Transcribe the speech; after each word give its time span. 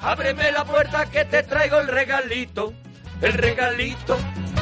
Ábreme 0.00 0.52
la 0.52 0.64
puerta 0.64 1.06
que 1.06 1.24
te 1.24 1.42
traigo 1.42 1.78
el 1.78 1.88
regalito. 1.88 2.72
El 3.20 3.34
regalito, 3.34 4.16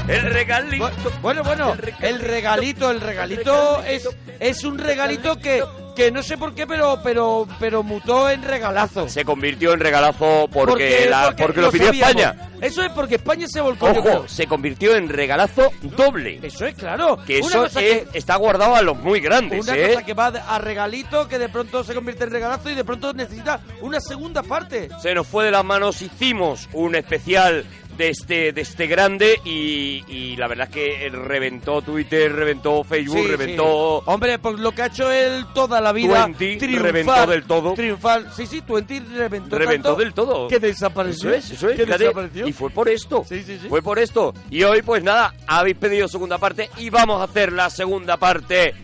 el 0.09 0.23
regalito. 0.23 0.91
Bueno, 1.23 1.45
bueno, 1.45 1.77
el 2.01 2.19
regalito, 2.19 2.91
el 2.91 3.01
regalito 3.01 3.85
es, 3.85 4.09
es 4.41 4.65
un 4.65 4.79
regalito 4.79 5.39
que, 5.39 5.63
que 5.99 6.13
no 6.13 6.23
sé 6.23 6.39
por 6.39 6.55
qué, 6.55 6.65
pero, 6.65 7.01
pero, 7.03 7.45
pero 7.59 7.83
mutó 7.83 8.31
en 8.31 8.43
regalazo. 8.43 9.09
Se 9.09 9.25
convirtió 9.25 9.73
en 9.73 9.81
regalazo 9.81 10.49
porque, 10.53 11.09
la- 11.11 11.35
porque 11.37 11.61
lo 11.61 11.73
pidió 11.73 11.87
sabíamos. 11.87 12.11
España. 12.23 12.51
Eso 12.61 12.83
es 12.85 12.93
porque 12.93 13.17
España 13.17 13.47
se 13.49 13.61
volcó. 13.61 13.87
Ojo, 13.91 14.29
se 14.29 14.47
convirtió 14.47 14.95
en 14.95 15.09
regalazo 15.09 15.73
doble. 15.97 16.39
Eso 16.41 16.67
es 16.67 16.77
claro. 16.77 17.17
Que 17.27 17.39
Una 17.41 17.67
eso 17.67 17.81
es- 17.81 18.05
está 18.15 18.37
guardado 18.37 18.77
a 18.77 18.83
los 18.83 18.97
muy 18.97 19.19
grandes, 19.19 19.67
Una 19.67 19.77
¿eh? 19.77 19.89
cosa 19.89 20.07
que 20.07 20.15
va 20.15 20.27
a 20.29 20.59
regalito, 20.61 21.27
que 21.27 21.37
de 21.41 21.49
pronto 21.49 21.83
se 21.83 21.95
convierte 21.97 22.23
en 22.25 22.31
regalazo 22.31 22.71
y 22.71 22.77
de 22.77 22.85
pronto 22.85 23.13
necesita 23.13 23.61
una 23.81 23.99
segunda 24.01 24.45
parte. 24.45 24.89
Se 25.03 25.13
nos 25.15 25.27
fue 25.27 25.47
de 25.47 25.51
las 25.51 25.65
manos, 25.65 26.01
hicimos 26.01 26.69
un 26.75 26.95
especial 26.95 27.65
de 27.99 28.11
este, 28.11 28.53
de 28.53 28.61
este 28.61 28.87
grande 28.87 29.41
y, 29.45 30.05
y 30.07 30.37
la 30.37 30.47
verdad 30.47 30.69
es 30.71 30.75
que 30.75 31.11
reventó 31.11 31.83
Twitter, 31.83 32.33
reventó 32.33 32.85
Facebook, 32.85 33.19
Sí, 33.19 33.27
reventó... 33.27 34.03
sí. 34.05 34.11
Hombre, 34.11 34.39
pues 34.39 34.59
lo 34.61 34.71
que 34.73 34.83
ha 34.83 34.87
hecho 34.87 35.11
él 35.11 35.45
toda 35.53 35.81
la 35.81 35.93
vida. 35.93 36.25
Twenty 36.25 36.59
reventó 36.77 37.27
del 37.27 37.43
todo. 37.45 37.75
Triunfar. 37.75 38.33
Sí, 38.33 38.47
sí, 38.47 38.63
Twenty 38.63 39.01
reventó. 39.01 39.59
Reventó 39.59 39.89
tanto 39.89 40.01
del 40.01 40.15
todo. 40.15 40.49
Que 40.49 40.61
desapareció. 40.61 41.31
Eso 41.31 41.39
es, 41.39 41.51
eso 41.51 41.69
es, 41.69 41.77
Que 41.77 41.87
desapareció. 41.87 42.47
Y 42.47 42.53
fue 42.53 42.71
por 42.71 42.89
esto. 42.89 43.25
Sí, 43.29 43.43
sí, 43.43 43.59
sí. 43.61 43.69
Fue 43.69 43.83
por 43.83 43.99
esto. 43.99 44.33
Y 44.49 44.63
hoy, 44.63 44.83
pues 44.83 45.03
nada, 45.03 45.35
habéis 45.47 45.77
pedido 45.77 46.07
segunda 46.07 46.39
parte 46.39 46.71
y 46.79 46.91
vamos 46.91 47.21
a 47.21 47.25
hacer 47.25 47.53
la 47.53 47.69
segunda 47.69 48.17
parte 48.17 48.75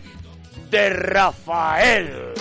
de 0.69 0.89
Rafael. 0.89 2.33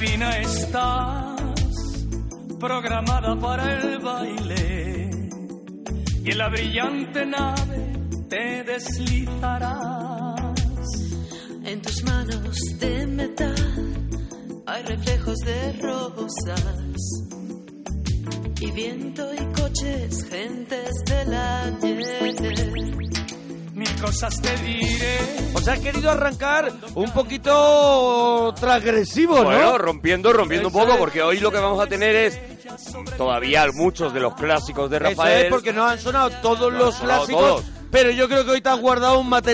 Divina 0.00 0.30
estás, 0.38 1.40
programada 2.60 3.34
para 3.40 3.80
el 3.80 3.98
baile, 3.98 5.10
y 6.24 6.30
en 6.30 6.38
la 6.38 6.48
brillante 6.50 7.26
nave 7.26 7.98
te 8.28 8.62
deslizarás. 8.62 10.54
En 11.64 11.82
tus 11.82 12.04
manos 12.04 12.56
de 12.78 13.06
metal 13.08 14.14
hay 14.66 14.82
reflejos 14.84 15.36
de 15.38 15.72
rosas 15.82 16.62
y 18.60 18.70
viento 18.70 19.34
y 19.34 19.44
coches, 19.60 20.24
gentes 20.30 20.92
del 21.06 21.34
ayer. 21.34 23.27
Cosas 24.00 24.40
te 24.40 24.56
diré. 24.58 25.18
O 25.54 25.60
sea, 25.60 25.74
has 25.74 25.80
querido 25.80 26.10
arrancar 26.10 26.72
un 26.94 27.10
poquito 27.12 28.54
transgresivo, 28.58 29.38
¿no? 29.38 29.44
Bueno, 29.44 29.78
rompiendo, 29.78 30.32
rompiendo 30.32 30.68
un 30.68 30.74
Eso 30.74 30.86
poco, 30.86 30.98
porque 30.98 31.22
hoy 31.22 31.40
lo 31.40 31.50
que 31.50 31.58
vamos 31.58 31.80
a 31.80 31.86
tener 31.86 32.14
es 32.14 32.38
todavía 33.16 33.66
muchos 33.74 34.12
de 34.14 34.20
los 34.20 34.34
clásicos 34.34 34.88
de 34.90 34.98
Eso 34.98 35.06
Rafael. 35.06 35.46
es 35.46 35.50
porque 35.50 35.72
nos 35.72 35.90
han 35.90 35.98
sonado 35.98 36.30
todos 36.42 36.72
los 36.72 36.94
sonado 36.94 37.26
clásicos, 37.26 37.64
todos. 37.64 37.64
Pero 37.90 38.10
yo 38.10 38.28
creo 38.28 38.44
que 38.44 38.50
hoy 38.52 38.60
te 38.60 38.68
has 38.68 38.78
guardado 38.78 39.18
un 39.18 39.28
material 39.28 39.48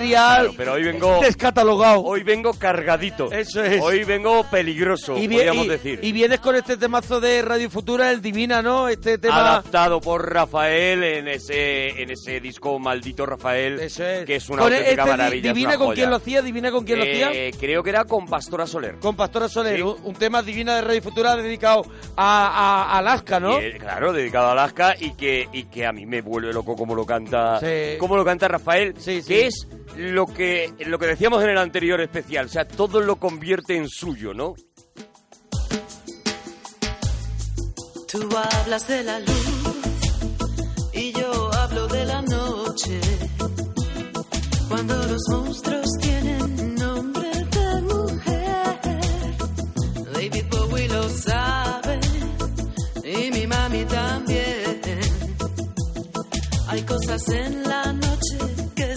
Claro, 0.45 0.55
pero 0.57 0.73
hoy 0.75 0.83
vengo 0.85 1.21
descatalogado. 1.21 2.03
hoy 2.03 2.23
vengo 2.23 2.53
cargadito. 2.55 3.31
Eso 3.33 3.63
es. 3.63 3.81
Hoy 3.83 4.05
vengo 4.05 4.45
peligroso, 4.51 5.17
y, 5.17 5.29
podríamos 5.29 5.67
y- 5.67 5.69
decir. 5.69 5.99
y 6.03 6.13
vienes 6.13 6.41
con 6.41 6.55
este 6.57 6.77
temazo 6.77 7.21
de 7.21 7.43
Radio 7.43 7.71
Futura, 7.71 8.11
el 8.11 8.21
Divina, 8.23 8.63
¿no? 8.63 8.89
Este 8.89 9.19
tema... 9.19 9.51
adaptado 9.51 10.01
por 10.01 10.33
Rafael 10.33 11.03
en 11.03 11.29
ese 11.29 12.03
en 12.03 12.11
ese 12.11 12.41
disco 12.41 12.79
maldito 12.79 13.27
Rafael 13.27 13.79
Eso 13.81 14.05
es. 14.05 14.25
que 14.25 14.37
es 14.37 14.49
una 14.49 14.63
Con 14.63 14.73
auténtica 14.73 15.03
este 15.03 15.11
maravilla 15.17 15.53
Divina 15.53 15.77
con 15.77 15.87
joya. 15.89 15.95
quién 15.97 16.11
lo 16.11 16.17
hacía, 16.17 16.43
Divina 16.43 16.71
con 16.71 16.85
quién 16.85 16.99
lo 16.99 17.05
hacía. 17.05 17.31
Eh, 17.33 17.53
creo 17.59 17.83
que 17.83 17.91
era 17.91 18.05
con 18.05 18.27
Pastora 18.27 18.67
Soler 18.67 18.97
Con 18.99 19.17
Pastora 19.17 19.49
Soler, 19.49 19.77
Sí. 19.77 19.83
un, 19.83 19.97
un 20.03 20.15
tema 20.15 20.43
Divina 20.43 20.77
de 20.77 20.83
Radio 20.83 21.03
Futura 21.03 21.37
dedicado 21.37 21.83
a, 22.17 22.47
a- 22.47 22.95
a 22.95 22.99
Alaska, 22.99 23.41
¿no? 23.41 23.61
Y, 23.61 23.65
eh, 23.65 23.77
claro 23.79 24.13
dedicado 24.13 24.49
a 24.49 24.53
Alaska 24.53 24.95
y 24.99 25.13
que 25.15 25.49
y 25.53 25.65
que 25.65 25.87
a 25.87 25.93
mí 25.93 26.07
me 26.07 26.21
vuelve 26.23 26.53
loco 26.53 26.77
como 26.77 26.95
lo 26.95 27.05
canta 27.07 27.59
Sí. 27.61 27.97
como 27.99 28.17
lo 28.17 28.24
canta 28.25 28.49
Rafael 28.49 28.95
Sí, 28.99 29.23
sí. 29.23 29.29
que 29.29 29.47
es 29.47 29.67
lo 29.97 30.27
que 30.27 30.73
lo 30.87 30.99
que 30.99 31.07
decíamos 31.07 31.43
en 31.45 31.51
el 31.51 31.59
anterior 31.59 32.01
especial 32.01 32.47
o 32.47 32.49
sea 32.49 32.67
todo 32.67 33.01
lo 33.01 33.17
convierte 33.17 33.77
en 33.77 33.89
suyo 33.89 34.33
no 34.35 34.55
Tú 38.11 38.29
hablas 38.61 38.87
de 38.87 39.03
la 39.03 39.19
luz 39.19 39.47
y 40.93 41.13
yo 41.13 41.53
hablo 41.55 41.89
de 41.89 42.05
la 42.05 42.23
noche. 42.23 43.01
Cuando 44.69 44.95
los 45.09 45.23
monstruos 45.31 45.87
tienen 46.01 46.75
nombre 46.77 47.29
de 47.29 47.81
mujer, 47.83 48.79
David 50.13 50.45
Bowie 50.49 50.89
lo 50.89 51.09
sabe 51.09 51.99
y 53.05 53.31
mi 53.33 53.47
mami 53.49 53.85
también. 53.87 54.81
Hay 56.69 56.83
cosas 56.83 57.29
en 57.31 57.63
la 57.65 57.93
noche 57.93 58.04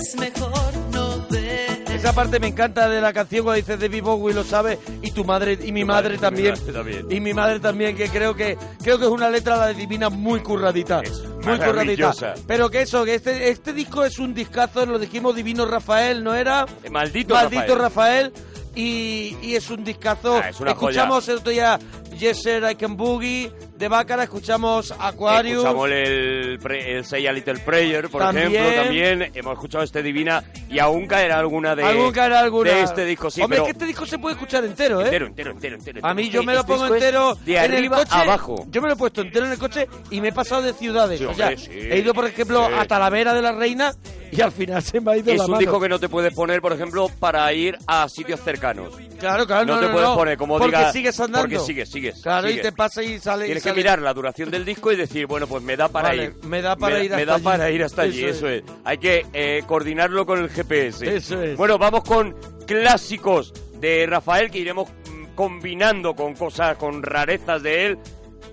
es 0.07 0.16
mejor 0.19 0.73
no 0.94 1.25
ver. 1.29 1.84
Esa 1.91 2.13
parte 2.13 2.40
me 2.40 2.47
encanta 2.47 2.88
de 2.88 3.01
la 3.01 3.12
canción 3.12 3.44
cuando 3.44 3.57
dices 3.62 3.79
David 3.79 4.03
Bowie 4.03 4.34
lo 4.34 4.44
sabe 4.44 4.78
y 5.01 5.12
tu 5.12 5.25
madre 5.25 5.57
y 5.63 5.72
mi 5.72 5.81
Tu 5.81 5.88
madre 5.88 6.18
madre, 6.18 6.18
también. 6.19 6.53
mi 6.53 6.59
madre 6.59 6.73
también. 6.73 7.07
Y 7.09 7.19
mi 7.19 7.34
madre 7.34 7.59
también, 7.59 7.95
que 7.97 8.07
creo 8.09 8.35
que 8.35 8.57
creo 8.84 8.97
que 9.00 9.06
es 9.06 9.12
una 9.12 9.29
letra 9.29 9.57
la 9.57 9.68
de 9.68 9.73
Divina 9.73 10.09
muy 10.09 10.40
curradita. 10.41 11.01
Es 11.01 11.23
muy 11.44 11.57
curradita. 11.57 12.13
Pero 12.45 12.69
que 12.69 12.81
eso, 12.81 13.03
que 13.03 13.16
este, 13.16 13.50
este 13.50 13.73
disco 13.73 14.06
es 14.06 14.19
un 14.19 14.34
discazo, 14.34 14.85
lo 14.85 15.00
dijimos 15.00 15.35
Divino 15.35 15.66
Rafael, 15.66 16.24
¿no 16.24 16.35
era? 16.35 16.66
Eh, 16.84 16.89
maldito, 16.89 17.34
Maldito 17.34 17.75
Rafael. 17.75 18.31
Rafael. 18.31 18.34
y, 18.75 19.35
y 19.41 19.56
es 19.56 19.69
un 19.72 19.84
discazo. 19.84 20.38
Ah, 20.38 20.50
es 20.50 20.59
una 20.59 20.72
escuchamos 20.72 21.28
el 21.29 21.38
otro 21.38 21.51
día 21.51 21.79
Yes 22.18 22.44
Sir 22.44 22.63
I 22.69 22.75
Can 22.75 22.95
Boogie 22.95 23.51
de 23.77 23.88
Bácara, 23.88 24.23
escuchamos 24.23 24.93
Aquarius. 24.99 25.57
Escuchamos 25.57 25.89
el, 25.91 26.59
el 26.71 27.05
Say 27.05 27.27
a 27.27 27.31
Little 27.31 27.59
Prayer, 27.59 28.09
por 28.09 28.21
También. 28.21 28.53
ejemplo, 28.53 28.81
también 28.83 29.31
hemos 29.33 29.53
escuchado 29.53 29.83
este 29.83 30.01
Divina 30.01 30.43
y 30.69 30.79
aún 30.79 31.05
caerá 31.05 31.38
alguna 31.39 31.75
de, 31.75 31.83
Algún 31.83 32.11
caerá 32.11 32.39
alguna. 32.39 32.71
de 32.71 32.81
este 32.83 33.05
disco, 33.05 33.29
sí, 33.29 33.41
Hombre, 33.41 33.57
pero 33.57 33.67
es 33.67 33.73
que 33.73 33.77
este 33.77 33.85
disco 33.85 34.05
se 34.05 34.17
puede 34.19 34.33
escuchar 34.35 34.65
entero, 34.65 35.01
¿eh? 35.01 35.05
entero, 35.05 35.27
entero, 35.27 35.51
entero, 35.51 35.75
entero. 35.77 35.99
A 36.07 36.13
mí 36.13 36.23
entero. 36.23 36.41
yo 36.41 36.45
me 36.47 36.53
lo 36.53 36.59
Este 36.61 36.71
pongo 36.71 36.83
disco 36.85 36.95
es 36.95 37.03
entero 37.03 37.35
de 37.45 37.57
en 37.57 37.71
arriba 37.73 37.97
el 38.01 38.03
coche, 38.07 38.17
abajo. 38.19 38.65
Yo 38.69 38.81
me 38.81 38.88
lo 38.88 38.93
he 38.93 38.97
puesto 38.97 39.21
entero 39.21 39.45
en 39.45 39.51
el 39.51 39.57
coche 39.59 39.88
y 40.09 40.21
me 40.21 40.29
he 40.29 40.33
pasado 40.33 40.61
de 40.63 40.73
ciudades. 40.73 41.19
Sí, 41.19 41.25
o 41.25 41.33
sea, 41.33 41.47
hombre, 41.49 41.61
sí, 41.61 41.71
he 41.73 41.99
ido, 41.99 42.13
por 42.13 42.25
ejemplo, 42.25 42.65
a 42.65 42.85
Talavera 42.85 43.33
de 43.33 43.41
la 43.41 43.51
Reina 43.51 43.94
y 44.31 44.41
al 44.41 44.51
final 44.51 44.81
se 44.83 44.99
me 44.99 45.11
ha 45.11 45.17
ido 45.17 45.31
Es 45.31 45.38
la 45.38 45.45
un 45.45 45.51
mano. 45.51 45.59
disco 45.59 45.79
que 45.79 45.88
no 45.89 45.99
te 45.99 46.09
puedes 46.09 46.33
poner, 46.33 46.61
por 46.61 46.73
ejemplo, 46.73 47.09
para 47.19 47.51
ir 47.53 47.77
a 47.88 48.09
sitios 48.09 48.41
cercanos. 48.41 48.94
Claro, 49.19 49.47
claro, 49.47 49.65
no, 49.65 49.75
no, 49.75 49.79
te 49.79 49.85
no, 49.88 49.91
puedes 49.94 50.09
no, 50.09 50.15
poner 50.15 50.38
como 50.38 50.57
porque 50.59 50.77
diga 50.77 50.91
sigues 50.91 51.19
andando. 51.19 51.47
porque 51.47 51.59
sigues 51.59 51.89
sigues 51.89 52.21
Claro, 52.21 52.47
y 52.47 52.51
sigues. 52.51 52.65
te 52.68 52.71
pasa 52.71 53.01
y 53.01 53.18
sale 53.19 53.47
y 53.47 53.51
tienes 53.68 53.75
que 53.75 53.81
sale. 53.81 53.98
mirar 53.98 54.00
la 54.00 54.14
duración 54.14 54.52
del 54.52 54.66
disco 54.66 54.92
y 54.92 54.96
decir 54.96 55.25
bueno 55.28 55.48
pues 55.48 55.64
me 55.64 55.75
da 55.78 55.88
para 55.90 56.10
Vale, 56.10 56.24
ir. 56.25 56.36
me 56.44 56.62
da 56.62 56.75
para 56.75 57.04
ir 57.04 57.12
me 57.12 57.16
hasta 57.18 57.25
da 57.25 57.36
allí. 57.36 57.44
para 57.44 57.72
ir 57.72 57.84
hasta 57.84 58.02
allí 58.04 58.24
Eso 58.24 58.48
eso 58.48 58.50
es, 58.50 58.64
hay 58.84 58.98
que 58.98 59.25
eh, 59.34 59.64
coordinarlo 59.68 60.25
con 60.25 60.40
el 60.40 60.50
GPS 60.50 61.16
Eso 61.16 61.42
es. 61.42 61.58
bueno 61.58 61.78
vamos 61.78 62.04
con 62.04 62.36
clásicos 62.66 63.54
de 63.80 64.06
Rafael 64.08 64.50
que 64.52 64.60
iremos 64.60 64.90
mm, 64.90 65.36
combinando 65.36 66.16
con 66.16 66.34
cosas 66.36 66.78
con 66.78 67.04
rarezas 67.04 67.62
de 67.64 67.86
él 67.86 67.98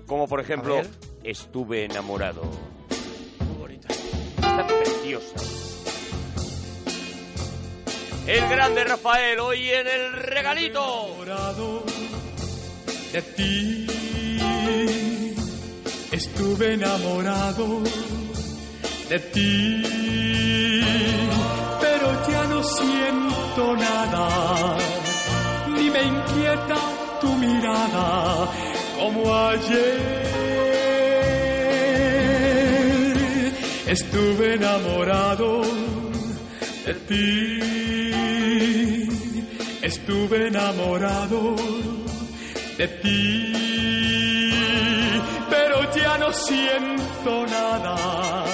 como 0.06 0.28
por 0.28 0.40
ejemplo 0.40 0.82
estuve 1.22 1.84
enamorado 1.86 2.42
muy 2.42 3.56
bonita. 3.58 3.88
Está 4.36 4.66
preciosa. 4.66 5.36
El 8.26 8.48
grande 8.48 8.84
Rafael 8.84 9.38
hoy 9.40 9.68
en 9.70 9.86
el 9.86 10.12
regalito. 10.14 11.06
Enamorado 11.22 11.84
de 13.12 13.22
ti. 13.22 13.86
Estuve 16.12 16.74
enamorado 16.74 17.82
de 19.08 19.18
ti, 19.18 19.82
pero 21.80 22.06
ya 22.30 22.44
no 22.44 22.62
siento 22.62 23.76
nada, 23.76 24.76
ni 25.76 25.90
me 25.90 26.02
inquieta 26.02 26.76
tu 27.20 27.28
mirada 27.34 28.48
como 28.98 29.34
ayer. 29.34 30.24
Estuve 33.86 34.54
enamorado 34.54 35.62
de 36.86 36.94
ti. 37.08 37.74
estuve 40.04 40.48
enamorado 40.48 41.56
de 42.76 42.88
ti, 42.88 43.73
pero 45.50 45.94
ya 45.94 46.18
no 46.18 46.32
siento 46.32 47.46
nada, 47.46 48.44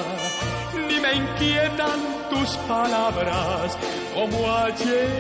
ni 0.89 1.01
me 1.01 1.15
inquietan 1.15 2.01
tus 2.31 2.57
palabras 2.69 3.77
como 4.15 4.57
ayer. 4.57 5.11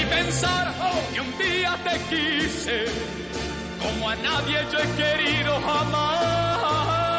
Y 0.00 0.04
pensar 0.06 0.74
que 1.12 1.20
un 1.20 1.38
día 1.38 1.78
te 1.84 1.98
quise 2.10 2.84
como 3.82 4.08
a 4.10 4.16
nadie 4.16 4.66
yo 4.72 4.78
he 4.78 4.88
querido 5.02 5.60
jamás. 5.60 7.14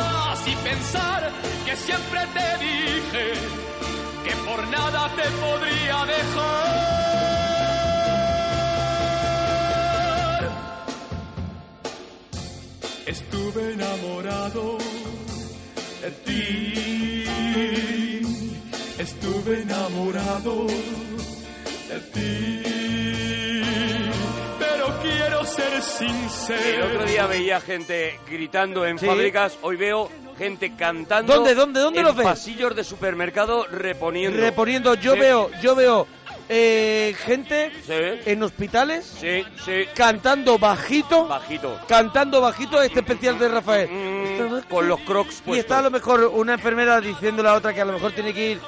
Y 0.48 0.56
pensar 0.58 1.32
que 1.66 1.76
siempre 1.76 2.20
te 2.34 2.58
dije 2.64 3.34
que 4.24 4.36
por 4.48 4.68
nada 4.68 5.10
te 5.16 5.30
podría 5.44 6.06
dejar. 6.06 7.35
Estuve 13.06 13.74
enamorado 13.74 14.78
de 16.02 16.12
ti, 16.26 17.24
estuve 18.98 19.62
enamorado 19.62 20.66
de 21.88 22.00
ti, 22.14 23.62
pero 24.58 25.00
quiero 25.04 25.46
ser 25.46 25.74
El 25.76 25.84
sincero. 25.84 26.86
otro 26.88 27.06
día 27.06 27.28
veía 27.28 27.62
gente 27.62 28.20
gritando 28.28 28.86
en 28.88 28.98
Sí. 28.98 29.06
fábricas, 29.06 29.58
hoy 29.62 29.76
veo 29.76 30.10
gente 30.38 30.76
cantando. 30.76 31.32
¿Dónde, 31.36 31.54
dónde, 31.54 31.80
dónde 31.82 32.00
en 32.00 32.06
los 32.06 32.16
ves? 32.16 32.26
pasillos 32.26 32.76
de 32.76 32.84
supermercado 32.84 33.68
reponiendo. 33.68 34.40
Reponiendo, 34.42 34.96
yo 34.96 35.14
Sí. 35.14 35.20
veo, 35.20 35.52
yo 35.62 35.76
veo 35.76 36.08
eh, 36.48 37.16
gente 37.26 37.72
Sí. 37.86 38.30
en 38.32 38.44
hospitales 38.44 39.06
Sí, 39.20 39.44
sí. 39.66 39.86
cantando 39.96 40.58
bajito, 40.60 41.28
Bajito. 41.28 41.80
cantando 41.88 42.42
bajito 42.42 42.82
este 42.82 43.00
especial 43.00 43.40
de 43.40 43.48
Rafael. 43.50 43.90
Mm, 43.90 44.70
con 44.70 44.88
los 44.88 45.00
crocs 45.02 45.42
Y 45.48 45.58
está 45.58 45.80
a 45.80 45.82
lo 45.82 45.90
mejor 45.92 46.24
una 46.34 46.54
enfermera 46.54 47.00
diciéndole 47.02 47.50
a 47.50 47.54
la 47.54 47.58
otra 47.58 47.74
que 47.74 47.82
a 47.82 47.86
lo 47.86 47.94
mejor 47.94 48.12
tiene 48.12 48.34
que 48.34 48.52
ir 48.52 48.60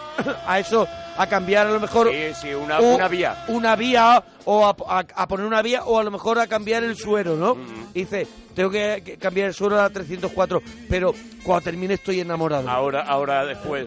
a 0.48 0.60
eso, 0.60 0.88
a 1.18 1.28
cambiar 1.28 1.68
a 1.68 1.72
lo 1.72 1.80
mejor 1.80 2.10
Sí, 2.12 2.34
sí, 2.42 2.54
una, 2.54 2.80
o 2.80 2.96
una 2.96 3.08
vía. 3.08 3.46
una 3.50 3.76
vía 3.76 4.24
o 4.46 4.66
a, 4.66 4.76
a- 5.00 5.06
a 5.16 5.28
poner 5.28 5.46
una 5.46 5.62
vía 5.62 5.84
o 5.86 6.00
a 6.00 6.04
lo 6.04 6.12
mejor 6.12 6.40
a 6.40 6.48
cambiar 6.48 6.84
el 6.84 6.96
suero, 6.96 7.36
¿no? 7.36 7.56
Mm. 7.56 7.94
Dice, 7.94 8.28
tengo 8.56 8.70
que, 8.72 9.02
que 9.06 9.18
cambiar 9.18 9.48
el 9.50 9.54
suero 9.54 9.80
a 9.82 9.90
304, 9.90 10.62
pero 10.90 11.14
cuando 11.44 11.64
termine 11.66 11.94
estoy 11.96 12.22
enamorado. 12.22 12.70
Ahora, 12.70 13.02
ahora 13.04 13.46
después. 13.46 13.86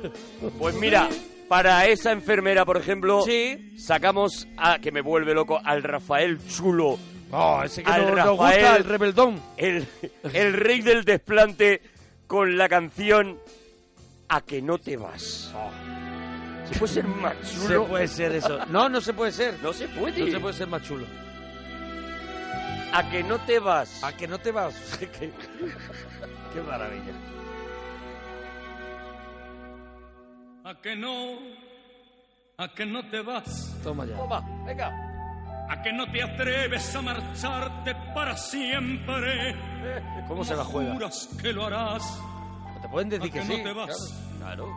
Pues 0.58 0.74
mira, 0.76 1.08
para 1.50 1.84
esa 1.86 2.12
enfermera, 2.12 2.64
por 2.64 2.76
ejemplo, 2.76 3.22
Sí. 3.22 3.74
sacamos 3.76 4.46
a 4.56 4.78
que 4.78 4.92
me 4.92 5.00
vuelve 5.00 5.34
loco 5.34 5.60
al 5.64 5.82
Rafael 5.82 6.38
Chulo, 6.48 6.96
Oh, 7.32 7.60
ese 7.64 7.82
que 7.82 7.90
Al 7.90 8.06
Rafael. 8.08 8.36
gusta, 8.36 8.76
el 8.76 8.84
rebeldón. 8.84 9.42
el, 9.56 9.84
el 10.32 10.52
rey 10.52 10.80
del 10.80 11.04
desplante, 11.04 11.82
con 12.28 12.56
la 12.56 12.68
canción 12.68 13.38
A 14.28 14.40
que 14.42 14.62
no 14.62 14.78
te 14.78 14.96
vas. 14.96 15.52
Se 16.70 16.78
puede 16.78 16.92
ser 16.94 17.04
más 17.08 17.34
Se 17.42 17.66
chulo. 17.66 17.86
puede 17.88 18.06
ser 18.06 18.30
eso. 18.32 18.64
No, 18.66 18.88
no 18.88 19.00
se 19.00 19.12
puede 19.12 19.32
ser. 19.32 19.54
No 19.60 19.72
se 19.72 19.88
puede. 19.88 20.20
No 20.24 20.30
se 20.30 20.38
puede 20.40 20.54
ser 20.54 20.68
más 20.68 20.82
chulo. 20.82 21.04
A 22.92 23.10
que 23.10 23.24
no 23.24 23.38
te 23.40 23.58
vas. 23.58 24.02
¿A 24.04 24.16
que 24.16 24.28
no 24.28 24.38
te 24.38 24.52
vas? 24.52 24.74
qué 25.10 26.60
maravilla. 26.64 27.12
A 30.70 30.74
que 30.80 30.94
no, 30.94 31.38
a 32.58 32.68
que 32.68 32.86
no 32.86 33.02
te 33.10 33.20
vas, 33.22 33.76
Toma 33.82 34.04
ya. 34.06 34.16
Toma, 34.16 34.40
venga. 34.64 34.88
a 35.68 35.82
que 35.82 35.92
no 35.92 36.06
te 36.12 36.22
atreves 36.22 36.94
a 36.94 37.02
marcharte 37.02 37.94
para 38.14 38.36
siempre. 38.36 39.56
¿Cómo 40.28 40.44
se 40.44 40.54
la 40.54 40.64
juega? 40.64 40.92
Juras 40.94 41.28
que 41.42 41.52
lo 41.52 41.66
harás, 41.66 42.04
Te 42.82 42.88
pueden 42.88 43.08
a 43.08 43.16
decir 43.16 43.32
que 43.32 43.40
que 43.40 43.44
no 43.46 43.54
sí. 43.56 43.62
te 43.64 43.72
vas, 43.72 44.22
Claro. 44.38 44.68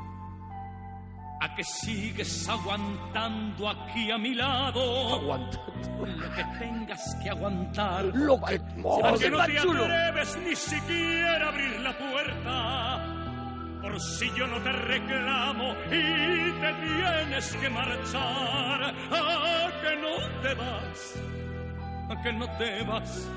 a 1.42 1.56
que 1.56 1.63
sigues 1.63 2.50
aguantando 2.50 3.69
aquí 3.69 4.10
a 4.10 4.18
mi 4.18 4.34
lado. 4.34 5.13
Aguantando. 5.16 5.74
Lo 6.07 6.36
que 6.36 6.44
tengas 6.60 7.16
que 7.22 7.30
aguantar. 7.30 8.06
Lo 8.06 8.42
que... 8.42 8.60
Oh, 8.84 9.06
A 9.06 9.13
que 9.18 9.30
no 9.30 9.46
te 9.46 9.57
chulo. 9.57 9.84
atreves 9.84 10.38
ni 10.44 10.56
siquiera 10.56 11.46
a 11.46 11.50
abrir 11.50 11.80
la 11.81 11.98
puerta. 11.98 13.12
Por 13.84 14.00
si 14.00 14.32
yo 14.34 14.48
no 14.48 14.62
te 14.62 14.72
reclamo 14.72 15.74
y 15.88 16.52
te 16.62 16.74
tienes 16.86 17.54
que 17.58 17.70
marchar. 17.70 18.96
A 19.12 19.72
que 19.82 19.96
no 19.98 20.42
te 20.42 20.54
vas. 20.54 21.20
A 22.10 22.22
que 22.24 22.32
no 22.32 22.48
te 22.58 22.84
vas. 22.84 23.30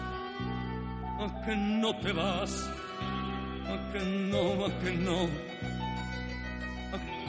A 1.19 1.45
que 1.45 1.57
no 1.57 1.97
te 1.97 2.13
vas. 2.13 2.71
A 3.67 3.93
que 3.93 3.99
no, 3.99 4.67
a 4.67 4.71
que 4.79 4.93
no. 4.93 5.29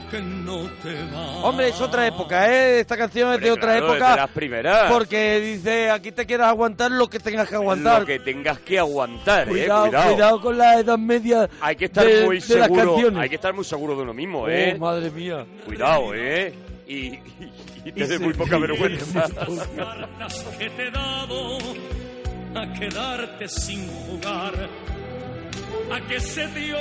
Que 0.09 0.21
no 0.21 0.69
te 0.81 0.93
vas. 1.13 1.43
Hombre, 1.43 1.67
es 1.69 1.81
otra 1.81 2.07
época, 2.07 2.49
¿eh? 2.51 2.79
Esta 2.79 2.95
canción 2.95 3.33
es 3.33 3.41
de 3.41 3.51
Hombre, 3.51 3.63
otra 3.63 3.71
claro, 3.77 3.87
es 3.87 3.91
época. 3.97 4.11
de 4.11 4.17
las 4.21 4.29
primeras. 4.29 4.91
Porque 4.91 5.39
dice, 5.41 5.89
aquí 5.89 6.11
te 6.13 6.25
quieras 6.25 6.47
aguantar 6.47 6.91
lo 6.91 7.09
que 7.09 7.19
tengas 7.19 7.49
que 7.49 7.55
aguantar. 7.55 8.01
Lo 8.01 8.05
que 8.05 8.19
tengas 8.19 8.59
que 8.59 8.79
aguantar, 8.79 9.47
cuidado, 9.49 9.85
eh. 9.85 9.89
Cuidado. 9.89 10.11
cuidado 10.13 10.41
con 10.41 10.57
la 10.57 10.79
edad 10.79 10.97
media 10.97 11.49
Hay 11.59 11.75
que 11.75 11.85
estar 11.85 12.05
de, 12.05 12.25
muy 12.25 12.39
de 12.39 12.55
las 12.55 12.67
seguro. 12.67 12.93
canciones. 12.93 13.19
Hay 13.21 13.29
que 13.29 13.35
estar 13.35 13.53
muy 13.53 13.65
seguro 13.65 13.95
de 13.97 14.01
uno 14.03 14.13
mismo, 14.13 14.41
Oh, 14.43 14.49
eh. 14.49 14.77
madre 14.79 15.11
mía. 15.11 15.45
Cuidado, 15.65 16.13
eh. 16.15 16.53
Y, 16.87 16.95
y, 17.07 17.21
y 17.85 17.91
te 17.91 18.05
se 18.07 18.17
muy 18.19 18.33
poca 18.33 18.57
vergüenza. 18.57 19.25
las 19.27 19.67
cartas 19.67 20.45
que 20.57 20.69
te 20.69 20.87
he 20.87 20.91
dado 20.91 21.57
a 22.55 22.73
quedarte 22.79 23.47
sin 23.49 23.87
jugar. 23.89 24.53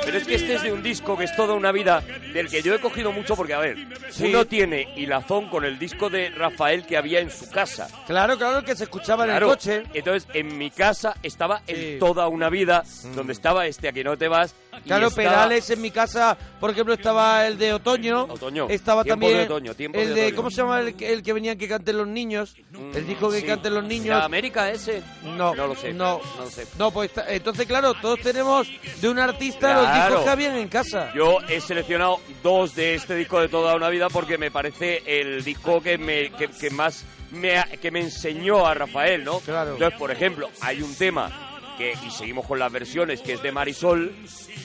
Pero 0.04 0.18
es 0.18 0.24
que 0.26 0.34
este 0.34 0.54
es 0.54 0.62
de 0.62 0.72
un 0.72 0.82
disco 0.82 1.16
que 1.16 1.24
es 1.24 1.36
toda 1.36 1.54
una 1.54 1.70
vida, 1.72 2.02
del 2.32 2.48
que 2.48 2.62
yo 2.62 2.74
he 2.74 2.80
cogido 2.80 3.12
mucho 3.12 3.36
porque, 3.36 3.54
a 3.54 3.58
ver, 3.58 3.76
Sí. 4.10 4.24
uno 4.26 4.44
tiene 4.46 4.88
hilazón 4.96 5.48
con 5.48 5.64
el 5.64 5.78
disco 5.78 6.10
de 6.10 6.30
Rafael 6.30 6.84
que 6.86 6.96
había 6.96 7.20
en 7.20 7.30
su 7.30 7.48
casa. 7.50 7.88
Claro, 8.06 8.36
claro 8.36 8.64
que 8.64 8.74
se 8.74 8.84
escuchaba 8.84 9.24
en 9.24 9.30
el 9.30 9.42
coche. 9.42 9.82
Entonces, 9.94 10.28
en 10.34 10.58
mi 10.58 10.70
casa 10.70 11.14
estaba 11.22 11.58
Sí. 11.66 11.72
Mm. 11.72 11.76
en 11.76 11.98
toda 11.98 12.28
una 12.28 12.48
vida, 12.50 12.82
donde 13.14 13.32
estaba 13.32 13.66
este, 13.66 13.88
a 13.88 13.92
que 13.92 14.02
no 14.04 14.16
te 14.16 14.28
vas. 14.28 14.54
Claro, 14.84 15.08
estaba- 15.08 15.28
Perales 15.30 15.70
en 15.70 15.80
mi 15.80 15.90
casa, 15.90 16.36
por 16.60 16.70
ejemplo, 16.70 16.94
estaba 16.94 17.46
el 17.46 17.58
de 17.58 17.72
otoño. 17.72 18.24
Otoño. 18.24 18.66
Estaba 18.68 19.02
Tiempo 19.04 19.26
también 19.26 19.38
de 19.38 19.44
otoño, 19.44 19.74
tiempo 19.74 19.98
el 19.98 20.14
de 20.14 20.20
otoño. 20.22 20.36
¿cómo 20.36 20.50
se 20.50 20.56
llama 20.58 20.80
el, 20.80 20.94
que- 20.96 21.12
el 21.12 21.22
que 21.22 21.32
venía 21.32 21.56
que 21.56 21.68
canten 21.68 21.96
los 21.98 22.06
niños? 22.08 22.54
el 22.94 23.06
disco 23.06 23.30
que 23.30 23.40
sí. 23.40 23.46
canten 23.46 23.74
los 23.74 23.82
¿De 23.82 23.88
niños. 23.88 24.22
América 24.22 24.70
ese? 24.70 25.02
No, 25.22 25.54
No 25.54 25.66
lo 25.68 25.74
sé. 25.74 25.92
No, 25.92 26.20
No 26.38 26.44
lo 26.44 26.50
sé. 26.50 26.66
No, 26.78 26.90
pues 26.90 27.10
está- 27.10 27.26
entonces, 27.32 27.66
claro, 27.66 27.94
todos 27.94 28.20
tenemos 28.20 28.68
de 29.00 29.08
un 29.08 29.18
artista 29.18 29.74
los 29.74 29.82
Claro. 29.84 30.04
discos 30.06 30.24
que 30.24 30.30
habían 30.30 30.56
en 30.56 30.68
casa. 30.68 31.12
Yo 31.14 31.38
he 31.48 31.60
seleccionado 31.60 32.20
dos 32.42 32.74
de 32.74 32.94
este 32.94 33.14
disco 33.16 33.40
de 33.40 33.48
toda 33.48 33.74
una 33.76 33.88
vida 33.88 34.08
porque 34.08 34.38
me 34.38 34.50
parece 34.50 35.02
el 35.06 35.42
disco 35.44 35.80
que 35.80 35.98
me 35.98 36.30
que, 36.30 36.48
que 36.48 36.70
más 36.70 37.04
me 37.32 37.64
que 37.82 37.90
me 37.90 38.00
enseñó 38.00 38.66
a 38.66 38.74
Rafael, 38.74 39.24
¿no? 39.24 39.40
Claro. 39.40 39.72
Entonces, 39.72 39.98
por 39.98 40.10
ejemplo, 40.10 40.48
hay 40.60 40.80
un 40.82 40.94
tema 40.94 41.45
que 41.76 41.94
y 42.06 42.10
seguimos 42.10 42.46
con 42.46 42.58
las 42.58 42.70
versiones 42.72 43.20
que 43.20 43.34
es 43.34 43.42
de 43.42 43.52
Marisol, 43.52 44.14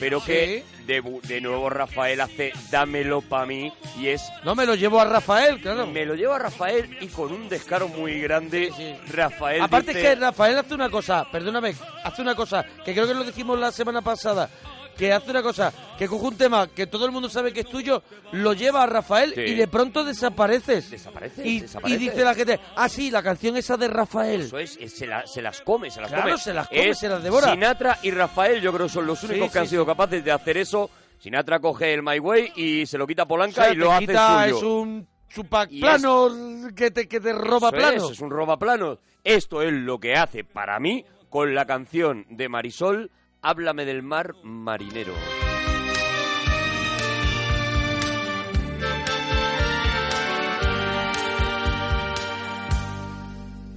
pero 0.00 0.22
que 0.24 0.64
de, 0.86 1.02
bu- 1.02 1.20
de 1.22 1.40
nuevo 1.40 1.68
Rafael 1.70 2.20
hace 2.20 2.52
Dámelo 2.70 3.20
pa 3.22 3.46
mí 3.46 3.72
y 3.98 4.08
es 4.08 4.22
No 4.44 4.54
me 4.54 4.66
lo 4.66 4.74
llevo 4.74 5.00
a 5.00 5.04
Rafael, 5.04 5.60
claro. 5.60 5.86
me 5.86 6.04
lo 6.04 6.14
lleva 6.14 6.38
Rafael 6.38 6.96
y 7.00 7.06
con 7.08 7.32
un 7.32 7.48
descaro 7.48 7.88
muy 7.88 8.20
grande 8.20 8.72
Sí, 8.76 8.94
Rafael 9.12 9.62
Aparte 9.62 9.92
dice- 9.94 10.00
es 10.00 10.14
que 10.14 10.20
Rafael 10.20 10.58
hace 10.58 10.74
una 10.74 10.90
cosa, 10.90 11.26
perdóname, 11.30 11.74
hace 12.04 12.22
una 12.22 12.34
cosa, 12.34 12.64
que 12.84 12.92
creo 12.92 13.06
que 13.06 13.14
lo 13.14 13.24
dijimos 13.24 13.58
la 13.58 13.70
semana 13.72 14.02
pasada, 14.02 14.48
que 14.96 15.12
hace 15.12 15.30
una 15.30 15.42
cosa, 15.42 15.72
que 15.98 16.06
coge 16.06 16.26
un 16.26 16.36
tema 16.36 16.66
que 16.68 16.86
todo 16.86 17.06
el 17.06 17.12
mundo 17.12 17.28
sabe 17.28 17.52
que 17.52 17.60
es 17.60 17.66
tuyo, 17.66 18.02
lo 18.32 18.52
lleva 18.52 18.82
a 18.82 18.86
Rafael 18.86 19.32
Sí. 19.34 19.40
y 19.40 19.54
de 19.54 19.66
pronto 19.68 20.04
desapareces. 20.04 20.90
Desaparece, 20.90 21.46
y, 21.48 21.60
dice 21.96 22.24
la 22.24 22.34
gente, 22.34 22.60
ah, 22.76 22.88
sí, 22.88 23.10
la 23.10 23.22
canción 23.22 23.56
esa 23.56 23.76
de 23.76 23.88
Rafael. 23.88 24.42
Eso 24.42 24.58
es, 24.58 24.76
es- 24.80 24.92
se, 24.96 25.06
la- 25.06 25.26
se 25.26 25.40
las 25.42 25.60
come, 25.62 25.90
se 25.90 26.00
las 26.00 26.08
Claro, 26.10 26.24
come. 26.24 26.38
se 26.38 26.52
las 26.54 26.68
come, 26.68 26.88
Es 26.90 26.98
se 26.98 27.08
las 27.08 27.22
devora. 27.22 27.50
Sinatra 27.52 27.98
y 28.02 28.10
Rafael, 28.10 28.60
yo 28.60 28.72
creo 28.72 28.88
son 28.88 29.06
los 29.06 29.22
únicos 29.24 29.48
Sí, 29.48 29.52
que 29.52 29.58
han 29.58 29.68
sido 29.68 29.86
capaces 29.86 30.24
de 30.24 30.32
hacer 30.32 30.56
eso. 30.58 30.90
Sinatra 31.18 31.60
coge 31.60 31.94
el 31.94 32.02
My 32.02 32.18
Way 32.18 32.52
y 32.56 32.86
se 32.86 32.98
lo 32.98 33.06
quita 33.06 33.22
a 33.22 33.24
O 33.24 33.28
Polanca 33.28 33.64
sea, 33.64 33.72
y 33.72 33.76
lo 33.76 33.92
hace 33.92 34.06
quita, 34.06 34.44
suyo. 34.44 34.56
es 34.56 34.62
un 34.62 35.08
chupac 35.28 35.70
plano 35.80 36.28
que 36.76 36.90
te, 36.90 37.06
que 37.08 37.20
te 37.20 37.32
roba 37.32 37.70
plano. 37.70 38.04
Es, 38.06 38.10
es 38.12 38.20
un 38.20 38.30
robaplanos. 38.30 38.98
Esto 39.24 39.62
es 39.62 39.72
lo 39.72 39.98
que 40.00 40.14
hace 40.14 40.42
para 40.44 40.78
mí 40.80 41.04
con 41.30 41.54
la 41.54 41.64
canción 41.64 42.26
de 42.28 42.48
Marisol, 42.48 43.10
Háblame 43.44 43.84
del 43.84 44.04
mar 44.04 44.36
marinero. 44.44 45.14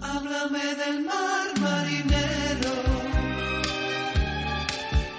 Háblame 0.01 0.65
del 0.75 1.03
mar 1.03 1.60
marinero. 1.60 2.75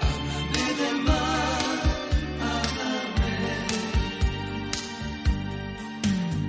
Háblame 0.01 0.65
del 0.79 0.97
mar. 1.03 1.79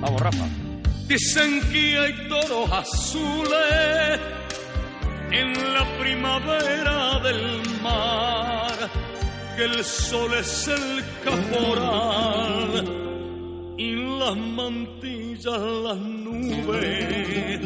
Vamos 0.01 0.21
Vamos, 0.21 0.21
Rafa. 0.23 0.47
Dicen 1.09 1.61
que 1.73 1.99
hay 1.99 2.29
toros 2.29 2.71
azules 2.71 4.21
en 5.31 5.75
la 5.75 5.85
primavera 5.99 7.21
del 7.21 7.63
mar, 7.83 8.91
que 9.57 9.65
el 9.65 9.85
sol 9.85 10.33
es 10.35 10.69
el 10.69 11.05
caporal 11.25 12.85
y 13.77 13.95
las 14.19 14.37
mantillas 14.37 15.61
las 15.85 15.97
nubes 15.97 17.61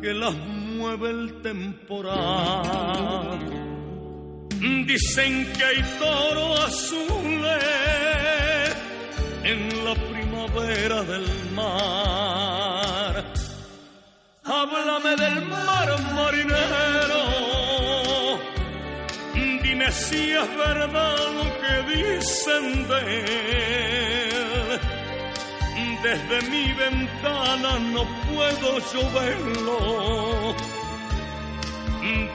que 0.00 0.12
las 0.12 0.34
mueve 0.34 1.10
el 1.10 1.40
temporal. 1.40 3.38
Dicen 4.86 5.50
que 5.56 5.64
hay 5.64 5.82
toros 5.98 6.60
azules 6.60 7.64
en 9.42 9.84
la 9.84 9.94
primavera 9.94 11.02
del 11.02 11.26
mar. 11.54 12.53
Háblame 14.56 15.16
del 15.16 15.42
mar 15.48 15.88
marinero, 16.14 17.22
dime 19.34 19.90
si 19.90 20.30
es 20.30 20.48
verdad 20.56 21.16
lo 21.38 21.46
que 21.60 21.74
dicen 21.92 22.88
de 22.88 23.00
él. 24.28 24.80
Desde 26.04 26.36
mi 26.52 26.72
ventana 26.72 27.78
no 27.94 28.02
puedo 28.28 28.68
yo 28.92 29.02
verlo. 29.20 30.54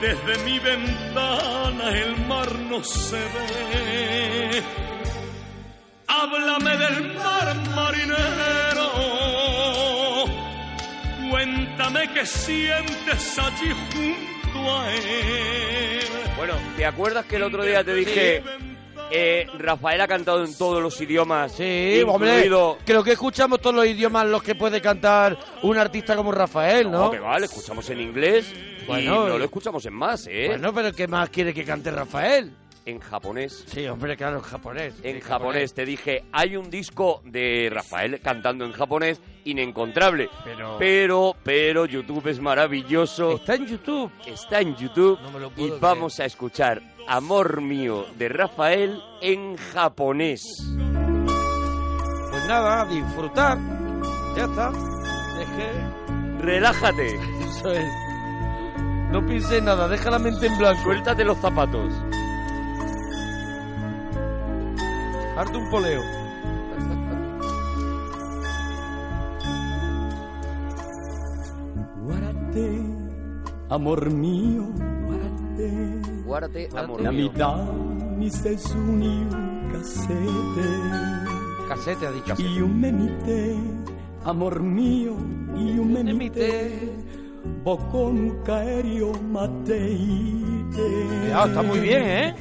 Desde 0.00 0.44
mi 0.44 0.58
ventana 0.58 1.90
el 2.04 2.16
mar 2.26 2.52
no 2.70 2.84
se 2.84 3.16
ve. 3.34 4.62
Háblame 6.06 6.76
del 6.76 7.14
mar 7.14 7.54
marinero. 7.74 9.39
Cuéntame 11.30 12.12
qué 12.12 12.26
sientes 12.26 13.38
allí 13.38 13.70
junto 13.92 14.70
a 14.78 14.92
él. 14.94 16.00
Bueno, 16.36 16.54
¿te 16.76 16.84
acuerdas 16.84 17.24
que 17.26 17.36
el 17.36 17.42
otro 17.44 17.64
día 17.64 17.84
te 17.84 17.94
dije... 17.94 18.42
eh, 19.12 19.46
Rafael 19.58 20.00
ha 20.00 20.08
cantado 20.08 20.44
en 20.44 20.56
todos 20.56 20.82
los 20.82 21.00
idiomas. 21.00 21.52
Sí, 21.52 22.02
hombre, 22.06 22.48
creo 22.84 23.02
que 23.04 23.12
escuchamos 23.12 23.60
todos 23.60 23.76
los 23.76 23.86
idiomas 23.86 24.26
los 24.26 24.42
que 24.42 24.54
puede 24.54 24.80
cantar 24.80 25.36
un 25.62 25.76
artista 25.78 26.14
como 26.16 26.32
Rafael, 26.32 26.90
¿no? 26.90 27.06
No, 27.06 27.10
que 27.10 27.18
vale, 27.18 27.46
escuchamos 27.46 27.88
en 27.90 28.00
inglés 28.00 28.52
Bueno, 28.86 29.26
y 29.26 29.30
no 29.30 29.38
lo 29.38 29.44
escuchamos 29.44 29.84
en 29.86 29.94
más, 29.94 30.26
¿eh? 30.28 30.46
Bueno, 30.48 30.72
pero 30.72 30.92
¿qué 30.92 31.08
más 31.08 31.28
quiere 31.30 31.52
que 31.54 31.64
cante 31.64 31.90
Rafael? 31.90 32.52
En 32.86 32.98
japonés. 32.98 33.64
Sí, 33.68 33.86
hombre, 33.86 34.16
claro, 34.16 34.36
en 34.38 34.42
japonés. 34.42 34.94
En 35.02 35.16
Sí, 35.16 35.20
japonés 35.20 35.74
te 35.74 35.84
dije, 35.84 36.24
hay 36.32 36.56
un 36.56 36.70
disco 36.70 37.20
de 37.24 37.68
Rafael 37.72 38.20
cantando 38.20 38.64
en 38.64 38.72
japonés 38.72 39.20
inencontrable. 39.44 40.28
Pero- 40.44 40.76
pero, 40.78 41.36
pero 41.44 41.84
YouTube 41.86 42.26
es 42.28 42.40
maravilloso. 42.40 43.32
Está 43.32 43.54
en 43.54 43.66
YouTube. 43.66 44.10
Está 44.26 44.60
en 44.60 44.74
YouTube 44.76 45.18
No 45.20 45.30
me 45.30 45.40
lo 45.40 45.48
y 45.48 45.50
puedo 45.68 45.78
vamos 45.78 46.18
a 46.20 46.24
escuchar 46.24 46.80
Amor 47.06 47.60
mío 47.60 48.06
de 48.16 48.28
Rafael 48.28 49.00
en 49.20 49.56
japonés. 49.56 50.42
Pues 52.30 52.46
nada, 52.48 52.84
disfrutar. 52.86 53.58
Ya 54.36 54.44
está. 54.44 54.70
Es 55.40 55.48
que 55.50 56.42
Relájate, 56.44 57.14
eso 57.48 57.72
es. 57.72 57.84
No 59.10 59.24
piense 59.26 59.58
en 59.58 59.64
nada, 59.64 59.88
deja 59.88 60.10
la 60.10 60.18
mente 60.18 60.46
en 60.46 60.56
blanco. 60.56 60.82
suéltate 60.84 61.24
los 61.24 61.36
zapatos. 61.38 61.92
Harte 65.40 65.56
un 65.56 65.70
poleo. 65.70 66.02
Guárate, 72.04 72.82
amor 73.70 74.10
mío, 74.10 74.66
guárate. 75.06 76.02
Guárdate, 76.26 76.68
amor 76.76 77.00
mío. 77.00 77.10
Namida 77.10 77.56
mi 78.18 78.30
sesuni 78.30 79.26
kasete. 79.72 80.68
Casete 81.70 82.06
ha 82.06 82.12
dicho. 82.12 82.34
Yume 82.36 82.92
mite, 82.92 83.56
amor 84.26 84.60
mío, 84.60 85.16
yume 85.56 86.04
mite. 86.04 86.92
Boko 87.64 88.12
no 88.12 88.44
kaeri 88.44 89.00
o 89.00 89.14
mateite. 89.22 90.86
Cuidado, 91.22 91.46
está 91.48 91.62
muy 91.62 91.80
bien, 91.80 92.02
¿eh? 92.04 92.34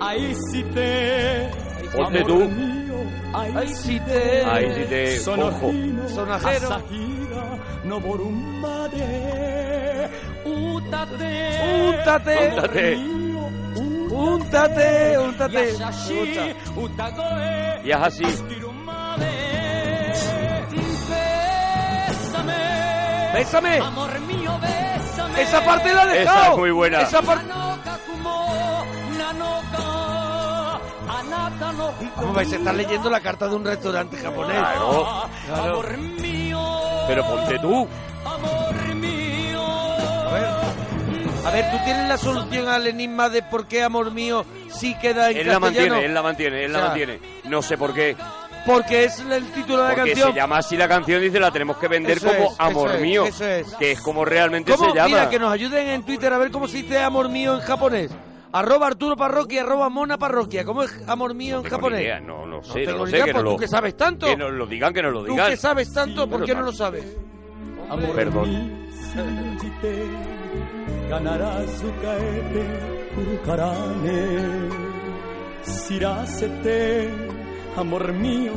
Ahí 0.00 0.32
sí 0.52 0.62
te, 0.72 1.50
Ponte 1.96 2.24
tú. 2.24 2.36
mío, 2.48 2.94
Ahí 3.32 3.68
sí 3.68 4.00
te... 4.00 4.44
Ahí 4.44 4.72
sí 4.74 4.84
te- 4.88 5.30
ojo. 5.30 5.72
Sonajero. 6.08 6.82
No 7.84 8.00
borumba 8.00 8.88
de. 8.88 10.08
Útate. 10.44 11.60
Úntate. 11.88 12.48
Úntate. 12.48 12.96
Úntate, 14.14 15.18
úntate. 15.18 15.62
Y 17.84 17.90
es 17.90 17.96
así. 17.96 18.24
Bésame. 22.08 23.32
Bésame. 23.34 23.78
Amor 23.78 24.20
mío, 24.20 24.52
bésame. 24.60 25.42
Esa 25.42 25.64
parte 25.64 25.92
la 25.92 26.02
he 26.14 26.22
Esa 26.22 26.32
dejado. 26.32 26.52
es 26.52 26.58
muy 26.58 26.70
buena. 26.70 27.00
Esa 27.02 27.22
parte... 27.22 27.44
anata 31.74 32.04
no 32.04 32.12
¿Cómo 32.16 32.32
vais 32.32 32.52
a 32.52 32.56
estar 32.56 32.74
leyendo 32.74 33.10
la 33.10 33.20
carta 33.20 33.48
de 33.48 33.54
un 33.56 33.64
restaurante 33.64 34.16
japonés? 34.16 34.56
Claro. 34.58 35.24
Claro. 35.46 35.62
Amor 35.72 35.98
mío. 35.98 36.68
Pero 37.06 37.24
ponte 37.26 37.58
tú. 37.58 37.88
Amor 38.24 38.94
mío. 38.96 39.62
A 39.62 40.32
ver, 40.32 40.44
a 41.46 41.50
ver, 41.50 41.70
¿tú 41.70 41.76
tienes 41.84 42.08
la 42.08 42.16
solución 42.16 42.68
al 42.68 42.86
enigma 42.86 43.28
de 43.28 43.42
por 43.42 43.66
qué, 43.66 43.82
amor 43.82 44.10
mío, 44.10 44.44
sí 44.70 44.96
queda 45.00 45.30
en 45.30 45.36
Él 45.38 45.46
la 45.48 45.60
castellano? 45.60 45.60
mantiene, 45.94 46.06
él 46.06 46.14
la 46.14 46.22
mantiene, 46.22 46.64
él 46.64 46.72
la 46.72 46.78
O 46.78 46.80
sea, 46.80 46.88
mantiene. 46.90 47.18
No 47.44 47.62
sé 47.62 47.76
por 47.76 47.92
qué. 47.94 48.16
Porque 48.66 49.04
es 49.04 49.18
el 49.20 49.44
título 49.52 49.82
de 49.82 49.88
la 49.90 49.94
Porque 49.94 50.10
canción. 50.12 50.30
se 50.32 50.36
llama 50.36 50.56
así 50.56 50.74
la 50.78 50.88
canción, 50.88 51.20
dice, 51.20 51.38
la 51.38 51.50
tenemos 51.50 51.76
que 51.76 51.86
vender 51.86 52.16
Eso 52.16 52.28
como 52.28 52.50
es, 52.50 52.56
Amor 52.58 52.88
eso 52.88 52.96
es, 52.96 53.02
mío. 53.02 53.24
eso 53.26 53.44
es. 53.46 53.74
Que 53.74 53.92
es 53.92 54.00
como 54.00 54.24
realmente 54.24 54.72
¿Cómo? 54.72 54.88
se 54.88 54.96
llama. 54.96 55.08
Mira, 55.08 55.28
que 55.28 55.38
nos 55.38 55.52
ayuden 55.52 55.86
en 55.88 56.02
Twitter 56.02 56.32
a 56.32 56.38
ver 56.38 56.50
cómo 56.50 56.66
se 56.66 56.78
dice 56.78 56.98
amor 56.98 57.28
mío 57.28 57.54
en 57.54 57.60
japonés. 57.60 58.10
Arroba 58.54 58.86
Arturo 58.86 59.16
Parroquia, 59.16 59.62
arroba 59.62 59.88
Mona 59.88 60.16
Parroquia. 60.16 60.64
¿Cómo 60.64 60.84
es 60.84 61.08
amor 61.08 61.34
mío 61.34 61.56
no 61.56 61.64
en 61.64 61.70
japonés? 61.70 62.02
Idea, 62.02 62.20
no, 62.20 62.46
no 62.46 62.62
sé, 62.62 62.86
no, 62.86 62.98
no 62.98 63.06
sé. 63.06 63.16
Idea, 63.16 63.24
que 63.24 63.32
lo, 63.32 63.50
tú 63.50 63.56
que 63.56 63.66
sabes 63.66 63.96
tanto. 63.96 64.26
Que 64.26 64.36
nos 64.36 64.52
lo 64.52 64.64
digan, 64.64 64.94
que 64.94 65.02
nos 65.02 65.12
lo 65.12 65.24
digan. 65.24 65.44
Tú 65.44 65.50
que 65.50 65.56
sabes 65.56 65.92
tanto, 65.92 66.30
¿por 66.30 66.44
qué 66.44 66.54
no 66.54 66.62
lo 66.62 66.72
sabes? 66.72 67.16
Amor 67.90 68.14
Perdón. 68.14 68.86
amor 77.76 78.12
mío, 78.12 78.52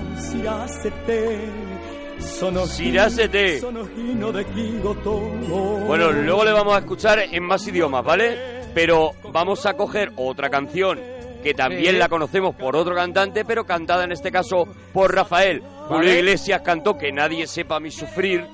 Bueno, 5.88 6.12
luego 6.12 6.46
le 6.46 6.51
vamos 6.51 6.75
a 6.75 6.80
escuchar 6.80 7.18
en 7.18 7.44
más 7.44 7.68
idiomas, 7.68 8.04
¿vale? 8.04 8.57
Pero 8.78 9.16
vamos 9.34 9.66
a 9.66 9.74
coger 9.74 10.12
otra 10.18 10.52
canción 10.52 11.02
que 11.42 11.56
también 11.56 11.98
la 11.98 12.10
conocemos 12.10 12.54
por 12.56 12.76
otro 12.76 12.94
cantante, 12.94 13.44
pero 13.44 13.66
cantada 13.66 14.04
en 14.04 14.12
este 14.12 14.32
caso 14.32 14.68
por 14.94 15.16
Rafael. 15.16 15.64
Julio. 15.88 16.14
Iglesias 16.14 16.62
cantó 16.62 16.96
Que 16.96 17.12
nadie 17.12 17.48
sepa 17.48 17.80
mi 17.80 17.90
sufrir, 17.90 18.46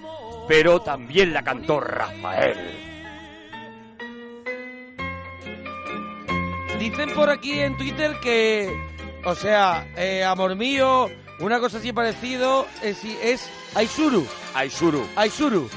pero 0.48 0.80
también 0.80 1.34
la 1.34 1.44
cantó 1.44 1.82
Rafael. 1.82 2.56
Dicen 6.80 7.14
por 7.14 7.30
aquí 7.30 7.60
en 7.60 7.76
Twitter 7.76 8.16
que, 8.22 8.72
o 9.26 9.36
sea, 9.36 9.86
eh, 9.98 10.24
amor 10.24 10.56
mío, 10.56 11.10
una 11.42 11.60
cosa 11.60 11.80
así 11.80 11.92
parecido 11.92 12.66
es, 12.82 13.04
es 13.04 13.50
Aizuru. 13.76 14.26
Aizuru. 14.54 15.06
Aizuru. 15.18 15.70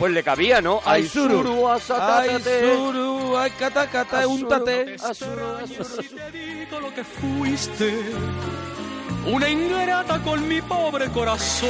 Pues 0.00 0.14
le 0.14 0.22
cabía, 0.22 0.62
¿no? 0.62 0.80
Aizuru. 0.82 1.68
asatátate. 1.68 2.70
Aizuru, 2.70 3.36
ay, 3.36 3.50
cata, 3.50 3.86
cata, 3.86 4.26
úntate. 4.26 4.96
Te 4.96 6.30
digo 6.32 6.80
lo 6.80 6.94
que 6.94 7.04
fuiste, 7.04 8.00
una 9.30 9.46
ingrata 9.50 10.18
con 10.22 10.48
mi 10.48 10.62
pobre 10.62 11.10
corazón, 11.10 11.68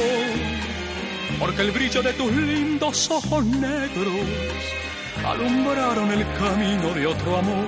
porque 1.41 1.61
el 1.61 1.71
brillo 1.71 2.01
de 2.01 2.13
tus 2.13 2.31
lindos 2.31 3.11
ojos 3.11 3.43
negros 3.43 4.07
alumbraron 5.25 6.11
el 6.11 6.25
camino 6.37 6.93
de 6.93 7.07
otro 7.07 7.35
amor. 7.35 7.65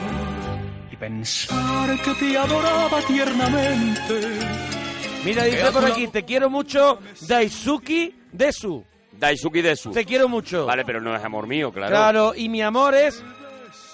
Y 0.90 0.96
pensar 0.96 2.02
que 2.04 2.14
te 2.14 2.38
adoraba 2.38 3.02
tiernamente. 3.06 4.40
Mira, 5.26 5.44
dice 5.44 5.72
por 5.74 5.84
aquí, 5.84 6.08
te 6.08 6.24
quiero 6.24 6.50
mucho, 6.50 7.00
Daisuki 7.28 8.16
Desu. 8.32 8.86
Daisuke 9.20 9.62
Desu. 9.62 9.92
Te 9.92 10.06
quiero 10.06 10.28
mucho. 10.28 10.66
Vale, 10.66 10.84
pero 10.86 11.00
no 11.02 11.16
es 11.16 11.24
amor 11.24 11.48
mío, 11.48 11.72
claro. 11.72 11.90
Claro, 11.92 12.34
y 12.36 12.50
mi 12.50 12.62
amor 12.62 12.94
es 12.96 13.24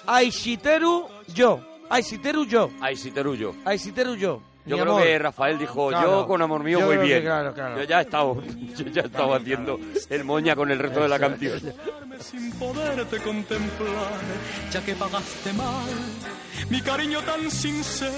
Aishiteru 0.07 1.07
yo. 1.33 1.59
Aishiteru 1.89 2.45
yo. 2.45 2.69
Aishiteru 2.81 3.35
yo. 3.35 3.53
Aishiteru 3.65 4.15
yo. 4.15 4.41
Yo 4.65 4.75
Mi 4.75 4.81
creo 4.81 4.93
amor. 4.95 5.03
que 5.07 5.19
Rafael 5.19 5.57
dijo, 5.57 5.87
Claro. 5.89 6.21
yo 6.21 6.27
con 6.27 6.41
amor 6.41 6.63
mío 6.63 6.79
Yo 6.79 6.85
voy 6.87 6.97
que 6.97 7.03
bien. 7.03 7.21
claro, 7.23 7.53
claro. 7.53 7.77
Yo 7.77 7.83
ya 7.85 7.99
he 7.99 8.01
estado, 8.03 8.43
yo 8.77 8.85
ya 8.87 9.01
he 9.01 9.05
estado 9.05 9.33
haciendo 9.33 9.79
el 10.09 10.23
moña 10.23 10.55
con 10.55 10.69
el 10.69 10.77
resto 10.77 11.01
de 11.01 11.07
la 11.09 11.17
canción. 11.17 11.59
sin 12.19 12.51
poderte 12.51 13.17
contemplar, 13.19 14.19
ya 14.71 14.81
que 14.83 14.93
pagaste 14.95 15.53
mal 15.53 15.85
mi 16.69 16.81
cariño 16.81 17.21
tan 17.21 17.49
sincero, 17.49 18.11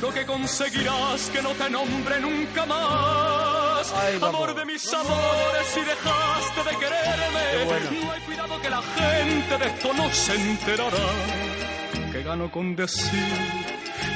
lo 0.00 0.12
que 0.12 0.24
conseguirás 0.26 1.30
que 1.30 1.42
no 1.42 1.50
te 1.52 1.70
nombre 1.70 2.20
nunca 2.20 2.66
más. 2.66 3.92
Ay. 3.94 4.18
Amor 4.20 4.54
de 4.54 4.64
mis 4.64 4.92
amores, 4.92 5.66
si 5.72 5.80
dejaste 5.80 6.62
de 6.64 6.76
quererme, 6.78 7.64
bueno. 7.64 7.90
no 8.04 8.12
hay 8.12 8.20
cuidado 8.20 8.60
que 8.60 8.70
la 8.70 8.82
gente 8.82 9.58
de 9.58 9.66
esto 9.66 9.92
no 9.94 10.12
se 10.12 10.34
enterará. 10.34 11.06
Que 12.12 12.22
gano 12.22 12.50
con 12.50 12.76
decir 12.76 13.66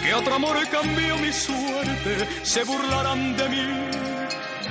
que 0.02 0.14
otro 0.14 0.34
amor 0.34 0.56
cambió 0.68 1.16
mi 1.18 1.32
suerte, 1.32 2.26
se 2.42 2.64
burlarán 2.64 3.36
de 3.36 3.48
mí, 3.48 3.66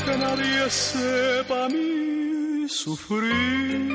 que 0.05 0.17
nadie 0.17 0.69
sepa 0.69 1.65
a 1.65 1.69
mí 1.69 2.67
sufrir. 2.67 3.89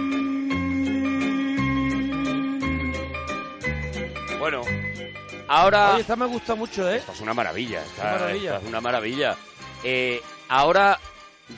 Bueno, 4.38 4.62
ahora... 5.49 5.93
Oye, 5.93 6.01
esta 6.03 6.17
me 6.17 6.27
gusta 6.27 6.55
mucho, 6.55 6.89
¿eh? 6.91 6.97
Esto 6.97 7.13
es 7.13 7.21
una 7.21 7.35
maravilla, 7.35 7.83
esta- 7.83 8.05
maravilla. 8.13 8.51
esta 8.55 8.63
es 8.63 8.69
una 8.69 8.81
maravilla. 8.81 9.37
Eh, 9.83 10.21
ahora 10.49 10.99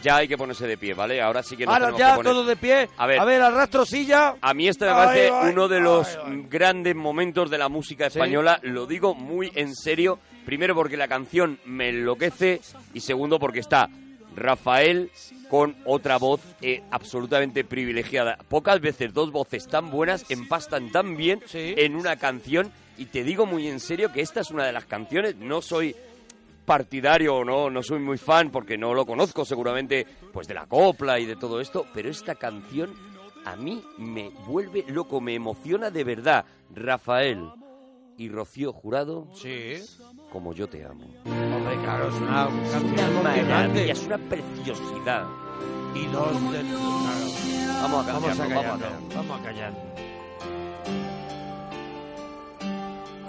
ya 0.03 0.17
hay 0.17 0.29
que 0.29 0.37
ponerse 0.37 0.67
de 0.67 0.77
pie, 0.77 0.95
¿vale? 0.95 1.21
Ahora 1.23 1.43
sí 1.43 1.57
que 1.57 1.65
nos 1.65 1.75
Ahora 1.75 1.97
ya 1.97 2.11
que 2.11 2.17
poner... 2.17 2.33
todo 2.33 2.45
de 2.45 2.57
pie. 2.57 2.89
A 2.97 3.07
ver. 3.07 3.43
arrastro 3.43 3.87
silla. 3.87 4.35
A 4.41 4.53
mí 4.53 4.67
este 4.69 4.85
me 4.87 4.93
parece 4.93 5.31
ay, 5.33 5.53
uno 5.53 5.69
de 5.69 5.81
los 5.81 6.19
ay, 6.25 6.45
grandes 6.51 6.97
momentos 6.97 7.51
de 7.51 7.59
la 7.59 7.69
música 7.69 8.11
Sí. 8.11 8.19
española. 8.19 8.59
Lo 8.63 8.87
digo 8.87 9.15
muy 9.15 9.53
en 9.55 9.75
serio. 9.75 10.19
Primero 10.45 10.75
porque 10.75 10.97
la 10.97 11.09
canción 11.09 11.59
me 11.65 11.89
enloquece 11.89 12.61
y 12.95 13.01
segundo 13.01 13.39
porque 13.39 13.61
está 13.61 13.89
Rafael 14.35 15.11
con 15.49 15.77
otra 15.85 16.19
voz 16.19 16.41
eh, 16.63 16.83
absolutamente 16.91 17.65
privilegiada. 17.65 18.39
Pocas 18.49 18.81
veces 18.81 19.15
dos 19.15 19.31
voces 19.33 19.67
tan 19.69 19.91
buenas 19.91 20.29
empastan 20.31 20.91
tan 20.91 21.17
bien 21.17 21.41
Sí. 21.47 21.75
en 21.77 21.95
una 21.97 22.17
canción 22.17 22.73
y 22.99 23.07
te 23.07 23.23
digo 23.25 23.47
muy 23.47 23.69
en 23.69 23.81
serio 23.81 24.13
que 24.13 24.21
esta 24.21 24.41
es 24.41 24.51
una 24.51 24.65
de 24.65 24.73
las 24.73 24.85
canciones. 24.87 25.37
No 25.37 25.61
soy 25.63 25.95
partidario 26.65 27.37
o 27.37 27.45
no, 27.45 27.71
no 27.71 27.83
soy 27.83 28.01
muy 28.01 28.19
fan 28.19 28.51
porque 28.51 28.77
no 28.77 28.93
lo 28.95 29.07
conozco 29.07 29.45
seguramente 29.45 30.07
pues 30.33 30.49
de 30.49 30.55
la 30.55 30.67
copla 30.67 31.19
y 31.21 31.27
de 31.27 31.37
todo 31.37 31.61
esto, 31.61 31.87
pero 31.95 32.09
esta 32.11 32.35
canción 32.35 32.93
a 33.45 33.55
mí 33.55 33.83
me 33.99 34.31
vuelve 34.47 34.85
loco, 34.89 35.21
me 35.21 35.35
emociona 35.35 35.91
de 35.91 36.03
verdad. 36.05 36.45
Rafael 36.75 37.49
y 38.19 38.29
Rocío 38.29 38.73
Jurado, 38.73 39.29
Sí. 39.35 39.75
como 40.33 40.53
yo 40.55 40.67
te 40.69 40.85
amo. 40.85 41.05
Hombre, 41.25 41.77
claro, 41.85 42.09
es 42.09 42.15
una 42.15 42.49
canción 42.73 43.17
Una 43.19 43.23
maravilla, 43.23 43.93
es 43.93 44.03
una 44.05 44.19
preciosidad. 44.19 45.27
Y 45.95 46.07
dos 46.07 46.33
de... 46.53 46.61
claro. 46.61 47.83
Vamos 47.83 48.09
a 48.09 48.13
Vamos 48.13 48.31
a 48.41 48.49
callarnos, 48.49 48.49
callar, 48.49 48.67
vamos 48.67 48.83
a 48.83 48.89
callar. 48.89 49.15
vamos 49.15 49.41
a 49.41 49.43
callar. 49.45 49.96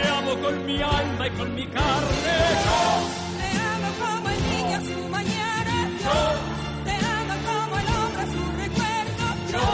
te 0.00 0.08
amo 0.08 0.34
con 0.42 0.66
mi 0.66 0.82
alma 0.82 1.26
y 1.26 1.30
con 1.30 1.54
mi 1.54 1.66
carne, 1.66 2.36
Te 3.40 3.48
amo 3.72 3.88
como 4.02 4.28
el 4.30 4.40
niño 4.50 4.76
a 4.76 4.82
su 4.90 5.08
mañana. 5.08 5.76
Yo 6.04 6.18
te 6.86 6.94
amo 7.18 7.34
como 7.48 7.78
el 7.80 7.86
hombre 7.98 8.22
a 8.22 8.28
su 8.34 8.42
recuerdo. 8.64 9.24
Yo 9.54 9.66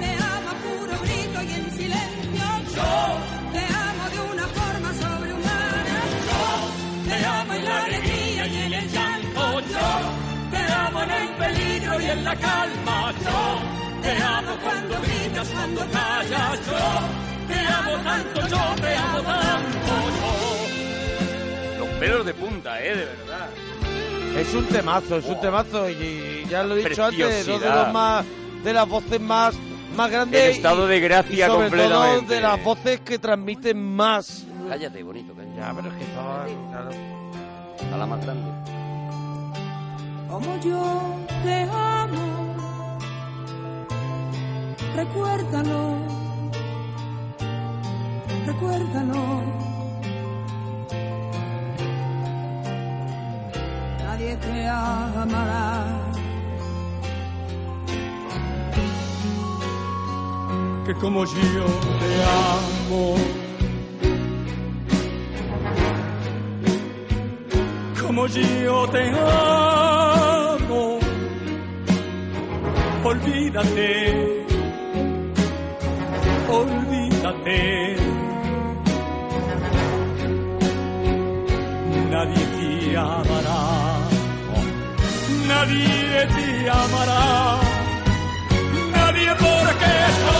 te 0.00 0.10
amo 0.32 0.48
a 0.50 0.56
puro 0.64 0.94
grito 1.04 1.38
y 1.42 1.50
en 1.58 1.66
silencio. 1.78 2.48
Yo 2.76 2.92
te 3.54 3.62
amo 3.86 4.04
de 4.14 4.20
una 4.32 4.46
forma 4.58 4.90
sobrehumana. 5.02 5.96
Yo 6.28 6.44
te 7.08 7.16
amo 7.26 7.52
en 7.54 7.64
la 7.64 7.84
alegría 7.84 8.46
y 8.46 8.56
en 8.66 8.72
el 8.72 8.88
llanto. 8.94 9.60
Yo 9.60 9.90
te 10.52 10.72
amo 10.72 11.02
en 11.02 11.10
el 11.10 11.28
peligro 11.42 12.00
y 12.00 12.06
en 12.06 12.24
la 12.24 12.36
calma, 12.36 13.12
yo 13.24 13.40
te 14.02 14.12
amo 14.22 14.52
cuando 14.62 14.94
gritas, 15.02 15.48
cuando 15.48 15.80
callas, 15.90 16.66
yo 16.66 17.27
te 17.68 17.74
amo 17.74 18.02
tanto, 18.04 18.40
yo 18.40 18.82
te 18.82 18.94
amo 18.96 19.22
tanto, 19.22 19.94
yo. 20.18 21.78
Los 21.78 21.88
pelos 22.00 22.26
de 22.26 22.34
punta, 22.34 22.80
¿eh? 22.82 22.96
De 22.96 23.04
verdad. 23.04 23.48
Es 24.36 24.54
un 24.54 24.66
temazo, 24.66 25.16
es 25.16 25.24
un 25.26 25.40
temazo 25.40 25.88
y 25.90 26.46
ya 26.48 26.62
lo 26.62 26.76
he 26.76 26.88
dicho 26.88 27.04
antes, 27.04 27.46
dos 27.46 27.60
de 27.60 27.68
los 27.70 27.92
más 27.92 28.24
de 28.64 28.72
las 28.72 28.88
voces 28.88 29.20
más 29.20 29.54
más 29.96 30.10
grandes 30.10 30.40
El 30.42 30.50
estado 30.52 30.86
y- 30.86 30.90
de 30.90 31.00
gracia 31.00 31.46
y 31.46 31.48
sobre 31.50 31.70
todo 31.70 31.78
completamente. 31.88 32.34
de 32.34 32.40
las 32.40 32.62
voces 32.62 33.00
que 33.00 33.18
transmiten 33.18 33.96
más. 33.96 34.44
Cállate, 34.68 35.02
bonito, 35.02 35.32
cállate. 35.34 35.56
Ya, 35.56 35.72
pero 35.74 35.88
es 35.88 35.94
que 35.96 36.04
estaba 36.04 36.46
claro. 36.70 36.90
A 37.92 37.96
la 37.96 38.06
más 38.06 38.24
grande. 38.24 38.50
como 40.28 40.60
yo 40.60 41.16
te 41.42 41.62
amo. 41.62 42.98
Recuérdalo, 44.94 45.96
recuérdalo. 48.48 49.22
Nadie 54.04 54.36
te 54.36 54.68
amará. 54.68 56.08
que 60.86 60.94
como 60.94 61.26
yo 61.26 61.66
te 62.00 62.10
amo. 62.48 63.14
Como 68.00 68.26
yo 68.26 68.88
te 68.88 69.02
amo. 69.10 70.98
Olvídate. 73.04 74.46
Olvídate. 76.50 77.87
Amará. 82.98 83.60
Nadie 85.46 86.26
te 86.34 86.70
amará. 86.70 87.58
Nadie 88.92 89.30
porque 89.44 89.92
yo 90.24 90.38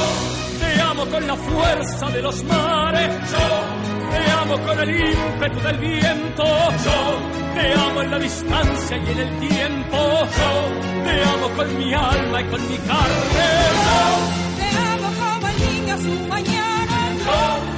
te 0.61 0.81
amo 0.83 1.07
con 1.07 1.27
la 1.27 1.37
fuerza 1.37 2.07
de 2.11 2.23
los 2.23 2.45
mares, 2.45 3.11
yo 3.33 3.47
te 4.13 4.31
amo 4.43 4.55
con 4.67 4.79
el 4.81 4.91
ímpetu 4.91 5.61
del 5.61 5.79
viento, 5.79 6.45
yo 6.85 6.99
te 7.55 7.75
amo 7.75 8.03
en 8.03 8.11
la 8.11 8.19
distancia 8.19 8.97
y 8.97 9.11
en 9.13 9.19
el 9.19 9.49
tiempo, 9.49 9.99
yo 10.39 10.51
te 11.05 11.25
amo 11.35 11.49
con 11.57 11.79
mi 11.79 11.95
alma 11.95 12.41
y 12.41 12.45
con 12.45 12.69
mi 12.69 12.79
carne, 12.79 13.51
Te 14.59 14.69
amo 14.93 15.09
como 15.21 15.49
el 15.49 15.57
niño 15.67 15.99
su 15.99 16.29
mañana. 16.29 16.99
Yo 17.27 17.78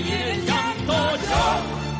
y 0.00 0.12
en 0.12 0.28
el 0.28 0.46
llanto, 0.46 1.16
yo 1.16 1.44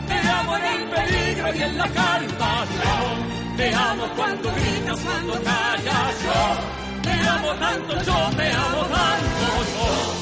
te 0.08 0.28
amo 0.28 0.56
en 0.56 0.64
el 0.64 0.82
peligro 0.88 1.54
y 1.54 1.62
en 1.62 1.78
la 1.78 1.88
calma, 1.88 2.66
yo 2.84 3.56
te 3.56 3.74
amo 3.74 4.04
cuando 4.16 4.52
gritas, 4.52 5.00
cuando 5.00 5.32
callas. 5.42 6.14
Yo 6.24 7.02
te 7.02 7.28
amo 7.28 7.50
tanto, 7.58 7.94
yo 8.02 8.36
te 8.36 8.52
amo 8.52 8.82
tanto. 8.86 9.46
Yo 9.74 10.19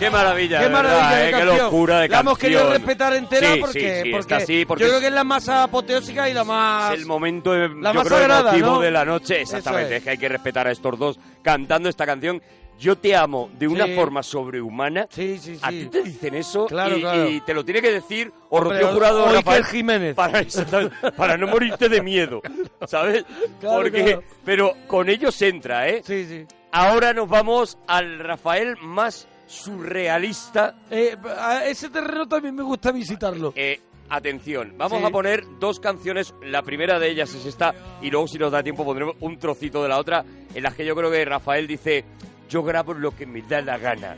Qué 0.00 0.10
maravilla, 0.10 0.58
Qué 0.58 0.64
de 0.64 0.70
verdad, 0.70 0.82
maravilla 0.82 1.16
de 1.16 1.22
¿eh? 1.22 1.26
qué 1.26 1.30
canción. 1.32 1.58
locura 1.58 2.00
de 2.00 2.08
La 2.08 2.20
hemos 2.20 2.38
querido 2.38 2.60
canción. 2.60 2.78
respetar 2.82 3.14
entera 3.14 3.52
Sí, 3.54 3.60
porque, 3.60 4.00
sí, 4.02 4.10
porque 4.10 4.34
así, 4.34 4.64
porque 4.64 4.82
yo 4.84 4.88
creo 4.88 5.00
que 5.00 5.06
es 5.08 5.12
la 5.12 5.24
más 5.24 5.48
apoteósica 5.48 6.28
y 6.28 6.34
la 6.34 6.42
más... 6.44 6.94
es 6.94 7.00
el 7.00 7.06
momento 7.06 7.54
eh, 7.54 7.68
La 7.68 7.92
yo 7.92 7.98
más 8.00 8.06
creo, 8.08 8.18
sagrada, 8.18 8.50
emotivo 8.50 8.66
¿no? 8.76 8.80
de 8.80 8.90
la 8.90 9.04
noche. 9.04 9.40
Exactamente, 9.42 9.92
es. 9.92 9.98
es. 9.98 10.04
que 10.04 10.10
hay 10.10 10.18
que 10.18 10.28
respetar 10.28 10.66
a 10.66 10.72
estos 10.72 10.98
dos 10.98 11.18
cantando 11.42 11.88
esta 11.88 12.06
canción. 12.06 12.42
Yo 12.78 12.96
te 12.96 13.14
amo 13.14 13.50
de 13.58 13.68
una 13.68 13.84
Sí. 13.84 13.94
forma 13.94 14.22
sobrehumana. 14.22 15.06
Sí, 15.10 15.38
sí, 15.38 15.58
A 15.60 15.68
sí. 15.70 15.80
ti 15.80 15.86
te 15.90 16.02
dicen 16.02 16.34
eso 16.34 16.64
Claro, 16.64 16.96
y, 16.96 17.00
claro. 17.02 17.28
y 17.28 17.40
te 17.42 17.52
lo 17.52 17.62
tiene 17.62 17.82
que 17.82 17.92
decir 17.92 18.32
o 18.48 18.58
Rocío 18.58 18.88
Jurado 18.94 19.26
o 19.26 19.32
Rafael 19.34 19.64
Jiménez. 19.66 20.16
Para, 20.16 21.36
no 21.36 21.46
morirte 21.46 21.90
de 21.90 22.00
miedo, 22.00 22.40
¿sabes? 22.86 23.22
Claro, 23.60 23.82
Porque, 23.82 24.02
claro. 24.04 24.22
Pero 24.46 24.72
con 24.86 25.10
ellos 25.10 25.40
entra, 25.42 25.86
¿eh? 25.90 26.00
Sí, 26.06 26.24
sí. 26.26 26.46
Ahora 26.72 27.12
nos 27.12 27.28
vamos 27.28 27.76
al 27.86 28.18
Rafael 28.18 28.78
más 28.80 29.28
surrealista. 29.50 30.74
Eh, 30.90 31.16
a 31.38 31.64
ese 31.66 31.90
terreno 31.90 32.26
también 32.28 32.54
me 32.54 32.62
gusta 32.62 32.92
visitarlo. 32.92 33.52
Eh, 33.56 33.80
atención, 34.08 34.74
vamos 34.76 35.00
Sí. 35.00 35.04
a 35.04 35.10
poner 35.10 35.44
dos 35.58 35.80
canciones. 35.80 36.34
La 36.42 36.62
primera 36.62 36.98
de 36.98 37.10
ellas 37.10 37.34
es 37.34 37.44
esta, 37.46 37.74
y 38.00 38.10
luego, 38.10 38.28
si 38.28 38.38
nos 38.38 38.52
da 38.52 38.62
tiempo, 38.62 38.84
pondremos 38.84 39.16
un 39.20 39.38
trocito 39.38 39.82
de 39.82 39.88
la 39.88 39.98
otra, 39.98 40.24
en 40.54 40.62
las 40.62 40.74
que 40.74 40.84
yo 40.86 40.94
creo 40.94 41.10
que 41.10 41.24
Rafael 41.24 41.66
dice: 41.66 42.04
Yo 42.48 42.62
grabo 42.62 42.94
lo 42.94 43.14
que 43.16 43.26
me 43.26 43.42
da 43.42 43.60
la 43.60 43.78
gana. 43.78 44.16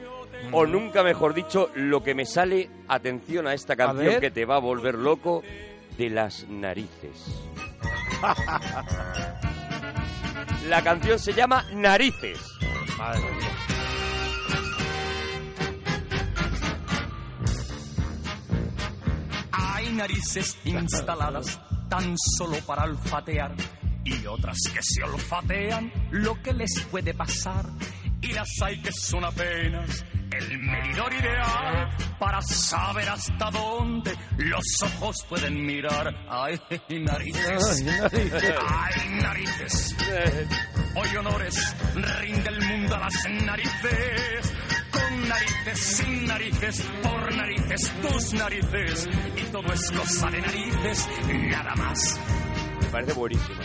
O 0.50 0.66
nunca 0.66 1.02
mejor 1.04 1.34
dicho, 1.34 1.70
lo 1.76 2.02
que 2.02 2.14
me 2.14 2.26
sale, 2.26 2.68
atención 2.88 3.46
a 3.46 3.54
esta 3.54 3.76
canción 3.76 4.20
que 4.20 4.30
te 4.30 4.44
va 4.44 4.56
a 4.56 4.60
volver 4.60 4.96
loco, 4.96 5.42
de 5.96 6.10
las 6.10 6.46
narices. 6.48 7.42
la 10.68 10.82
canción 10.82 11.18
se 11.18 11.32
llama 11.32 11.64
Narices. 11.74 12.38
Hay 19.92 19.98
narices 19.98 20.56
instaladas 20.64 21.60
tan 21.90 22.14
solo 22.38 22.56
para 22.66 22.84
olfatear 22.84 23.54
y 24.02 24.24
otras 24.24 24.56
que 24.72 24.80
se 24.82 25.02
olfatean 25.02 25.92
lo 26.12 26.40
que 26.40 26.54
les 26.54 26.80
puede 26.90 27.12
pasar. 27.12 27.66
Y 28.22 28.28
las 28.32 28.48
hay 28.62 28.80
que 28.80 28.90
son 28.90 29.22
apenas 29.22 30.02
el 30.30 30.58
medidor 30.60 31.12
ideal 31.12 31.94
para 32.18 32.40
saber 32.40 33.06
hasta 33.06 33.50
dónde 33.50 34.16
los 34.38 34.64
ojos 34.82 35.16
pueden 35.28 35.62
mirar. 35.62 36.24
Ay, 36.26 36.58
narices. 36.88 37.84
Ay, 38.66 39.20
narices. 39.20 39.94
Hoy 40.94 41.16
honores 41.18 41.76
rinde 41.94 42.48
el 42.48 42.60
mundo 42.62 42.96
a 42.96 42.98
las 43.00 43.30
narices. 43.44 44.54
Narices, 45.10 45.80
sin 45.80 46.26
narices, 46.26 46.82
por 47.02 47.34
narices, 47.34 47.92
tus 48.02 48.32
narices. 48.34 49.08
Y 49.36 49.42
todo 49.52 49.72
es 49.72 49.90
cosa 49.90 50.30
de 50.30 50.40
narices, 50.40 51.08
nada 51.50 51.74
más. 51.76 52.20
Me 52.80 52.86
parece 52.88 53.12
buenísimo. 53.12 53.60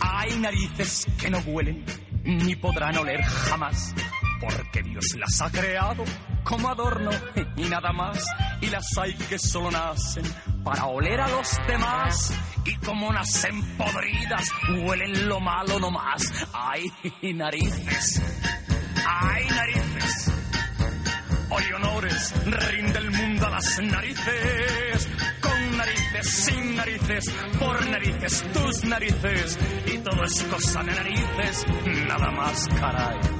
Hay 0.00 0.38
narices 0.38 1.06
que 1.20 1.30
no 1.30 1.38
huelen 1.38 1.84
ni 2.24 2.54
podrán 2.56 2.96
oler 2.98 3.22
jamás, 3.22 3.94
porque 4.40 4.82
Dios 4.82 5.04
las 5.16 5.40
ha 5.40 5.50
creado 5.50 6.04
como 6.44 6.68
adorno 6.68 7.10
y 7.56 7.62
nada 7.64 7.92
más. 7.92 8.24
Y 8.60 8.66
las 8.66 8.86
hay 8.98 9.14
que 9.14 9.38
solo 9.38 9.70
nacen 9.70 10.24
para 10.68 10.84
oler 10.84 11.18
a 11.18 11.28
los 11.28 11.58
demás. 11.66 12.34
Y 12.66 12.74
como 12.84 13.10
nacen 13.10 13.62
podridas, 13.78 14.50
huelen 14.84 15.26
lo 15.26 15.40
malo 15.40 15.78
nomás. 15.78 16.22
Hay 16.52 16.92
narices, 17.34 18.20
hay 19.06 19.48
narices. 19.48 20.32
Hoy 21.48 21.64
honores 21.74 22.34
rinde 22.44 22.98
el 22.98 23.10
mundo 23.10 23.46
a 23.46 23.50
las 23.50 23.80
narices. 23.80 25.08
Con 25.40 25.76
narices, 25.78 26.44
sin 26.44 26.76
narices, 26.76 27.24
por 27.58 27.86
narices, 27.86 28.44
tus 28.52 28.84
narices. 28.84 29.58
Y 29.86 29.98
todo 29.98 30.22
es 30.22 30.42
cosa 30.42 30.82
de 30.82 30.92
narices, 30.92 31.66
nada 32.06 32.30
más, 32.30 32.68
caray. 32.78 33.37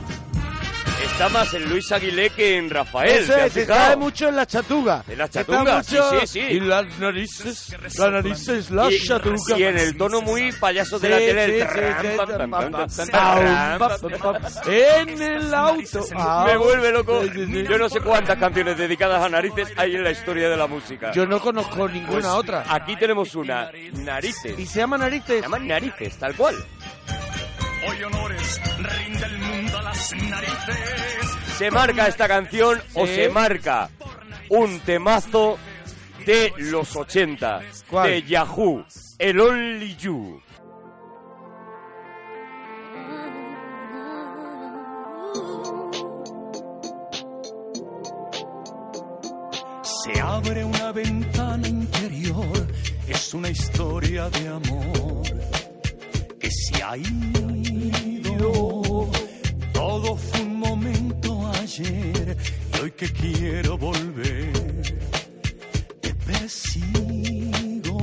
Está 1.05 1.29
más 1.29 1.53
en 1.55 1.69
Luis 1.69 1.91
Aguilé 1.93 2.31
que 2.31 2.57
en 2.57 2.71
Rafael. 2.71 3.23
Eso 3.23 3.37
es, 3.37 3.53
se 3.53 3.67
cae 3.67 3.97
mucho 3.97 4.29
en 4.29 4.37
la 4.37 4.47
chatuga. 4.47 5.05
En 5.09 5.19
la 5.19 5.29
chatuga, 5.29 5.83
sí, 5.83 5.97
sí, 6.21 6.27
sí. 6.27 6.41
Y 6.41 6.61
las 6.61 6.99
narices, 6.99 7.77
las 7.99 8.13
narices, 8.13 8.71
la 8.71 8.89
chatuga. 9.07 9.59
Y 9.59 9.63
en 9.65 9.79
el 9.79 9.97
tono 9.97 10.21
muy 10.21 10.53
payaso 10.53 10.99
de 10.99 11.09
la 11.09 11.17
tele. 11.19 11.67
En 14.67 15.23
el 15.23 15.55
auto. 15.55 16.05
Me 16.47 16.57
vuelve 16.57 16.93
loco. 16.93 17.25
Yo 17.25 17.79
no 17.79 17.89
sé 17.89 18.01
cuántas 18.01 18.39
canciones 18.39 18.77
dedicadas 18.77 19.23
a 19.23 19.29
narices 19.29 19.69
hay 19.77 19.95
en 19.95 20.05
la 20.05 20.11
historia 20.11 20.49
de 20.49 20.57
la 20.57 20.67
música. 20.67 21.13
Yo 21.13 21.27
no 21.27 21.41
conozco 21.41 21.89
ninguna 21.89 22.35
otra. 22.35 22.65
Aquí 22.69 22.97
tenemos 22.97 23.35
una, 23.35 23.71
Narices. 23.93 24.59
Y 24.59 24.67
se 24.67 24.81
llama 24.81 24.99
Narices. 24.99 25.37
Se 25.37 25.43
llama 25.43 25.59
Narices, 25.59 26.17
tal 26.19 26.35
cual. 26.35 26.55
Hoy 27.87 28.03
honores 28.03 28.61
rinde 28.79 29.27
el 29.27 29.39
mundo 29.39 29.79
a 29.79 29.83
las 29.83 30.15
narices. 30.15 30.77
Se 31.59 31.71
marca 31.71 32.07
esta 32.07 32.29
canción 32.29 32.81
o 32.95 33.07
se 33.07 33.29
marca 33.29 33.91
un 34.51 34.81
temazo 34.81 35.59
de 36.25 36.53
los 36.59 36.95
80 36.97 37.61
¿Cuál? 37.91 38.11
de 38.11 38.23
Yahoo, 38.23 38.85
el 39.19 39.41
Only 39.41 39.97
You. 39.97 40.41
Se 50.05 50.21
abre 50.21 50.65
una 50.65 50.93
ventana 50.93 51.69
interior, 51.69 52.67
es 53.07 53.35
una 53.35 53.51
historia 53.51 54.31
de 54.31 54.49
amor 54.49 55.23
que 56.39 56.51
se 56.51 56.83
ha 56.83 56.97
Todo 58.39 60.17
fue 60.17 60.41
un 60.43 60.59
momento 60.61 61.51
ayer 61.61 62.37
y 62.73 62.81
hoy 62.81 62.91
que 62.93 63.13
quiero 63.13 63.77
volver, 63.77 64.53
te 66.01 66.15
persigo. 66.15 67.99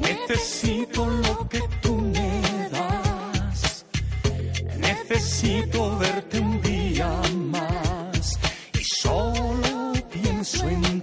Necesito 0.00 1.06
lo 1.06 1.48
que 1.48 1.60
tú 1.82 1.94
me 1.96 2.68
das, 2.70 3.84
necesito 4.78 5.98
verte 5.98 6.40
un 6.40 6.62
día 6.62 7.20
más. 7.50 8.38
Y 8.72 8.84
solo 9.02 9.92
pienso 10.10 10.68
en 10.68 10.97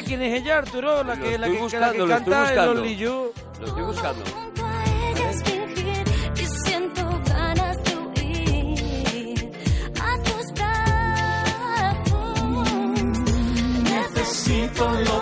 ella? 0.00 0.08
¿Quién 0.08 0.22
es 0.22 0.40
ella, 0.40 0.58
Arturo? 0.58 1.04
La 1.04 1.16
que, 1.16 1.20
la 1.20 1.30
que, 1.30 1.38
la 1.38 1.46
que 1.48 1.58
buscando, 1.62 2.06
lo 2.06 2.14
estoy 2.14 2.32
canta 2.32 2.38
el 2.38 2.44
buscando. 2.48 2.80
Only 2.80 2.96
You. 2.96 3.32
Lo 3.60 3.66
estoy 3.66 3.82
buscando. 3.82 4.24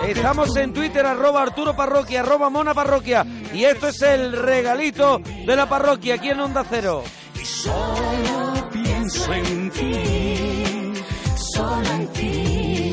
Estamos 0.07 0.55
en 0.55 0.73
Twitter, 0.73 1.05
arroba 1.05 1.43
Arturo 1.43 1.75
Parroquia, 1.75 2.21
arroba 2.21 2.49
Mona 2.49 2.73
Parroquia. 2.73 3.25
Y 3.53 3.63
esto 3.63 3.89
es 3.89 4.01
el 4.01 4.33
regalito 4.33 5.19
de 5.19 5.55
la 5.55 5.67
parroquia 5.69 6.15
aquí 6.15 6.29
en 6.29 6.39
Onda 6.39 6.65
Cero. 6.67 7.03
y 7.39 7.45
solo 7.45 8.69
pienso 8.71 9.33
en 9.33 9.69
ti, 9.71 10.93
solo 11.35 11.89
en 11.91 12.07
ti. 12.07 12.88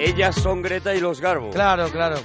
Ellas 0.00 0.34
son 0.36 0.62
Greta 0.62 0.94
y 0.94 1.00
los 1.00 1.20
Garbo. 1.20 1.50
Claro, 1.50 1.88
claro. 1.90 2.16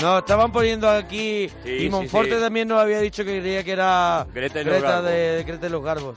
No, 0.00 0.18
estaban 0.18 0.50
poniendo 0.52 0.88
aquí. 0.88 1.50
Sí, 1.64 1.86
y 1.86 1.90
Monforte 1.90 2.36
sí. 2.36 2.40
también 2.40 2.68
nos 2.68 2.80
había 2.80 3.00
dicho 3.00 3.24
que 3.24 3.40
creía 3.40 3.62
que 3.64 3.72
era 3.72 4.26
Greta 4.32 4.60
y 4.60 4.64
los 4.64 4.80
Garbos. 4.82 5.04
de, 5.04 5.12
de 5.36 5.44
Greta 5.44 5.66
y 5.66 5.70
los 5.70 5.82
Garbos. 5.84 6.16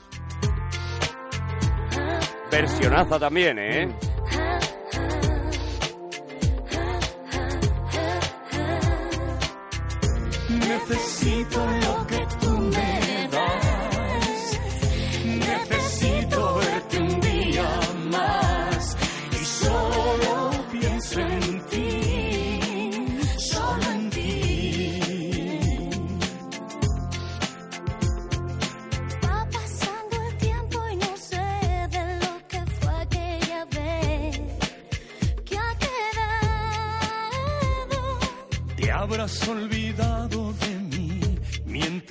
Versionaza 2.50 3.18
también, 3.18 3.58
¿eh? 3.58 3.88
Necesito 10.48 11.64
lo 11.66 12.06
que 12.06 12.25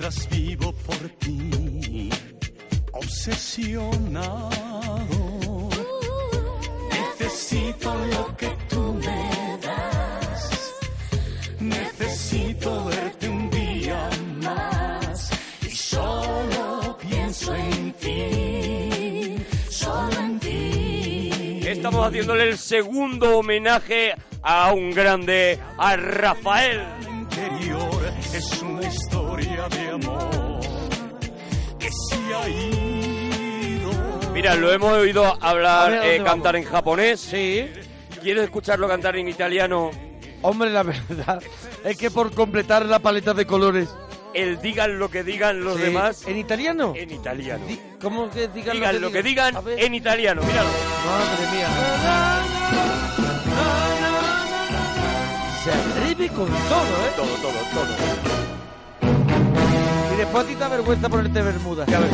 mientras 0.06 0.28
vivo 0.30 0.72
por 0.72 0.96
ti, 1.18 2.10
obsesionado. 2.92 4.50
Necesito 6.90 7.94
lo 7.94 8.36
que 8.36 8.48
tú 8.68 8.94
me 8.94 9.58
das. 9.62 10.74
Necesito 11.58 12.84
verte 12.84 13.28
un 13.28 13.50
día 13.50 14.08
más. 14.42 15.30
Y 15.62 15.70
solo 15.70 16.96
pienso 16.98 17.54
en 17.54 17.92
ti. 17.94 19.44
Solo 19.68 20.20
en 20.20 20.38
ti. 20.38 21.60
Estamos 21.66 22.06
haciéndole 22.06 22.50
el 22.50 22.58
segundo 22.58 23.38
homenaje 23.38 24.14
a 24.42 24.72
un 24.72 24.92
grande, 24.92 25.58
a 25.78 25.96
Rafael. 25.96 27.05
Mira, 34.36 34.54
lo 34.54 34.70
hemos 34.70 34.92
oído 34.92 35.36
hablar, 35.42 35.90
ver, 35.92 36.00
¿a 36.00 36.06
eh, 36.14 36.16
cantar 36.22 36.52
vamos? 36.54 36.66
en 36.66 36.72
japonés. 36.72 37.20
Sí. 37.20 37.66
¿Quieres 38.22 38.44
escucharlo 38.44 38.86
cantar 38.86 39.16
en 39.16 39.28
italiano? 39.28 39.90
Hombre, 40.42 40.68
la 40.70 40.82
verdad 40.82 41.42
es 41.82 41.96
que 41.96 42.10
por 42.10 42.32
completar 42.34 42.84
la 42.84 42.98
paleta 42.98 43.32
de 43.32 43.46
colores. 43.46 43.88
El 44.34 44.60
digan 44.60 44.98
lo 44.98 45.08
que 45.10 45.22
digan 45.24 45.64
los 45.64 45.76
Sí. 45.76 45.82
demás 45.84 46.24
¿En 46.26 46.36
italiano? 46.36 46.92
en 46.94 47.10
italiano. 47.10 47.64
Di- 47.66 47.80
¿Cómo 48.02 48.28
que 48.30 48.48
digan, 48.48 48.74
Digan 48.76 49.00
lo 49.00 49.10
que 49.10 49.22
digan 49.22 49.56
A 49.56 49.60
ver. 49.62 49.80
en 49.82 49.94
italiano, 49.94 50.42
míralo. 50.42 50.68
Madre 50.68 51.56
mía. 51.56 51.68
Se 55.64 55.70
atreve 55.72 56.28
con 56.28 56.46
todo, 56.46 56.52
¿eh? 56.52 57.12
Todo, 57.16 57.34
todo, 57.40 57.60
todo. 57.72 57.86
Y 60.14 60.16
después 60.18 60.44
a 60.44 60.46
ti 60.46 60.52
te 60.54 60.60
da 60.60 60.68
vergüenza 60.68 61.08
ponerte 61.08 61.40
bermuda. 61.40 61.86
Ya 61.86 62.00
ves. 62.00 62.10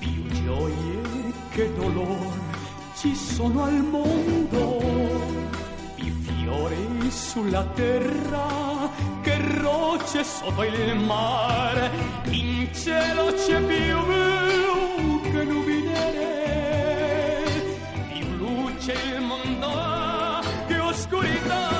Più 0.00 0.26
gioie 0.42 1.00
che 1.50 1.72
dolor 1.74 2.32
ci 2.96 3.14
sono 3.14 3.62
al 3.62 3.84
mondo, 3.84 4.82
i 5.94 6.10
fiori 6.10 7.08
sulla 7.08 7.62
terra, 7.66 8.90
che 9.22 9.36
rocce 9.60 10.24
sotto 10.24 10.64
il 10.64 10.96
mare, 10.96 11.90
in 12.30 12.68
cielo 12.74 13.32
c'è 13.32 13.62
più 13.62 14.04
blu 14.04 15.20
che 15.30 15.44
nuvole, 15.44 16.32
più 18.12 18.26
luce 18.38 18.92
il 18.92 19.20
mondo 19.20 19.68
che 20.66 20.78
oscurità. 20.80 21.77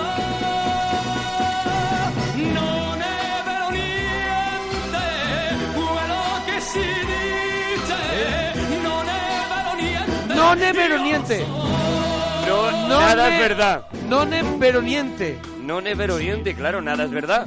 Non 10.48 10.62
è 10.62 10.72
vero 10.72 10.96
niente. 11.02 11.44
No, 12.46 12.70
No 12.88 13.00
nada 13.00 13.28
ne- 13.28 13.34
es 13.34 13.38
verdad. 13.38 13.84
Non 14.08 14.32
è 14.32 14.42
vero 14.42 14.80
niente. 14.80 15.38
No 15.60 15.78
es 15.80 15.94
vero 15.94 16.16
niente, 16.16 16.54
claro, 16.54 16.80
nada 16.80 17.04
es 17.04 17.10
verdad. 17.10 17.46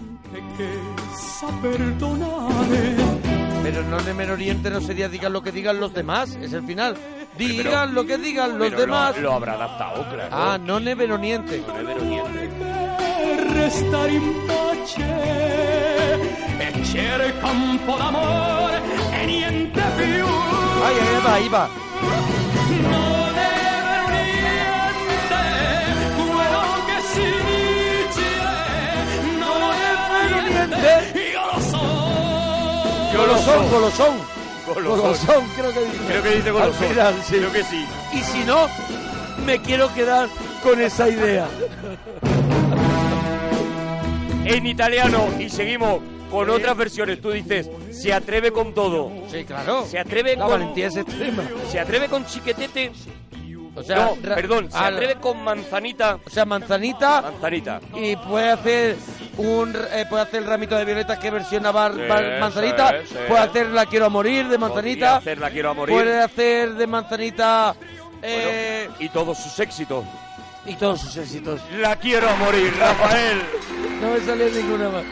Pero 3.63 3.81
non 3.83 4.07
è 4.07 4.13
vero 4.13 4.35
niente 4.37 4.69
no 4.69 4.79
sería 4.81 5.09
digan 5.09 5.33
lo 5.33 5.41
que 5.41 5.51
digan 5.51 5.79
los 5.79 5.93
demás. 5.95 6.35
Es 6.35 6.53
el 6.53 6.63
final. 6.63 6.95
Digan 7.39 7.95
lo 7.95 8.05
que 8.05 8.19
digan 8.19 8.59
los 8.59 8.69
Pero 8.69 8.81
demás. 8.81 9.15
Lo, 9.15 9.23
lo 9.23 9.33
habrá 9.33 9.53
adaptado, 9.53 10.05
claro. 10.11 10.29
Ah, 10.31 10.59
non 10.63 10.87
è 10.87 10.95
vero 10.95 11.17
niente. 11.17 11.63
No 11.67 11.79
es 11.79 11.85
vero 11.87 12.03
niente. 12.03 12.49
Per 13.23 13.47
restare 13.53 14.11
in 14.11 14.45
pace 14.45 15.01
e 16.59 16.83
cerca 16.83 17.49
un 17.49 17.79
po' 17.83 17.97
d'amore 17.97 18.79
e 19.11 19.25
niente 19.25 19.81
più. 19.97 20.25
Ahí 20.83 20.95
va, 21.25 21.33
ahí 21.33 21.49
va. 21.49 21.69
Golosón, 33.21 33.69
golosón. 33.69 34.15
Golosón. 34.67 35.43
Creo 35.55 35.73
que 35.73 35.79
dice. 35.81 35.97
Creo 36.07 36.23
que 36.23 36.29
dice 36.35 36.51
golosón. 36.51 36.87
final, 36.87 37.15
sí. 37.23 37.35
Creo 37.35 37.51
que 37.51 37.63
sí. 37.63 37.85
Y 38.13 38.19
si 38.19 38.43
no, 38.45 38.67
me 39.45 39.59
quiero 39.61 39.93
quedar 39.93 40.29
con 40.63 40.81
esa 40.81 41.09
idea. 41.09 41.47
En 44.45 44.65
italiano 44.65 45.27
y 45.39 45.49
seguimos 45.49 46.01
con 46.29 46.49
otras 46.49 46.75
versiones. 46.77 47.21
Tú 47.21 47.31
dices, 47.31 47.69
se 47.91 48.13
atreve 48.13 48.51
con 48.51 48.73
todo. 48.73 49.11
Sí, 49.29 49.43
claro. 49.45 49.85
Se 49.85 49.99
atreve 49.99 50.35
La 50.35 50.43
con... 50.45 50.53
valentía 50.53 50.87
es 50.87 50.97
extrema. 50.97 51.43
Se 51.69 51.79
atreve 51.79 52.07
con 52.07 52.25
chiquetete. 52.25 52.91
O 53.73 53.83
sea, 53.83 53.95
no, 54.07 54.15
perdón, 54.15 54.69
se 54.69 54.77
atreve 54.77 55.15
con 55.15 55.41
manzanita. 55.43 56.19
O 56.25 56.29
sea, 56.29 56.43
manzanita 56.43 57.21
Manzanita. 57.21 57.79
y 57.95 58.17
puede 58.17 58.51
hacer 58.51 58.97
un 59.37 59.73
eh, 59.93 60.05
puede 60.09 60.23
hacer 60.23 60.41
el 60.43 60.47
ramito 60.49 60.75
de 60.75 60.83
violetas 60.83 61.17
que 61.19 61.31
versiona 61.31 61.71
bar, 61.71 61.93
Sí, 61.93 62.01
bar- 62.07 62.39
manzanita, 62.41 62.91
sí, 63.03 63.07
sí. 63.11 63.15
puede 63.29 63.39
hacer 63.41 63.67
la 63.67 63.85
quiero 63.85 64.07
a 64.07 64.09
morir 64.09 64.49
de 64.49 64.57
manzanita, 64.57 65.15
hacerla 65.17 65.49
quiero 65.51 65.69
a 65.69 65.73
morir. 65.73 65.95
puede 65.95 66.19
hacer 66.19 66.73
de 66.73 66.85
manzanita 66.85 67.73
eh, 68.21 68.89
Y 68.99 69.07
todos 69.07 69.37
sus 69.37 69.57
éxitos. 69.59 70.03
y 70.65 70.75
todos 70.75 70.99
sus 70.99 71.15
éxitos. 71.15 71.61
La 71.79 71.95
quiero 71.95 72.29
a 72.29 72.35
morir, 72.35 72.73
Rafael. 72.77 73.41
No 74.01 74.11
me 74.11 74.19
sale 74.19 74.51
ninguna 74.51 74.89
más. 74.89 75.03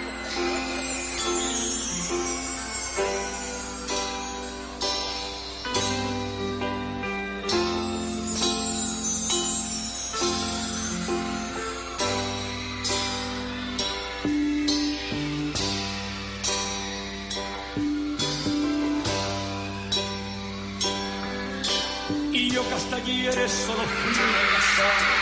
Castagliere 23.29 23.47
sono 23.47 23.83
fui 23.83 24.11
nella 24.11 24.59
sala 24.75 25.17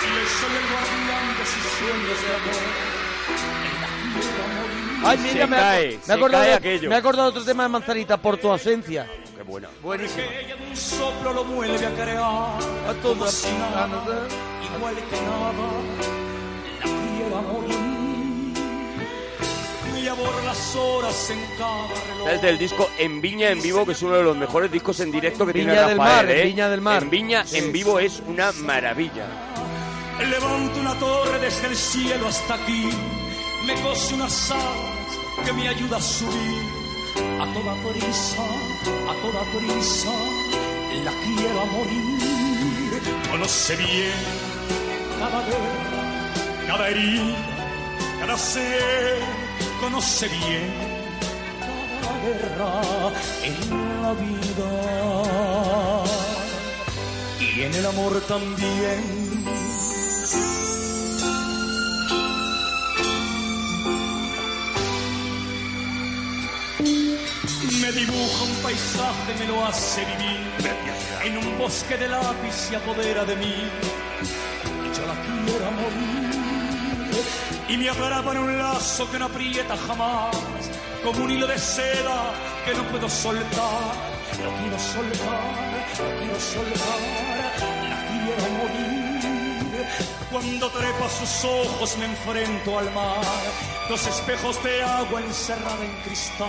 Io 0.00 0.26
soy 0.26 0.54
el 0.56 0.66
guardián 0.70 1.26
de 1.38 1.44
sus 1.44 1.64
sueños 1.78 2.18
de 2.22 2.28
amor 2.38 2.62
En 3.64 3.80
la 3.80 3.88
quiero 4.20 4.44
morir 4.54 4.88
Ay, 5.04 5.18
mira, 5.18 5.46
me, 5.46 5.56
cae, 5.56 5.98
me 6.06 6.14
acordado 6.14 6.42
cae 6.42 6.50
de- 6.50 6.56
aquello. 6.56 6.88
me 6.88 6.94
he 6.94 6.98
acordado 6.98 7.30
de 7.30 7.38
otro 7.38 7.44
tema 7.44 7.62
de 7.62 7.68
manzanita 7.68 8.16
por 8.16 8.36
tu 8.36 8.50
ausencia. 8.50 9.06
Qué 9.36 9.42
buena. 9.44 9.68
Buenísimo. 9.80 10.26
Que 10.28 10.40
ella 10.40 10.56
de 10.56 10.70
un 10.70 10.76
soplo 10.76 11.32
lo 11.32 11.44
vuelve 11.44 11.86
a 11.86 11.90
crear 11.94 12.18
A 12.20 12.94
nada, 13.70 14.26
igual 14.76 14.94
que 14.96 15.20
nada 15.22 15.52
La 16.80 16.84
quiero 16.84 17.42
morir 17.42 17.97
Es 22.30 22.42
del 22.42 22.58
disco 22.58 22.90
En 22.98 23.20
Viña 23.20 23.50
en 23.50 23.60
Vivo, 23.62 23.84
que 23.86 23.92
es 23.92 24.02
uno 24.02 24.16
de 24.16 24.22
los 24.22 24.36
mejores 24.36 24.70
discos 24.70 25.00
en 25.00 25.10
directo 25.10 25.46
que 25.46 25.52
Viña 25.52 25.72
tiene 25.72 25.88
del 25.88 25.98
Rafael. 25.98 26.26
Mar, 26.26 26.30
en 26.30 26.38
¿eh? 26.38 26.44
Viña 26.44 26.68
del 26.68 26.80
Mar. 26.80 27.02
En 27.02 27.10
Viña 27.10 27.44
Sí. 27.46 27.58
en 27.58 27.72
Vivo 27.72 27.98
es 27.98 28.22
una 28.26 28.52
maravilla. 28.52 29.26
Levanto 30.18 30.80
una 30.80 30.94
torre 30.98 31.38
desde 31.38 31.68
el 31.68 31.76
cielo 31.76 32.28
hasta 32.28 32.54
aquí. 32.54 32.90
Me 33.66 33.74
cose 33.82 34.14
unas 34.14 34.50
alas 34.50 35.44
que 35.44 35.52
me 35.52 35.68
ayuda 35.68 35.96
a 35.96 36.00
subir. 36.00 36.62
A 37.40 37.52
toda 37.52 37.74
prisa, 37.92 38.42
a 38.42 39.14
toda 39.22 39.42
prisa, 39.52 40.12
la 41.04 41.12
quiero 41.24 41.60
a 41.60 41.64
morir. 41.64 43.02
Conoce 43.30 43.76
bien 43.76 44.12
cada 45.18 45.42
guerra, 45.42 46.66
cada 46.68 46.88
herida, 46.88 47.36
cada 48.20 48.36
ser 48.38 49.47
conoce 49.80 50.28
bien 50.28 50.72
cada 51.60 52.18
guerra 52.24 52.82
en 53.42 54.02
la 54.02 54.12
vida 54.14 54.70
y 57.40 57.62
en 57.62 57.74
el 57.74 57.86
amor 57.86 58.20
también. 58.22 59.18
Me 67.80 67.92
dibuja 67.92 68.44
un 68.44 68.56
paisaje, 68.62 69.34
me 69.38 69.46
lo 69.46 69.64
hace 69.64 70.04
vivir 70.04 70.58
en 71.24 71.36
un 71.36 71.58
bosque 71.58 71.96
de 71.96 72.08
lápiz 72.08 72.52
se 72.52 72.76
apodera 72.76 73.24
de 73.24 73.36
mí 73.36 73.54
y 74.84 74.96
yo 74.96 75.06
la 75.06 75.14
quiero 75.22 75.70
morir 75.72 77.57
y 77.68 77.76
me 77.76 77.88
atrapa 77.90 78.32
en 78.32 78.38
un 78.38 78.58
lazo 78.58 79.10
que 79.10 79.18
no 79.18 79.26
aprieta 79.26 79.76
jamás 79.76 80.36
como 81.04 81.24
un 81.24 81.30
hilo 81.30 81.46
de 81.46 81.58
seda 81.58 82.32
que 82.64 82.74
no 82.74 82.82
puedo 82.88 83.08
soltar. 83.08 83.94
No 84.42 84.50
quiero 84.58 84.78
soltar 84.78 85.68
no 85.98 86.18
quiero 86.18 86.40
soltar 86.40 87.00
la 87.88 88.06
quiero 88.08 88.52
morir. 88.58 89.86
Cuando 90.30 90.70
trepa 90.70 91.08
sus 91.08 91.44
ojos 91.44 91.96
me 91.98 92.04
enfrento 92.06 92.78
al 92.78 92.92
mar 92.92 93.24
dos 93.88 94.06
espejos 94.06 94.62
de 94.62 94.82
agua 94.82 95.20
encerrada 95.20 95.84
en 95.84 95.92
cristal 96.04 96.48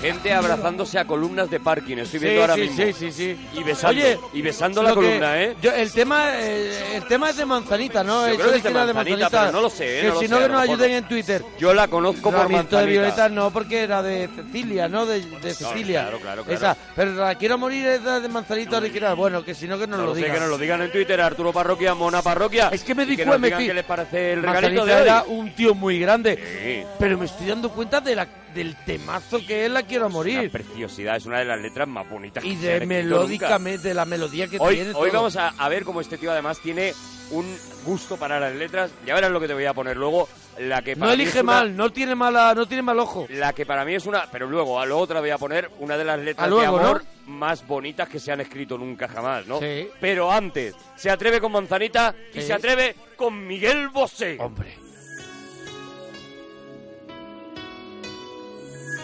Gente 0.00 0.32
abrazándose 0.32 0.98
a 0.98 1.04
columnas 1.06 1.48
de 1.50 1.58
parking, 1.58 1.96
estoy 1.98 2.20
viendo 2.20 2.38
Sí, 2.38 2.40
ahora 2.42 2.54
sí, 2.54 2.60
mismo. 2.60 2.76
sí, 2.84 2.92
sí, 2.92 3.12
sí. 3.12 3.48
Y 3.54 3.62
besando, 3.62 3.88
Oye, 3.96 4.18
y 4.34 4.42
besando 4.42 4.82
la 4.82 4.90
lo 4.90 4.94
que- 5.00 5.06
columna, 5.06 5.42
¿eh? 5.42 5.56
yo- 5.62 5.72
el 5.72 5.90
tema 5.90 6.24
eh, 6.34 6.96
el 6.96 7.04
tema 7.06 7.30
es 7.30 7.36
de 7.36 7.46
manzanita, 7.46 8.04
¿no? 8.04 8.26
Yo 8.26 8.34
Eso 8.34 8.36
creo 8.36 8.50
que 8.52 8.56
es 8.58 8.62
de 8.64 8.70
era 8.70 8.84
Manzanita, 8.92 9.30
pero 9.30 9.52
no 9.52 9.60
lo 9.62 9.70
sé, 9.70 9.98
¿eh? 9.98 10.02
Que 10.02 10.08
No 10.08 10.20
si 10.20 10.28
no, 10.28 10.38
que 10.38 10.48
nos 10.48 10.60
ayuden 10.62 10.90
no. 10.92 10.96
en 10.98 11.04
Twitter. 11.08 11.42
Yo 11.58 11.72
la 11.74 11.88
conozco 11.88 12.30
por 12.30 12.40
Ramiento 12.40 12.76
de 12.76 12.82
manzanita. 12.82 12.86
violetas 13.02 13.30
no, 13.32 13.50
porque 13.50 13.80
era 13.82 14.02
de 14.02 14.28
Cecilia, 14.36 14.88
¿no? 14.88 15.06
De, 15.06 15.20
de 15.20 15.54
Cecilia. 15.54 16.02
claro, 16.02 16.18
claro, 16.20 16.44
claro. 16.44 16.56
Esa. 16.58 16.76
Pero 16.94 17.12
la 17.14 17.34
quiero 17.34 17.56
morir 17.58 17.86
es 17.86 18.04
de 18.04 18.28
manzanita 18.28 18.76
original. 18.76 19.16
Bueno, 19.16 19.42
que 19.44 19.54
si 19.54 19.66
no, 19.66 19.78
que 19.78 19.86
nos 19.86 19.98
No 19.98 20.04
lo 20.04 20.10
lo 20.10 20.14
digan. 20.14 20.32
que 20.34 20.40
nos 20.40 20.48
lo 20.50 20.58
digan 20.58 20.82
en 20.82 20.92
Twitter, 20.92 21.20
Arturo 21.20 21.52
Parroquia, 21.52 21.94
Mona 21.94 22.20
Parroquia. 22.22 22.68
Es 22.70 22.84
que 22.84 22.94
me 22.94 23.06
di 23.06 23.16
cuenta, 23.16 23.56
qué 23.58 23.72
les 23.72 23.84
parece 23.84 24.34
el 24.34 24.42
regalito 24.42 24.82
Manzanita 24.82 24.84
de 24.84 24.94
hoy. 24.94 25.02
era 25.08 25.22
un 25.26 25.54
tío 25.54 25.74
muy 25.74 25.98
grande. 25.98 26.36
Sí. 26.36 26.84
Pero 26.98 27.16
me 27.18 27.24
estoy 27.26 27.46
dando 27.46 27.70
cuenta 27.70 28.00
de 28.00 28.14
la, 28.14 28.26
del 28.56 28.74
temazo 28.84 29.38
que 29.46 29.66
es 29.66 29.70
La 29.70 29.82
Quiero 29.84 30.08
Morir. 30.10 30.40
Una 30.40 30.50
preciosidad, 30.50 31.16
es 31.16 31.26
una 31.26 31.38
de 31.38 31.44
las 31.44 31.60
letras 31.60 31.86
más 31.86 32.08
bonitas 32.08 32.44
Y 32.44 32.56
que 32.56 32.80
de 32.80 32.86
melódicamente, 32.86 33.88
de 33.88 33.94
la 33.94 34.04
melodía 34.04 34.48
que. 34.48 34.56
Hoy, 34.58 34.74
tiene. 34.76 34.90
hoy 34.94 35.10
todo. 35.10 35.18
vamos 35.20 35.36
a, 35.36 35.48
a 35.50 35.68
ver 35.68 35.84
cómo 35.84 36.00
este 36.00 36.18
tío 36.18 36.32
además 36.32 36.58
tiene 36.60 36.92
un 37.30 37.56
gusto 37.84 38.16
para 38.16 38.40
las 38.40 38.54
letras. 38.54 38.90
Ya 39.06 39.14
verás 39.14 39.30
lo 39.30 39.40
que 39.40 39.46
te 39.48 39.54
voy 39.54 39.64
a 39.66 39.74
poner 39.74 39.96
luego. 39.96 40.28
La 40.58 40.80
que 40.80 40.94
No 40.96 41.00
para 41.00 41.12
elige 41.12 41.42
una- 41.42 41.52
mal, 41.52 41.76
no 41.76 41.90
tiene 41.90 42.14
mala, 42.14 42.54
no 42.54 42.66
tiene 42.66 42.82
mal 42.82 42.98
ojo. 42.98 43.26
La 43.28 43.52
que 43.52 43.66
para 43.66 43.84
mí 43.84 43.94
es 43.94 44.06
una... 44.06 44.24
Pero 44.30 44.46
luego, 44.46 44.80
a 44.80 44.86
te 45.06 45.12
la 45.12 45.20
voy 45.20 45.28
a 45.28 45.36
poner 45.36 45.70
una 45.80 45.98
de 45.98 46.04
las 46.04 46.18
letras 46.18 46.48
luego, 46.48 46.78
de 46.78 46.84
amor 46.86 47.04
¿no? 47.26 47.32
más 47.34 47.66
bonitas 47.66 48.08
que 48.08 48.18
se 48.18 48.32
han 48.32 48.40
escrito 48.40 48.78
nunca 48.78 49.06
jamás, 49.06 49.46
¿no? 49.46 49.60
Sí. 49.60 49.86
Pero 50.00 50.32
antes, 50.32 50.74
se 50.96 51.10
atreve 51.10 51.42
con 51.42 51.52
Manzanita 51.52 52.14
y 52.32 52.40
Sí. 52.40 52.46
se 52.46 52.54
atreve 52.54 52.96
con 53.16 53.46
Miguel 53.46 53.88
Bosé. 53.90 54.38
Hombre. 54.40 54.78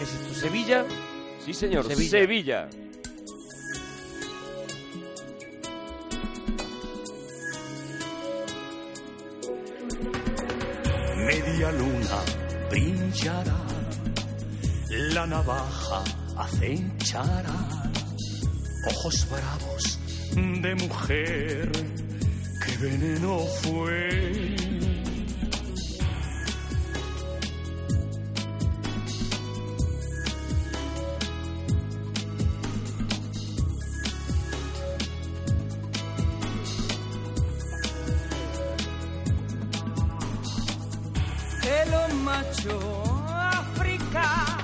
¿Es 0.03 0.13
esto 0.15 0.33
Sevilla? 0.33 0.85
Sí, 1.45 1.53
señor, 1.53 1.87
Sevilla. 1.87 2.09
Sevilla. 2.09 2.69
media 11.25 11.71
luna 11.71 12.19
brillará, 12.69 13.61
la 14.89 15.25
navaja 15.25 16.03
acechará, 16.35 17.91
ojos 18.91 19.25
bravos 19.31 19.99
de 20.35 20.75
mujer, 20.75 21.71
que 22.65 22.77
veneno 22.77 23.39
fue. 23.61 24.72
Macho, 42.37 42.79
África, 43.29 44.57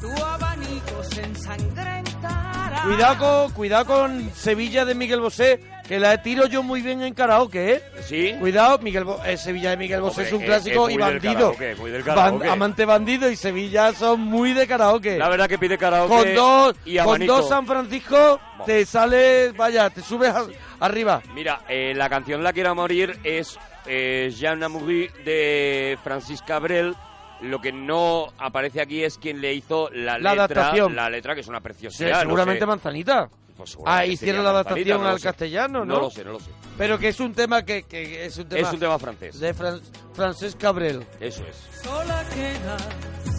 tu 0.00 0.24
abanico 0.24 1.02
se 1.04 1.22
ensangrentará. 1.22 2.82
Cuidado 2.84 3.16
con, 3.18 3.52
cuidado 3.52 3.84
con 3.86 4.30
Sevilla 4.34 4.84
de 4.84 4.94
Miguel 4.94 5.20
Bosé, 5.20 5.60
que 5.86 5.98
la 5.98 6.22
tiro 6.22 6.46
yo 6.46 6.62
muy 6.62 6.80
bien 6.82 7.02
en 7.02 7.14
karaoke, 7.14 7.72
¿eh? 7.74 7.82
Sí. 8.06 8.34
Cuidado, 8.38 8.78
Miguel 8.78 9.04
Bo- 9.04 9.22
eh, 9.24 9.36
Sevilla 9.36 9.70
de 9.70 9.76
Miguel 9.78 10.00
Bosé 10.00 10.20
Hombre, 10.22 10.28
es 10.28 10.32
un 10.34 10.42
clásico 10.44 10.88
es 10.88 10.94
y 10.94 10.98
bandido. 10.98 11.34
karaoke, 11.52 11.74
muy 11.76 11.90
del 11.90 12.48
amante 12.50 12.84
bandido 12.84 13.28
y 13.30 13.36
Sevilla 13.36 13.92
son 13.94 14.20
muy 14.20 14.52
de 14.52 14.66
karaoke. 14.66 15.18
La 15.18 15.28
verdad 15.28 15.48
que 15.48 15.58
pide 15.58 15.76
karaoke 15.78 16.14
con 16.14 16.34
dos, 16.34 16.76
y 16.84 16.98
con 16.98 17.26
dos 17.26 17.48
San 17.48 17.66
Francisco 17.66 18.38
te 18.66 18.84
sale, 18.86 19.52
vaya, 19.52 19.88
te 19.90 20.02
subes 20.02 20.30
a- 20.34 20.46
arriba. 20.80 21.22
Mira, 21.34 21.62
eh, 21.68 21.92
la 21.96 22.08
canción 22.08 22.42
La 22.44 22.52
Quiero 22.52 22.74
Morir 22.74 23.18
es 23.24 23.58
eh, 23.88 24.30
Jean 24.36 24.62
Amouri 24.62 25.08
de 25.24 25.98
Francis 26.04 26.42
Cabrel. 26.42 26.94
Lo 27.40 27.60
que 27.60 27.72
no 27.72 28.26
aparece 28.38 28.80
aquí 28.80 29.04
es 29.04 29.16
quien 29.16 29.40
le 29.40 29.54
hizo 29.54 29.88
la, 29.90 30.18
La 30.18 30.30
letra, 30.34 30.44
adaptación. 30.44 30.96
la 30.96 31.08
letra 31.08 31.34
que 31.34 31.40
es 31.42 31.48
una 31.48 31.58
Sí, 31.58 31.62
preciosidad. 31.64 32.14
no 32.14 32.20
seguramente 32.22 32.60
sé. 32.60 32.66
Manzanita. 32.66 33.28
Pues 33.56 33.76
Ah, 33.86 34.04
hicieron 34.06 34.44
la 34.44 34.50
adaptación 34.50 35.02
no 35.02 35.08
al 35.08 35.18
sé. 35.18 35.24
castellano, 35.24 35.84
¿no? 35.84 35.94
No 35.94 36.00
lo 36.02 36.10
sé, 36.10 36.24
no 36.24 36.32
lo 36.32 36.38
sé. 36.40 36.50
Pero 36.76 36.96
que 36.98 37.08
es 37.08 37.18
un 37.18 37.34
tema 37.34 37.64
que, 37.64 37.82
que 37.84 38.24
es 38.24 38.38
un 38.38 38.48
tema 38.48 38.68
Es 38.68 38.72
un 38.72 38.78
tema 38.80 38.98
francés. 39.00 39.40
de 39.40 39.52
Fran- 39.54 39.80
Francesc 40.12 40.58
Cabrel. 40.60 41.04
Eso 41.18 41.44
es. 41.44 41.56
Sola 41.82 42.24
queda 42.34 42.76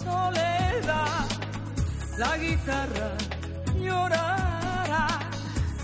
soledad, 0.02 1.26
la 2.18 2.36
guitarra 2.36 3.12
llorará, 3.78 5.08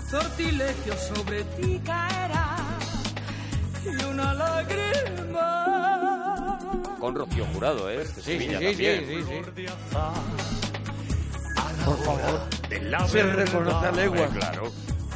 sortilegio 0.09 0.93
sobre 0.97 1.43
ti 1.43 1.79
caerá 1.83 2.56
y 3.91 4.03
una 4.05 4.33
lágrima. 4.33 5.47
Con 6.99 7.15
Rocío 7.15 7.45
Jurado, 7.53 7.89
¿eh? 7.89 7.97
De 7.99 8.05
Sí, 8.05 8.13
sí, 8.15 8.21
Sevilla 8.21 8.59
sí, 8.59 8.65
también. 8.65 9.05
sí, 9.07 9.23
sí, 9.23 9.23
sí. 9.27 9.65
Por 11.85 11.97
favor, 12.03 12.49
de 12.69 12.79
la 12.81 13.07
Se 13.07 13.23
reconoce 13.23 13.87
a 13.87 13.91
legua. 13.91 14.27
Claro. 14.27 14.71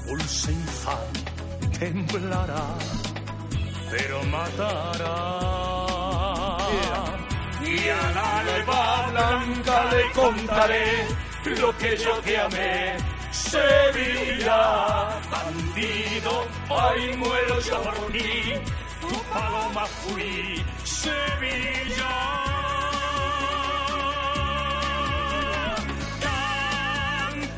Infame 0.08 1.22
temblará, 1.80 2.64
pero 3.90 4.24
matará. 4.24 5.16
Y 7.64 7.90
a 7.90 8.12
la 8.12 8.44
leva 8.44 9.08
blanca 9.12 9.86
le 9.92 10.12
contaré 10.12 10.86
lo 11.60 11.78
que 11.78 11.98
yo 11.98 12.18
te 12.20 12.38
amé. 12.38 12.96
Sevilla, 13.32 15.10
bandido, 15.32 16.46
hoy 16.70 17.16
muero 17.18 17.60
yo 17.62 17.82
por 17.82 18.12
ti. 18.12 18.54
Tu 19.02 19.08
paloma 19.34 19.86
fui, 19.86 20.64
Sevilla. 20.84 22.12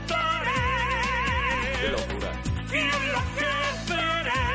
Cantaré 0.03 0.51
Qué 1.81 1.87
locura. 1.89 2.31
y 2.71 2.77
enloqueceré. 2.77 4.45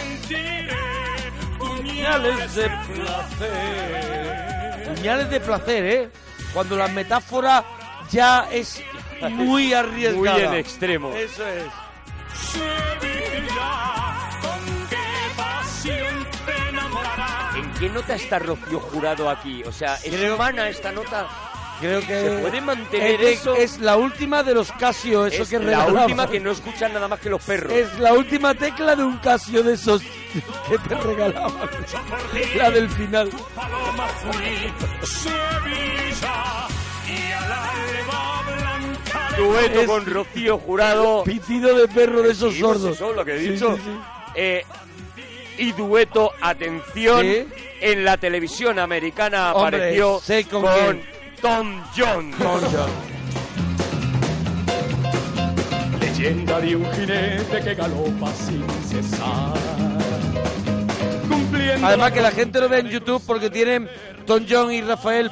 Sentiré 0.00 0.78
Puñales 1.58 2.54
de 2.54 2.66
placer. 2.94 3.74
Puñales 4.94 5.30
de 5.30 5.40
placer, 5.40 5.84
¿eh? 5.84 6.10
Cuando 6.52 6.76
la 6.76 6.88
metáfora 6.88 7.64
ya 8.10 8.48
es 8.50 8.82
muy 9.30 9.72
arriesgada. 9.72 10.38
Muy 10.38 10.46
en 10.46 10.54
extremo. 10.54 11.12
Eso 11.14 11.46
es. 11.46 11.64
¿En 17.56 17.72
qué 17.74 17.88
nota 17.90 18.14
está 18.14 18.38
Rocío 18.38 18.80
Jurado 18.80 19.28
aquí? 19.28 19.62
O 19.64 19.72
sea, 19.72 19.94
¿es 19.96 20.14
Creo- 20.14 20.34
humana 20.36 20.68
esta 20.68 20.92
nota? 20.92 21.26
Creo 21.80 22.00
que 22.00 22.06
¿Se 22.20 22.38
puede 22.42 22.60
mantener 22.60 23.22
es, 23.22 23.40
eso? 23.40 23.56
es 23.56 23.78
la 23.80 23.96
última 23.96 24.42
de 24.42 24.52
los 24.52 24.70
Casio, 24.72 25.24
eso 25.24 25.44
es 25.44 25.48
que 25.48 25.58
la 25.58 25.86
última 25.86 26.28
que 26.28 26.38
no 26.38 26.50
escuchan 26.50 26.92
nada 26.92 27.08
más 27.08 27.18
que 27.20 27.30
los 27.30 27.42
perros. 27.42 27.72
Es 27.72 27.98
la 27.98 28.12
última 28.12 28.54
tecla 28.54 28.94
de 28.94 29.02
un 29.04 29.16
Casio 29.16 29.62
de 29.62 29.74
esos 29.74 30.02
que 30.68 30.78
te 30.78 30.94
regalaban. 30.94 31.70
La 32.56 32.70
del 32.70 32.90
final. 32.90 33.30
Paloma 37.10 37.10
fui, 37.10 37.16
Sevilla, 37.16 37.28
y 37.28 37.32
a 37.32 37.40
la 37.48 37.72
leva 37.92 38.42
blanca 38.46 39.30
le 39.36 39.42
dueto 39.44 39.80
Es 39.80 39.86
con 39.86 40.06
Rocío 40.06 40.58
Jurado. 40.58 41.24
Pitido 41.24 41.74
de 41.78 41.88
perro 41.88 42.22
de 42.22 42.32
esos 42.32 42.48
pues 42.54 42.58
sordos. 42.60 42.96
eso, 42.96 43.12
lo 43.12 43.24
que 43.24 43.34
he 43.34 43.38
dicho. 43.38 43.76
sí, 43.76 43.82
sí. 43.84 43.90
Eh, 44.36 44.64
y 45.58 45.72
dueto, 45.72 46.32
atención, 46.40 47.20
Sí. 47.22 47.46
en 47.80 48.04
la 48.04 48.16
televisión 48.16 48.78
americana 48.78 49.52
Hombre, 49.52 49.76
apareció 49.78 50.20
sé 50.20 50.44
con. 50.44 50.64
Tom 51.42 51.82
Jones. 51.96 52.36
Tom 52.38 52.60
Jones. 52.60 52.90
Leyenda 56.00 56.60
de 56.60 56.76
un 56.76 56.84
jinete 56.92 57.60
que 57.64 57.74
galopa 57.74 58.32
sin 58.34 58.64
cesar. 58.88 59.54
Cumpliendo 61.28 61.86
Además 61.86 62.12
que 62.12 62.20
la 62.20 62.30
gente 62.30 62.60
lo 62.60 62.68
ve 62.68 62.80
en 62.80 62.88
YouTube 62.88 63.22
porque 63.26 63.48
tienen 63.50 63.88
Tom 64.26 64.44
John 64.48 64.72
y 64.72 64.82
Rafael 64.82 65.30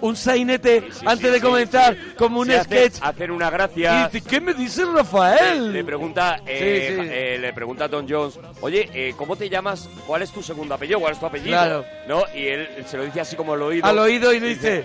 un 0.00 0.16
sainete 0.16 0.88
antes 1.04 1.26
sí, 1.26 1.32
de 1.32 1.40
comenzar, 1.40 1.96
como 2.16 2.40
un 2.40 2.46
Se 2.46 2.56
hace- 2.58 2.64
sketch. 2.90 2.98
Hacen 3.02 3.30
una 3.30 3.48
Y 3.48 3.50
gracia. 3.50 4.08
dice, 4.12 4.26
¿qué 4.28 4.40
me 4.40 4.54
dice 4.54 4.84
Rafael? 4.84 5.72
Le 5.72 5.84
pregunta, 5.84 6.40
eh, 6.46 7.34
eh, 7.34 7.38
le 7.40 7.52
pregunta 7.52 7.84
a 7.86 7.88
Tom 7.88 8.06
Jones, 8.08 8.38
oye, 8.60 8.88
eh, 8.92 9.14
¿cómo 9.16 9.36
te 9.36 9.48
llamas? 9.48 9.88
¿Cuál 10.06 10.22
es 10.22 10.30
tu 10.30 10.42
segundo 10.42 10.74
apellido? 10.74 11.00
¿Cuál 11.00 11.12
es 11.14 11.20
tu 11.20 11.26
apellido? 11.26 11.50
Claro. 11.50 11.84
¿No? 12.06 12.22
Y 12.34 12.46
él 12.46 12.68
se 12.86 12.96
lo 12.96 13.04
dice 13.04 13.20
así 13.20 13.36
como 13.36 13.54
al 13.54 13.62
oído. 13.62 13.86
Al 13.86 13.98
oído 13.98 14.32
y 14.32 14.40
le 14.40 14.48
dice, 14.48 14.84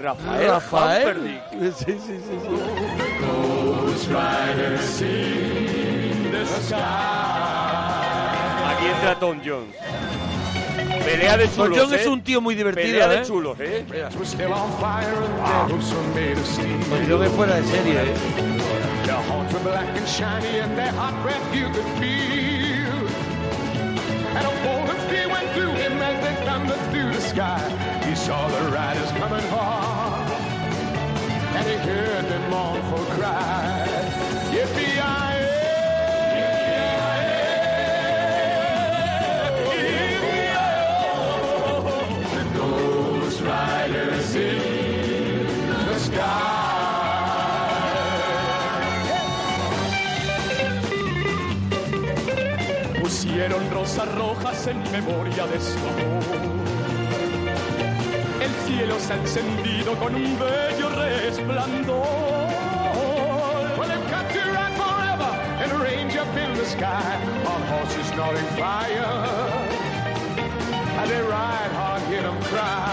Rafael, 0.00 0.48
Rafael. 0.48 1.08
Humperdinck". 1.08 1.74
Sí, 1.76 1.84
sí, 1.86 1.98
sí, 2.06 2.20
sí. 2.38 4.12
Aquí 8.66 8.86
entra 8.86 9.18
Tom 9.18 9.40
Jones. 9.44 9.74
Pelea 11.04 11.36
de 11.36 11.48
Tom 11.48 11.66
chulos, 11.68 11.92
¿eh? 11.92 11.96
es 12.00 12.06
un 12.06 12.22
tío 12.22 12.40
muy 12.40 12.54
divertido, 12.54 12.86
Pelea 12.86 13.08
de 13.08 13.16
¿eh? 13.16 13.22
chulos, 13.24 13.58
¿eh? 13.60 13.84
We're 13.88 14.24
still 14.24 14.52
on 14.52 14.70
fire 14.80 15.14
and 15.14 15.68
devils 15.68 15.92
are 15.92 16.08
made 16.14 16.38
of 16.38 16.46
steel. 16.46 16.78
Tom 16.88 17.08
Jones 17.08 17.26
es 17.26 17.32
fuera 17.34 17.56
de 17.56 17.64
serie, 17.64 18.02
¿eh? 18.02 18.14
And 24.34 24.46
went 25.30 25.50
through 25.52 25.72
him 25.74 26.00
as 26.00 26.22
they 26.24 26.34
thundered 26.46 26.80
through 26.90 27.12
the 27.12 27.20
sky. 27.20 27.60
He 28.06 28.14
saw 28.14 28.48
the 28.48 28.70
riders 28.70 29.10
coming 29.12 29.46
hard. 29.48 30.30
And 31.56 31.68
he 31.68 31.76
heard 31.76 32.24
their 32.26 32.48
mournful 32.48 33.04
cry. 33.16 34.01
Rosas 53.82 54.14
rojas 54.14 54.66
en 54.68 54.80
memoria 54.92 55.44
de 55.44 55.58
su 55.60 55.76
amor. 55.78 56.22
El 58.40 58.50
cielo 58.64 58.96
se 59.00 59.12
ha 59.12 59.16
encendido 59.16 59.96
con 59.96 60.14
un 60.14 60.38
bello 60.38 60.88
resplandor. 60.88 62.06
Well, 63.76 63.88
they've 63.88 64.08
got 64.08 64.30
to 64.30 64.40
ride 64.52 64.76
forever 64.76 65.32
and 65.62 65.72
range 65.82 66.16
up 66.16 66.32
in 66.36 66.54
the 66.54 66.64
sky 66.64 67.18
on 67.44 67.60
horses 67.72 68.06
snorting 68.06 68.50
fire. 68.56 69.04
And 71.00 71.10
they 71.10 71.20
ride 71.20 71.72
hard, 71.72 72.02
hear 72.02 72.22
them 72.22 72.40
cry. 72.42 72.91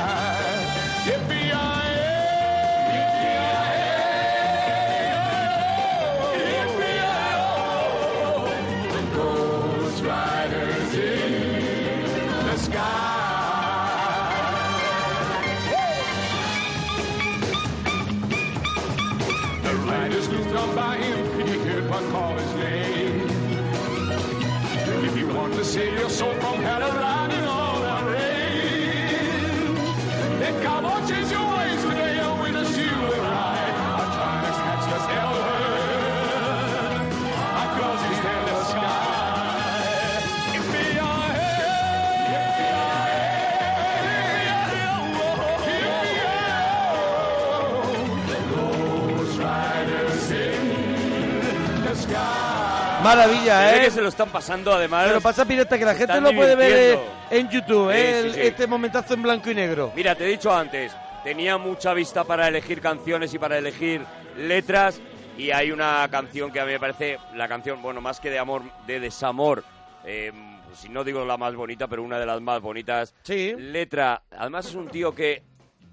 Maravilla, 53.15 53.69
Se 53.69 53.75
ve 53.75 53.77
¿eh? 53.81 53.85
que 53.85 53.91
se 53.91 54.01
lo 54.01 54.09
están 54.09 54.29
pasando, 54.29 54.73
además. 54.73 55.07
Pero 55.07 55.21
pasa 55.21 55.45
pirata 55.45 55.77
que 55.77 55.85
la 55.85 55.95
gente 55.95 56.21
lo 56.21 56.33
puede 56.33 56.55
ver 56.55 56.97
eh, 56.97 56.99
en 57.31 57.49
YouTube, 57.49 57.91
¿eh? 57.91 58.21
Sí, 58.23 58.31
sí. 58.33 58.41
Este 58.41 58.67
momentazo 58.67 59.13
en 59.13 59.21
blanco 59.23 59.49
y 59.51 59.55
negro. 59.55 59.91
Mira, 59.95 60.15
te 60.15 60.25
he 60.25 60.27
dicho 60.29 60.53
antes, 60.53 60.95
tenía 61.23 61.57
mucha 61.57 61.93
vista 61.93 62.23
para 62.23 62.47
elegir 62.47 62.81
canciones 62.81 63.33
y 63.33 63.39
para 63.39 63.57
elegir 63.57 64.01
letras. 64.37 65.01
Y 65.37 65.51
hay 65.51 65.71
una 65.71 66.07
canción 66.11 66.51
que 66.51 66.59
a 66.59 66.65
mí 66.65 66.73
me 66.73 66.79
parece 66.79 67.17
la 67.35 67.47
canción, 67.47 67.81
bueno, 67.81 68.01
más 68.01 68.19
que 68.19 68.29
de 68.29 68.39
amor, 68.39 68.63
de 68.85 68.99
desamor. 68.99 69.63
eh, 70.05 70.31
si 70.73 70.87
no 70.87 71.03
digo 71.03 71.25
la 71.25 71.35
más 71.35 71.55
bonita, 71.55 71.87
pero 71.87 72.03
una 72.03 72.19
de 72.19 72.25
las 72.25 72.39
más 72.41 72.61
bonitas. 72.61 73.15
Sí. 73.23 73.53
Letra. 73.57 74.21
Además 74.37 74.67
es 74.67 74.75
un 74.75 74.87
tío 74.87 75.15
que, 75.15 75.41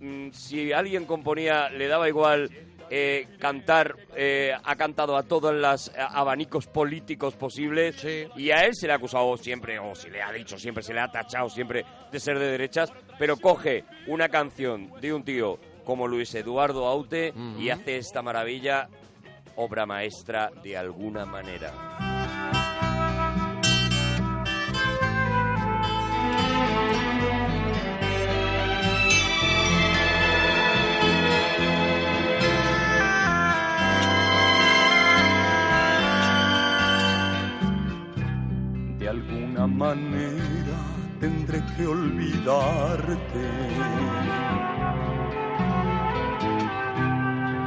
mm, 0.00 0.30
si 0.32 0.72
alguien 0.72 1.06
componía, 1.06 1.70
le 1.70 1.88
daba 1.88 2.08
igual 2.08 2.50
eh, 2.90 3.28
cantar. 3.38 3.96
eh, 4.14 4.52
ha 4.62 4.76
cantado 4.76 5.16
a 5.16 5.22
todos 5.22 5.54
los 5.54 5.88
eh, 5.88 5.92
abanicos 5.98 6.66
políticos 6.66 7.34
posibles. 7.34 7.96
Sí. 7.96 8.26
Y 8.36 8.50
a 8.50 8.64
él 8.64 8.74
se 8.74 8.86
le 8.86 8.92
ha 8.92 8.96
acusado 8.96 9.36
siempre, 9.36 9.78
o 9.78 9.94
se 9.94 10.10
le 10.10 10.22
ha 10.22 10.32
dicho 10.32 10.58
siempre, 10.58 10.82
se 10.82 10.94
le 10.94 11.00
ha 11.00 11.10
tachado 11.10 11.48
siempre 11.48 11.84
de 12.10 12.20
ser 12.20 12.38
de 12.38 12.50
derechas, 12.50 12.92
pero 13.18 13.36
coge 13.36 13.84
una 14.06 14.28
canción 14.28 14.90
de 15.00 15.12
un 15.12 15.24
tío 15.24 15.58
como 15.84 16.08
Luis 16.08 16.34
Eduardo 16.34 16.86
Aute 16.86 17.32
y 17.58 17.70
hace 17.70 17.98
esta 17.98 18.20
maravilla, 18.22 18.88
obra 19.54 19.86
maestra 19.86 20.50
de 20.62 20.76
alguna 20.76 21.24
manera. 21.24 22.05
Alguna 39.66 39.92
manera 39.92 40.78
tendré 41.20 41.62
que 41.76 41.86
olvidarte. 41.86 43.46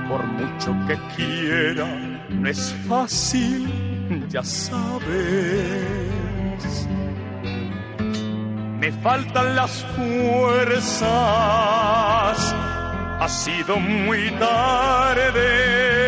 Por 0.08 0.26
mucho 0.26 0.76
que 0.88 0.97
quiera, 1.16 1.88
no 2.30 2.50
es 2.50 2.74
fácil, 2.88 3.68
ya 4.30 4.43
sabes. 4.43 4.80
Me 8.80 8.91
faltan 8.91 9.56
las 9.56 9.86
fuerzas, 9.95 11.10
ha 13.20 13.28
sido 13.30 13.78
muy 13.78 14.32
tarde. 14.39 15.99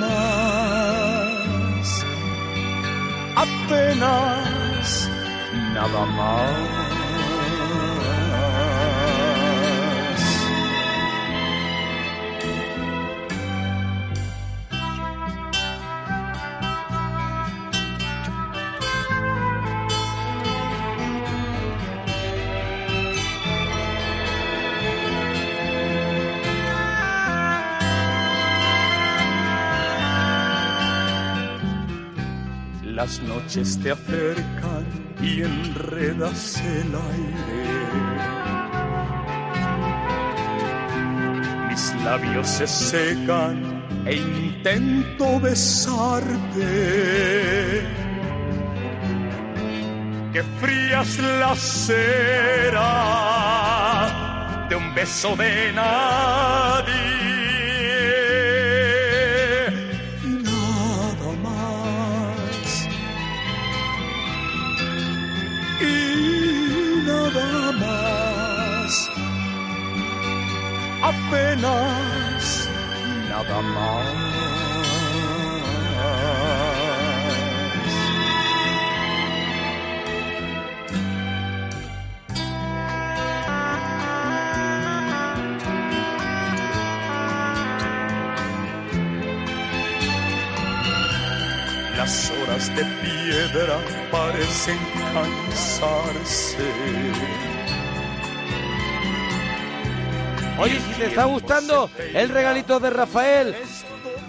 Más. 0.00 1.88
Apenas 3.36 5.10
nada 5.74 6.04
más. 6.06 6.87
Las 32.98 33.22
noches 33.22 33.78
te 33.80 33.92
acercan 33.92 34.84
y 35.22 35.42
enredas 35.42 36.60
el 36.60 36.92
aire. 37.12 37.78
Mis 41.68 41.94
labios 42.02 42.48
se 42.48 42.66
secan 42.66 43.84
e 44.04 44.16
intento 44.16 45.38
besarte. 45.38 46.66
Que 50.32 50.42
frías 50.60 51.18
la 51.20 51.54
cera 51.54 52.82
de 54.68 54.74
un 54.74 54.92
beso 54.92 55.36
de 55.36 55.72
nadie. 55.72 57.17
Apenas 71.28 72.68
nada 73.28 73.60
más. 73.60 74.28
Las 91.94 92.30
horas 92.30 92.74
de 92.74 92.84
piedra 92.84 93.78
parecen 94.10 94.78
cansarse. 95.12 96.64
Oye, 100.58 100.80
si 100.80 100.92
te 100.94 101.06
está 101.06 101.24
gustando 101.24 101.88
el 102.14 102.28
regalito 102.30 102.80
de 102.80 102.90
Rafael, 102.90 103.54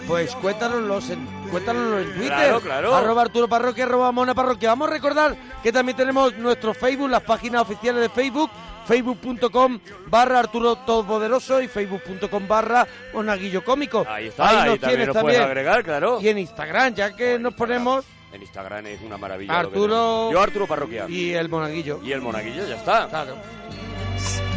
pues 0.08 0.36
cuéntanoslo 0.36 1.00
en, 1.12 1.26
cuéntanoslo 1.50 2.00
en 2.00 2.14
Twitter. 2.14 2.28
Claro, 2.28 2.62
claro. 2.62 2.96
Arroba 2.96 3.22
Arturo 3.24 3.48
Parroquia, 3.48 3.86
arroba 3.86 4.12
Mona 4.12 4.36
Parroquia. 4.36 4.70
Vamos 4.70 4.90
a 4.90 4.92
recordar 4.92 5.36
que 5.64 5.72
también 5.72 5.98
tenemos 5.98 6.36
nuestro 6.38 6.74
Facebook, 6.74 7.10
las 7.10 7.24
páginas 7.24 7.64
oficiales 7.64 8.02
de 8.04 8.10
Facebook, 8.10 8.50
facebook.com 8.86 9.80
barra 10.08 10.40
Arturo 10.40 10.76
Todopoderoso 10.76 11.62
y 11.62 11.68
facebook.com 11.68 12.48
barra 12.48 12.88
Monaguillo 13.14 13.64
Cómico. 13.64 14.06
Ahí 14.08 14.28
está, 14.28 14.50
ahí, 14.50 14.70
nos 14.70 14.80
también 14.80 15.06
nos 15.08 15.14
también. 15.16 15.36
puedes 15.38 15.42
agregar, 15.42 15.84
claro. 15.84 16.20
Y 16.22 16.30
en 16.30 16.38
Instagram, 16.38 16.94
ya 16.94 17.16
que 17.16 17.40
nos 17.40 17.56
ponemos 17.56 18.06
En 18.32 18.42
Instagram 18.44 18.86
es 18.86 19.02
una 19.02 19.18
maravilla. 19.18 19.60
Arturo. 19.60 20.32
Yo 20.32 20.40
Arturo 20.40 20.68
Parroquia. 20.68 21.06
y 21.10 21.34
el 21.34 21.50
Monaguillo. 21.50 22.00
Y 22.04 22.12
el 22.12 22.22
monaguillo, 22.22 22.68
ya 22.68 22.76
está. 22.76 23.08
Claro. 23.10 23.36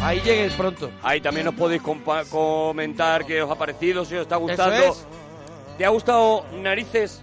Ahí 0.01 0.19
llegues 0.21 0.53
pronto. 0.53 0.91
Ahí 1.01 1.21
también 1.21 1.47
os 1.47 1.55
podéis 1.55 1.81
comentar 2.29 3.25
qué 3.25 3.41
os 3.41 3.49
ha 3.49 3.55
parecido, 3.55 4.03
si 4.05 4.15
os 4.15 4.23
está 4.23 4.35
gustando. 4.35 4.75
Es. 4.75 5.05
¿Te 5.77 5.85
ha 5.85 5.89
gustado 5.89 6.45
Narices? 6.61 7.21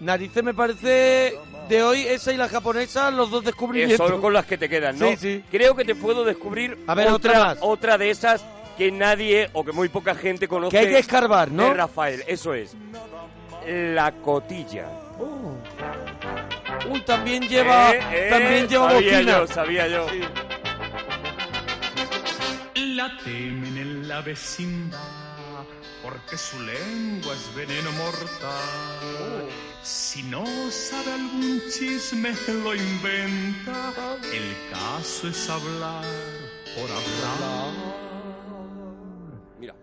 Narices 0.00 0.42
me 0.42 0.54
parece 0.54 1.34
de 1.68 1.82
hoy, 1.82 2.02
esa 2.06 2.32
y 2.32 2.36
la 2.36 2.48
japonesa, 2.48 3.10
los 3.10 3.30
dos 3.30 3.44
descubrimientos. 3.44 4.08
son 4.08 4.20
con 4.20 4.32
las 4.32 4.46
que 4.46 4.56
te 4.56 4.68
quedan, 4.68 4.98
¿no? 4.98 5.08
Sí, 5.10 5.16
sí. 5.16 5.44
Creo 5.50 5.74
que 5.76 5.84
te 5.84 5.94
puedo 5.94 6.24
descubrir 6.24 6.78
A 6.86 6.94
ver, 6.94 7.08
otra 7.08 7.38
más. 7.44 7.58
otra 7.60 7.98
de 7.98 8.10
esas 8.10 8.44
que 8.78 8.90
nadie 8.90 9.50
o 9.52 9.62
que 9.64 9.72
muy 9.72 9.88
poca 9.88 10.14
gente 10.14 10.48
conoce. 10.48 10.70
Que 10.70 10.78
hay 10.78 10.88
que 10.88 10.98
escarbar, 11.00 11.50
¿no? 11.50 11.64
De 11.64 11.74
Rafael, 11.74 12.22
eso 12.26 12.54
es. 12.54 12.74
La 13.66 14.12
cotilla. 14.12 14.86
Uy, 16.90 17.00
también 17.02 17.42
lleva, 17.46 17.92
Eh, 17.92 18.00
eh, 18.12 18.26
también 18.30 18.68
lleva 18.68 18.90
sabía 18.92 19.12
bocina. 19.16 19.32
yo, 19.38 19.46
sabía 19.48 19.88
yo. 19.88 20.06
La 23.00 23.08
temen 23.24 23.78
en 23.78 24.08
la 24.08 24.20
vecindad 24.20 25.64
porque 26.02 26.36
su 26.36 26.60
lengua 26.60 27.32
es 27.32 27.54
veneno 27.54 27.90
mortal. 27.92 29.48
Si 29.82 30.22
no 30.24 30.44
sabe 30.70 31.14
algún 31.14 31.62
chisme, 31.70 32.34
lo 32.62 32.74
inventa. 32.74 33.94
El 34.34 34.54
caso 34.70 35.28
es 35.28 35.48
hablar 35.48 36.04
por 36.76 36.90
hablar. 36.90 37.72
Mira. 39.58 39.74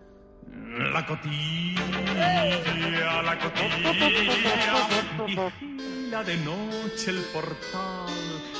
La 0.92 1.04
cotilla, 1.04 3.22
la 3.22 3.36
cotilla, 3.40 3.92
vigila 5.26 6.22
de 6.22 6.36
noche 6.36 7.10
el 7.10 7.20
portal, 7.34 8.06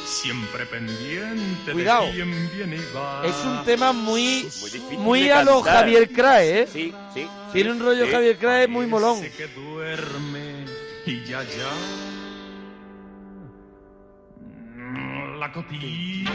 siempre 0.09 0.65
pendiente 0.67 1.73
Cuidado. 1.73 2.07
de 2.07 2.13
quién 2.13 2.51
viene 2.55 2.77
y 2.77 2.95
va. 2.97 3.23
Es 3.25 3.37
un 3.45 3.65
tema 3.65 3.93
muy, 3.93 4.43
Muy 4.61 4.71
difícil 4.71 4.99
muy 4.99 5.31
a 5.31 5.43
lo 5.45 5.57
cantar. 5.63 5.81
Javier 5.85 6.11
Crae, 6.13 6.61
¿eh? 6.63 6.69
Sí, 6.73 6.93
sí. 7.15 7.27
Tiene 7.53 7.73
un 7.73 7.81
rollo 7.81 8.07
Sí. 8.07 8.13
Javier 8.13 8.39
Crae 8.39 8.67
muy 8.69 8.87
molón. 8.87 9.21
Que 9.37 9.47
duerme 9.49 10.65
y 11.07 11.25
ya 11.25 11.43
ya. 11.43 11.73
La 15.39 15.53
cotilla, 15.53 16.31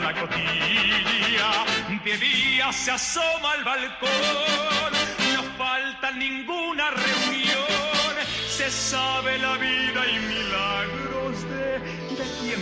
la 0.00 0.14
cotilla, 0.20 1.64
de 2.04 2.16
día 2.18 2.72
se 2.72 2.92
asoma 2.92 3.52
al 3.52 3.64
balcón, 3.64 4.92
no 5.34 5.42
falta 5.58 6.12
ninguna 6.12 6.90
reunión, 6.90 8.14
se 8.48 8.70
sabe 8.70 9.36
la 9.38 9.56
vida 9.58 10.06
y 10.08 10.18
milagros 10.20 11.42
de, 11.50 11.80
de 12.18 12.24
quien 12.40 12.60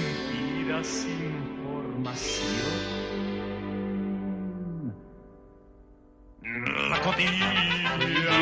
pidas 0.64 1.07
información. 1.07 2.55
La 6.90 7.00
cotilla, 7.00 7.52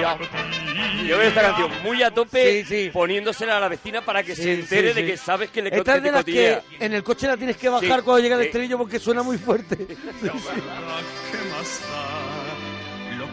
la 0.01 0.19
cotilla. 0.19 1.03
Yo 1.07 1.19
veo 1.19 1.29
esta 1.29 1.41
canción 1.43 1.71
muy 1.85 2.03
a 2.03 2.11
tope, 2.13 2.65
Sí, 2.65 2.85
sí. 2.85 2.91
poniéndosela 2.93 3.57
a 3.57 3.61
la 3.61 3.69
vecina 3.69 4.05
para 4.05 4.23
que 4.23 4.35
Sí, 4.37 4.43
se 4.43 4.55
entere 4.55 4.93
sí, 4.93 5.01
de 5.03 5.07
que 5.07 5.17
sabes 5.17 5.51
que 5.51 5.63
le 5.63 5.75
Esta 5.77 5.97
es 5.97 6.03
de 6.03 6.13
las 6.13 6.25
que 6.25 6.59
en 6.81 6.93
el 6.93 7.03
coche 7.03 7.27
la 7.27 7.37
tienes 7.37 7.57
que 7.57 7.69
bajar 7.69 8.01
Sí, 8.01 8.05
cuando 8.05 8.19
llega 8.21 8.37
el 8.37 8.43
sí. 8.43 8.47
estribillo 8.49 8.79
porque 8.79 8.99
suena 8.99 9.23
muy 9.23 9.39
fuerte. 9.39 9.77
La 10.23 10.33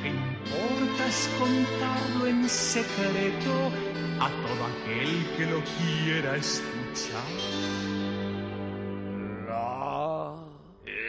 que 0.01 0.09
importa 0.09 1.07
es 1.07 1.29
contarlo 1.39 2.27
en 2.27 2.49
secreto 2.49 3.71
a 4.19 4.29
todo 4.29 4.65
aquel 4.65 5.27
que 5.37 5.45
lo 5.45 5.61
quiera 5.63 6.35
escuchar. 6.35 7.23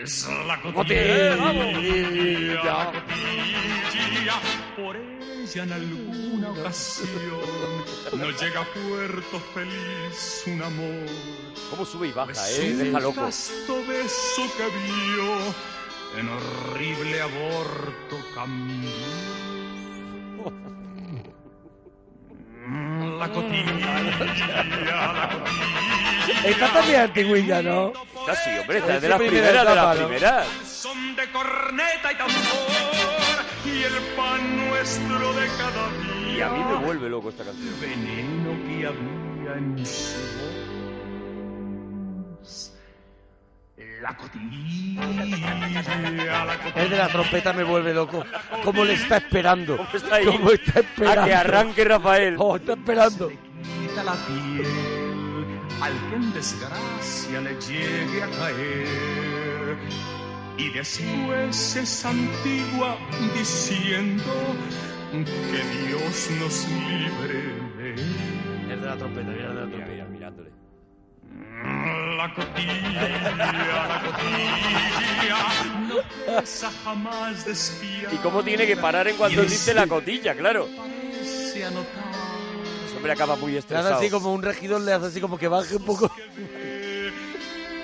Es 0.03 0.27
la 0.47 0.61
cotilla, 0.63 1.37
la 1.37 2.91
cotilla, 2.93 4.41
por 4.75 4.97
ella 4.97 5.63
en 5.63 5.73
alguna 5.73 6.51
ocasión 6.53 7.11
no 8.17 8.31
llega 8.31 8.61
a 8.61 8.65
puerto 8.65 9.41
feliz 9.53 10.43
un 10.47 10.63
amor. 10.63 11.07
¿Cómo 11.69 11.85
sube 11.85 12.09
y 12.09 12.13
baja, 12.13 12.33
Pues 12.33 12.59
eh? 12.59 12.75
Deja 12.77 13.01
loco. 13.01 13.27
beso 13.27 14.43
que 14.57 14.65
vio 14.65 15.55
en 16.17 16.29
horrible 16.29 17.23
aborto 17.23 18.17
cambió. 18.35 18.91
La 23.19 23.29
cotilla, 23.29 24.03
la 24.03 24.19
cotilla. 24.19 25.31
Esta 26.45 26.73
también 26.73 27.01
antigüilla, 27.01 27.63
¿no? 27.63 27.93
Sí, 28.45 28.51
hombre, 28.61 28.79
esta 28.79 28.97
es 28.97 29.03
de 29.03 29.09
la 29.09 29.19
las 29.19 29.27
primera 29.29 29.49
primeras, 29.49 29.67
de 29.67 29.73
etapa, 29.73 29.89
las 29.89 29.99
¿no? 29.99 30.07
primeras. 30.07 30.47
Son 30.65 31.17
de 31.17 31.31
corneta 31.31 32.13
y 32.13 32.17
tambor 32.17 33.45
y 33.65 33.83
el 33.83 33.95
pan 34.17 34.69
nuestro 34.69 35.33
de 35.35 35.47
cada 35.59 35.91
día. 35.91 36.37
Y 36.37 36.41
a 36.43 36.49
mí 36.51 36.65
me 36.65 36.77
vuelve 36.77 37.09
loco 37.09 37.29
esta 37.31 37.45
canción. 37.45 37.75
veneno 37.81 38.51
que 38.67 38.87
había 38.87 39.59
en 39.59 39.85
su 39.85 40.40
La. 44.01 44.17
El 46.75 46.91
de 46.91 46.97
la 46.97 47.09
trompeta 47.09 47.53
me 47.53 47.65
vuelve 47.65 47.93
loco. 47.93 48.25
¿Cómo 48.65 48.85
le 48.85 48.95
está 48.95 49.19
esperando? 49.19 49.77
¿Cómo 49.77 49.89
está 49.93 50.15
ahí? 50.17 50.25
¿Cómo 50.25 50.51
está 50.51 50.81
esperando? 50.81 51.23
A 51.23 51.25
que 51.25 51.35
arranque 51.35 51.85
Rafael. 51.85 52.37
Oh, 52.39 52.57
está 52.57 52.73
esperando. 52.73 53.29
quita 53.29 54.05
la 54.05 54.15
piel 54.27 54.67
al 55.83 55.93
que 56.09 56.17
en 56.17 56.33
desgracia 56.33 57.41
le 57.41 57.55
llegue 57.61 58.23
a 58.23 58.31
caer. 58.31 59.79
Y 60.57 60.71
después 60.71 61.57
se 61.57 61.87
santigua 61.87 62.97
diciendo 63.35 64.33
que 65.13 65.89
Dios 65.89 66.31
nos 66.39 66.69
libre 66.69 67.55
de 67.79 67.95
él. 67.95 68.17
El 68.71 68.81
de 68.81 68.87
la 68.87 68.97
trompeta, 68.97 69.31
mira 69.31 69.60
La 72.21 72.35
cotilla, 72.35 73.35
la 73.39 74.03
cotilla, 74.05 75.39
no 75.89 75.97
pesa 76.27 76.71
jamás 76.85 77.47
despiar. 77.47 78.13
¿Y 78.13 78.17
cómo 78.19 78.43
tiene 78.45 78.67
que 78.67 78.77
parar 78.77 79.09
en 79.09 79.17
cuanto 79.17 79.41
dice 79.41 79.73
la 79.73 79.87
cotilla? 79.87 80.35
Claro. 80.35 80.69
Ese 81.23 81.65
hombre 82.95 83.13
acaba 83.13 83.37
muy 83.37 83.53
Le 83.53 83.59
hace 83.59 83.69
estresado. 83.69 83.95
así 83.95 84.11
como 84.11 84.35
un 84.35 84.43
regidor, 84.43 84.83
le 84.83 84.93
hace 84.93 85.07
así 85.07 85.19
como 85.23 85.39
que 85.39 85.49
baje 85.49 85.77
un 85.77 85.85
poco. 85.87 86.13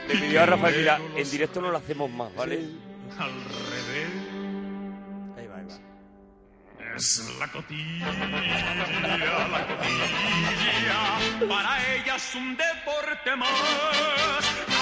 Le 0.08 0.14
pidió 0.14 0.42
a 0.42 0.46
Rafael, 0.46 0.76
mira, 0.76 1.00
en 1.16 1.30
directo 1.30 1.62
no 1.62 1.70
lo 1.70 1.78
hacemos 1.78 2.10
más, 2.10 2.34
¿vale? 2.34 2.56
Al 3.18 3.30
revés. 3.32 4.08
Ahí 5.38 5.46
va, 5.46 5.56
ahí 5.56 5.64
va. 5.64 5.74
Es 6.96 7.30
la 7.38 7.46
cotilla, 7.48 8.06
la 8.06 9.66
cotilla. 9.66 11.46
Para 11.48 11.94
ella 11.94 12.16
es 12.16 12.34
un 12.34 12.56
deporte 12.56 13.36
más. 13.36 13.50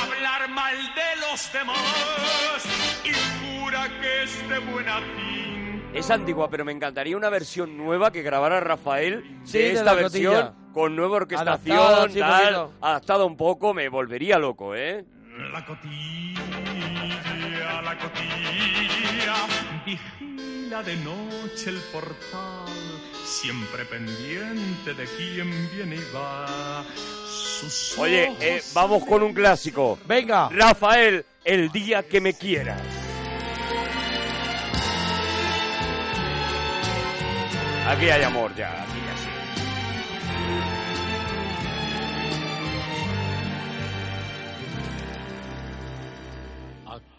Hablar 0.02 0.48
mal 0.50 0.76
de 0.76 1.16
los 1.28 1.52
demás. 1.52 2.64
Y 3.04 3.12
jura 3.60 3.88
que 4.00 4.22
es 4.22 4.48
de 4.48 4.58
buena 4.60 5.00
tinta. 5.16 5.98
Es 5.98 6.10
antigua, 6.10 6.48
pero 6.50 6.64
me 6.64 6.72
encantaría 6.72 7.16
una 7.16 7.30
versión 7.30 7.76
nueva 7.76 8.10
que 8.12 8.22
grabara 8.22 8.60
Rafael 8.60 9.40
Sí, 9.44 9.58
de 9.58 9.72
esta 9.72 9.94
versión 9.94 10.34
cotilla. 10.34 10.54
con 10.72 10.94
nueva 10.96 11.16
orquestación, 11.16 11.76
Adaptada, 11.76 12.08
sí, 12.08 12.18
tal, 12.20 12.68
adaptada 12.80 13.24
un 13.24 13.36
poco, 13.36 13.74
me 13.74 13.88
volvería 13.88 14.38
loco, 14.38 14.74
¿eh? 14.74 15.04
La 15.52 15.64
cotilla, 15.64 16.42
la 17.82 17.98
cotilla, 17.98 19.34
vigila 20.74 20.82
de 20.82 20.96
noche 20.96 21.70
el 21.70 21.78
portal, 21.92 22.66
siempre 23.24 23.84
pendiente 23.84 24.94
de 24.94 25.04
quién 25.16 25.70
viene 25.74 25.96
y 25.96 26.14
va. 26.14 26.84
Sus 27.26 27.98
Oye, 27.98 28.34
eh, 28.40 28.62
vamos 28.72 29.04
con 29.04 29.22
un 29.22 29.32
clásico. 29.32 29.98
Venga. 30.06 30.48
Rafael, 30.50 31.24
el 31.44 31.70
día 31.70 32.02
que 32.02 32.20
me 32.20 32.34
quieras. 32.34 32.80
Aquí 37.86 38.08
hay 38.08 38.22
amor 38.22 38.54
ya, 38.56 38.86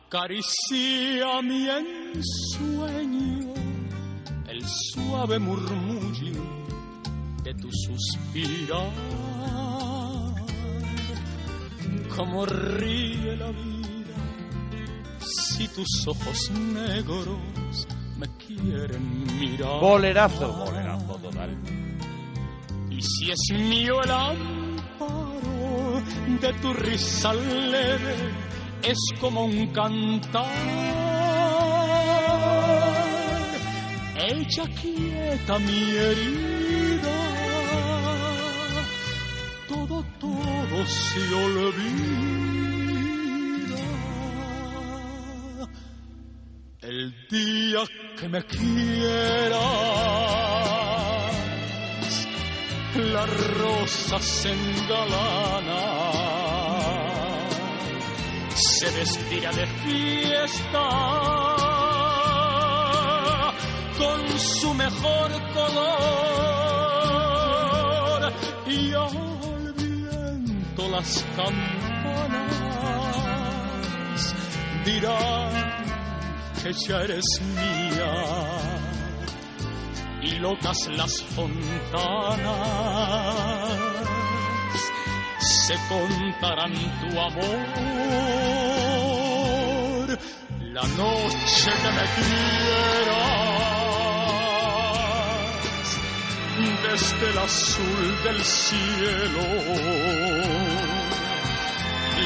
Acaricia 0.07 1.41
mi 1.41 1.67
ensueño 1.67 3.53
el 4.47 4.61
suave 4.63 5.39
murmullo 5.39 6.43
de 7.43 7.53
tu 7.55 7.67
suspirar. 7.71 8.91
Como 12.15 12.45
ríe 12.45 13.35
la 13.35 13.49
vida 13.49 14.15
si 15.19 15.67
tus 15.69 16.07
ojos 16.07 16.51
negros 16.51 17.87
me 18.17 18.27
quieren 18.37 19.39
mirar. 19.39 19.81
Bolerazo. 19.81 20.53
Bolerazo 20.53 21.15
total. 21.15 21.57
Y 22.91 23.01
si 23.01 23.31
es 23.31 23.51
mío 23.51 24.03
el 24.03 24.11
amparo 24.11 26.01
de 26.41 26.53
tu 26.61 26.73
risa 26.73 27.33
leve, 27.33 28.15
es 28.83 28.97
como 29.19 29.45
un 29.45 29.67
cantar. 29.67 30.45
Ella 34.17 34.65
quieta 34.81 35.59
mi 35.59 35.91
herida, 35.91 37.17
todo, 39.67 40.03
todo 40.19 40.85
se 40.87 41.33
olvida. 41.33 42.35
El 46.81 47.13
día 47.29 47.83
que 48.19 48.29
me 48.29 48.43
quieras, 48.45 49.59
la 52.95 53.25
rosa 53.25 54.19
se 54.19 54.51
engalana, 54.51 56.24
se 58.55 58.89
vestirá 58.91 59.51
de 59.51 59.67
fiesta 59.67 60.89
con 63.97 64.39
su 64.39 64.73
mejor 64.73 65.31
color. 65.53 65.75
Y 68.67 68.93
al 68.93 69.73
viento 69.73 70.89
las 70.89 71.25
campanas 71.35 71.65
dirán 74.85 75.83
que 76.63 76.71
ya 76.87 77.01
eres 77.01 77.25
mía. 77.41 78.13
Y 80.21 80.39
locas 80.39 80.87
las 80.87 81.21
fontanas 81.23 81.55
se 85.67 85.75
contarán 85.89 86.73
tu 87.01 87.09
amor. 87.19 87.65
La 90.77 90.83
noche 90.83 91.71
que 91.81 91.91
me 91.97 92.05
quieras 92.15 93.15
desde 96.83 97.25
el 97.31 97.37
azul 97.39 98.23
del 98.25 98.39
cielo 98.43 99.45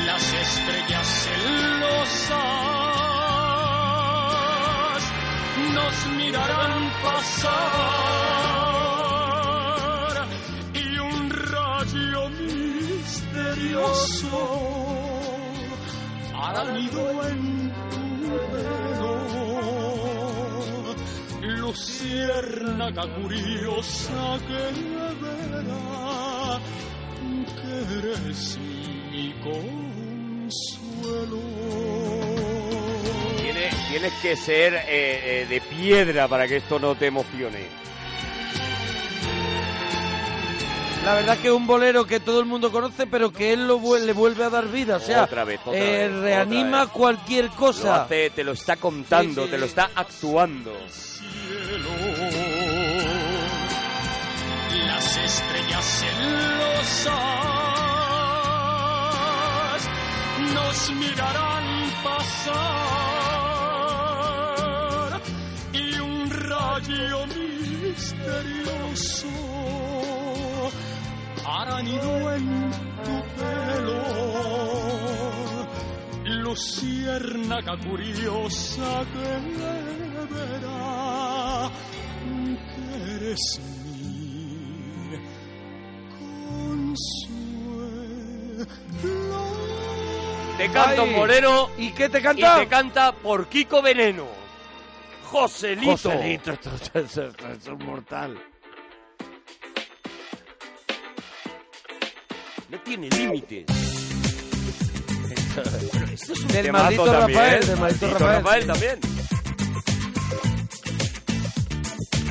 las 0.06 0.34
estrellas 0.34 1.08
celosas 1.24 2.40
nos 5.74 5.96
mirarán 6.18 6.92
pasar 7.04 8.59
misterioso 13.70 14.38
hará 16.36 16.63
nido 16.74 17.28
en 17.28 17.72
tu 17.91 18.30
pelo 18.51 19.15
luciérnaga 21.57 23.03
curiosa 23.15 24.39
que 24.47 24.63
verá 25.22 26.59
que 27.55 27.74
eres 27.99 28.41
mi 29.11 29.28
consuelo 29.43 31.41
Tiene- 33.41 33.70
tienes 33.89 34.13
que 34.22 34.36
ser 34.36 34.74
eh, 34.74 34.82
eh, 34.88 35.45
de 35.49 35.61
piedra 35.61 36.28
para 36.28 36.47
que 36.47 36.57
esto 36.57 36.80
no 36.80 36.95
te 36.95 37.07
emocione. 37.07 37.67
La 41.06 41.14
verdad 41.16 41.38
que 41.38 41.47
es 41.47 41.54
un 41.54 41.66
bolero 41.66 42.06
que 42.06 42.20
todo 42.20 42.39
el 42.41 42.45
mundo 42.45 42.72
conoce, 42.72 43.08
pero 43.08 43.32
que 43.32 43.54
él 43.54 43.68
lo 43.68 43.80
vuel- 43.80 44.06
le 44.06 44.14
vuelve 44.14 44.43
a 44.43 44.50
dar 44.50 44.68
vida. 44.68 44.97
O 44.97 45.00
sea, 45.00 45.24
Otra 45.24 45.43
vez, 45.43 45.60
otra 45.66 45.80
eh, 45.80 46.08
vez, 46.10 46.22
reanima 46.22 46.84
otra 46.84 46.86
vez. 46.86 46.93
cualquier 46.93 47.45
Lo 47.45 47.52
cosa. 47.56 48.04
hace, 48.04 48.30
te 48.32 48.43
lo 48.43 48.52
está 48.52 48.76
contando, 48.76 49.41
Sí, 49.43 49.47
sí. 49.47 49.52
te 49.52 49.58
lo 49.58 49.66
está 49.66 49.89
actuando. 49.95 50.72
cielo. 50.89 51.89
Las 54.88 55.18
estrellas 55.18 55.86
celosas 55.86 57.16
nos 60.54 60.91
mirarán 60.91 61.89
pasar 65.10 65.22
y 65.74 66.00
un 66.00 66.30
rayo 66.30 67.26
misterioso 67.28 69.28
hará 71.52 71.82
nido 71.82 72.12
en 72.36 72.72
tu 73.04 73.16
pelo 73.38 74.04
luciérnaga 76.43 77.78
curiosa 77.78 79.06
que 79.14 79.30
verá 80.34 81.70
que 82.76 82.86
eres 83.16 83.43
mi 83.84 85.20
consuelo. 88.58 88.66
Te 90.58 90.66
canta 90.72 91.02
un 91.04 91.10
Ay, 91.10 91.16
bolero 91.16 91.70
¿Y 91.78 91.91
qué 91.91 92.10
te 92.10 92.20
y 92.20 92.22
canta? 92.22 92.60
te 92.60 92.68
canta 92.68 93.12
por 93.14 93.47
Kiko 93.47 93.82
Veneno. 93.82 94.26
Joselito. 95.32 95.91
Joselito, 95.91 96.52
esto, 96.52 96.70
esto- 96.76 97.00
esto- 97.00 97.24
esto 97.47 97.74
es 97.74 97.80
mortal. 97.86 98.38
No 102.70 102.78
tiene 102.84 103.09
límites. 103.09 103.65
Pero 105.55 106.05
esto 106.13 106.34
es 106.34 106.39
un 106.41 106.47
Del 106.47 106.72
maldito 106.72 107.05
también, 107.05 107.39
Rafael, 107.39 107.67
del 107.67 107.80
maldito 107.80 108.17
Rafael. 108.20 108.67
también. 108.67 108.99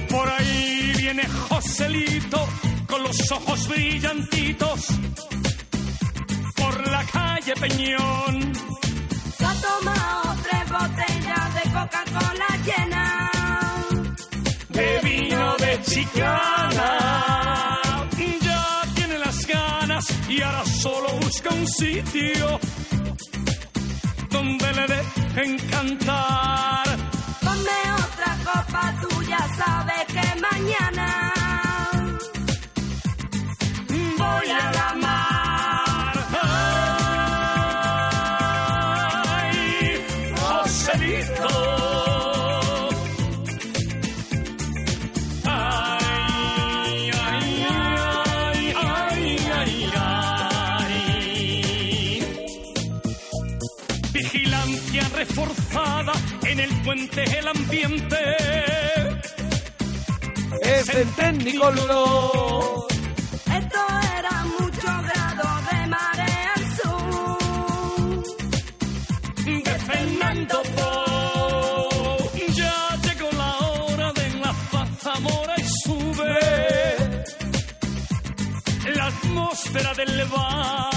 Por 0.08 0.28
ahí 0.28 0.92
viene 0.96 1.26
Joselito 1.48 2.48
con 2.86 3.02
los 3.02 3.32
ojos 3.32 3.68
brillantitos 3.68 4.86
por 6.56 6.88
la 6.90 7.04
calle 7.04 7.54
Peñón. 7.60 8.52
Se 9.36 9.44
ha 9.44 9.54
tomado 9.54 10.36
tres 10.42 10.70
botellas 10.70 11.54
de 11.54 11.62
Coca-Cola 11.70 12.58
llena. 12.64 13.30
de 14.70 15.00
vino 15.02 15.56
de 15.56 15.82
chicana. 15.82 16.57
Y 20.38 20.42
ahora 20.42 20.64
solo 20.64 21.08
busca 21.20 21.50
un 21.52 21.66
sitio 21.66 22.60
donde 24.30 24.72
le 24.72 24.86
dejen 24.86 25.58
cantar. 25.68 26.86
Ponme 27.40 27.78
otra 28.04 28.36
copa, 28.44 28.94
tú 29.00 29.22
ya 29.22 29.42
sabes 29.56 30.04
que 30.14 30.40
mañana 30.40 31.32
voy 34.18 34.50
a 34.50 34.72
la 34.78 34.94
mar. 35.02 36.14
Ay, 39.32 40.04
Joselito. 40.36 41.57
En 56.98 57.18
el 57.18 57.34
el 57.38 57.48
ambiente. 57.48 58.16
Es 60.62 60.88
en 60.88 61.08
Tecnicolor. 61.12 62.86
Esto 63.58 63.80
era 64.18 64.44
mucho 64.58 64.88
grado 65.06 65.46
de 65.70 65.86
marea 65.86 66.52
al 66.56 66.64
sur. 66.78 68.24
de 69.44 69.74
Fernando 69.88 70.62
Po. 70.76 72.30
Ya 72.54 72.76
llegó 73.04 73.28
la 73.32 73.52
hora 73.58 74.12
de 74.12 74.28
la 74.40 74.52
paz, 74.72 74.88
Zamora 75.00 75.54
y 75.56 75.64
sube 75.84 76.38
la 78.94 79.06
atmósfera 79.06 79.94
del 79.94 80.24
bar. 80.26 80.87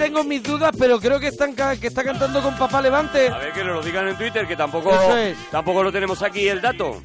Tengo 0.00 0.24
mis 0.24 0.42
dudas, 0.42 0.72
pero 0.78 0.98
creo 0.98 1.20
que 1.20 1.28
están 1.28 1.52
ca- 1.54 1.76
que 1.76 1.88
está 1.88 2.02
cantando 2.02 2.40
con 2.42 2.56
Papá 2.56 2.80
Levante. 2.80 3.28
A 3.28 3.38
ver 3.38 3.52
que 3.52 3.62
nos 3.62 3.76
lo 3.76 3.82
digan 3.82 4.08
en 4.08 4.16
Twitter, 4.16 4.46
que 4.48 4.56
tampoco, 4.56 4.90
es. 5.16 5.36
tampoco 5.50 5.82
lo 5.82 5.92
tenemos 5.92 6.22
aquí 6.22 6.48
el 6.48 6.60
dato. 6.60 7.02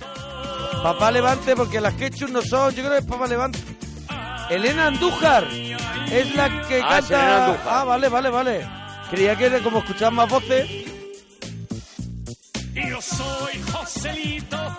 Papá 0.81 1.11
Levante, 1.11 1.55
porque 1.55 1.81
las 1.81 1.93
Ketchup 1.95 2.29
no 2.29 2.41
son, 2.41 2.73
yo 2.73 2.83
creo 2.83 2.91
que 2.93 2.99
es 2.99 3.05
Papá 3.05 3.27
Levante. 3.27 3.59
Elena 4.49 4.87
Andújar 4.87 5.43
es 6.11 6.35
la 6.35 6.67
que 6.67 6.81
Ah, 6.81 6.87
canta. 7.01 7.45
Andújar. 7.47 7.67
Ah, 7.67 7.83
vale, 7.83 8.07
vale, 8.09 8.29
vale. 8.29 8.67
Creía 9.09 9.35
que 9.35 9.45
era 9.47 9.59
como 9.59 9.79
escuchar 9.79 10.11
más 10.11 10.29
voces. 10.29 10.69
Yo 12.73 13.01
soy 13.01 13.61
Joselito, 13.71 14.77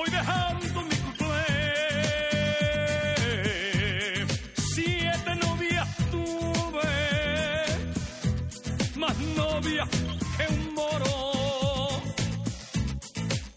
voy 0.00 0.10
dejando 0.10 0.82
mi 0.82 0.96
cuplé. 1.04 1.46
Siete 4.74 5.34
novias 5.44 5.88
tuve, 6.12 6.92
más 8.96 9.16
novias 9.40 9.88
que 10.36 10.44
un 10.54 10.74
moro. 10.74 11.12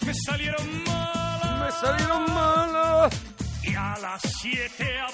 Me 0.05 0.13
salieron 0.25 0.67
malas. 0.83 1.59
Me 1.61 1.71
salieron 1.81 2.23
malas. 2.33 3.13
y 3.63 3.75
a 3.75 3.97
las 4.01 4.21
siete 4.41 4.99
abandoné. 4.99 5.12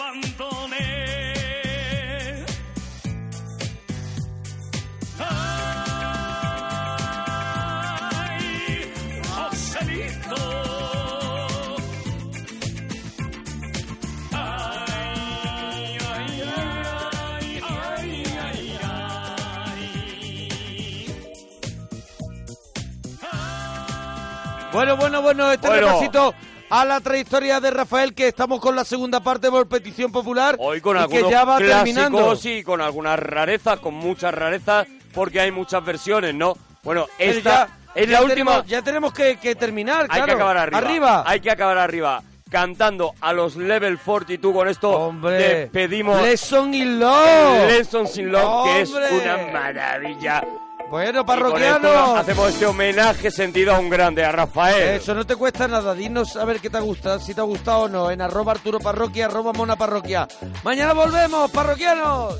Bueno, 24.80 24.96
bueno, 24.96 25.22
bueno, 25.22 25.52
este 25.52 25.68
Bueno. 25.68 25.88
repasito 25.88 26.34
a 26.70 26.86
la 26.86 27.02
trayectoria 27.02 27.60
de 27.60 27.70
Rafael, 27.70 28.14
que 28.14 28.30
estamos 28.30 28.62
con 28.62 28.78
la 28.78 28.86
segunda 28.86 29.20
parte 29.20 29.50
por 29.52 29.68
petición 29.68 30.10
popular. 30.10 30.56
Hoy 30.58 30.80
con 30.80 30.96
y 30.96 31.00
algunos 31.02 31.24
que 31.26 31.30
ya 31.30 31.44
va 31.44 31.58
terminando. 31.58 32.18
clásicos 32.18 32.46
y 32.46 32.64
con 32.64 32.80
algunas 32.80 33.20
rarezas, 33.20 33.80
con 33.82 33.94
muchas 33.94 34.34
rarezas, 34.34 34.88
porque 35.14 35.42
hay 35.42 35.52
muchas 35.52 35.84
versiones, 35.84 36.34
¿no? 36.34 36.54
Bueno, 36.82 37.08
esta 37.18 37.68
ya- 37.68 37.78
es 37.94 38.08
ya 38.08 38.14
la 38.14 38.24
última. 38.24 38.52
tenemos- 38.52 38.68
ya 38.68 38.82
tenemos 38.82 39.12
que, 39.14 39.36
que 39.38 39.56
terminar, 39.56 40.04
hay 40.04 40.08
claro. 40.08 40.26
que 40.28 40.32
acabar 40.32 40.58
arriba. 40.58 40.78
Arriba. 40.78 41.24
Hay 41.28 41.40
que 41.42 41.52
acabar 41.52 41.78
arriba. 41.78 42.24
Cantando 42.50 43.12
a 43.20 43.34
los 43.34 43.58
level 43.58 44.00
42 44.00 44.54
con 44.54 44.70
esto 44.70 44.92
Hombre. 44.92 45.68
pedimos 45.74 46.22
Lesson 46.22 46.74
in 46.74 47.00
Love. 47.02 47.68
Lessons 47.68 48.18
in 48.18 48.32
Love, 48.32 48.64
que 48.64 48.82
es 48.82 48.90
Hombre. 48.94 49.10
una 49.12 49.52
maravilla. 49.52 50.44
Bueno, 50.90 51.24
parroquianos. 51.26 52.18
hacemos 52.18 52.50
este 52.50 52.66
homenaje 52.66 53.30
sentido 53.30 53.76
a 53.76 53.80
un 53.80 53.90
grande, 53.90 54.26
a 54.26 54.32
Rafael. 54.32 54.96
Eso 54.96 55.14
no 55.14 55.26
te 55.26 55.36
cuesta 55.36 55.68
nada, 55.68 55.94
dinos 55.94 56.36
a 56.36 56.46
ver 56.46 56.60
qué 56.60 56.70
te 56.70 56.80
gusta, 56.80 57.20
si 57.20 57.34
te 57.34 57.42
ha 57.42 57.44
gustado 57.44 57.82
o 57.82 57.90
no, 57.90 58.10
en 58.10 58.22
arroba 58.22 58.54
Arturo 58.54 58.80
Parroquia, 58.80 59.26
arroba 59.26 59.54
Mona 59.54 59.76
Parroquia. 59.76 60.28
Mañana 60.64 60.94
volvemos, 60.94 61.52
parroquianos. 61.52 62.36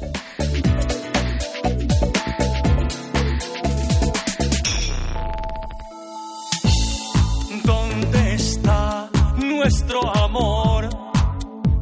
¿Dónde 7.64 8.34
está 8.34 9.10
nuestro 9.38 10.16
amor? 10.16 10.90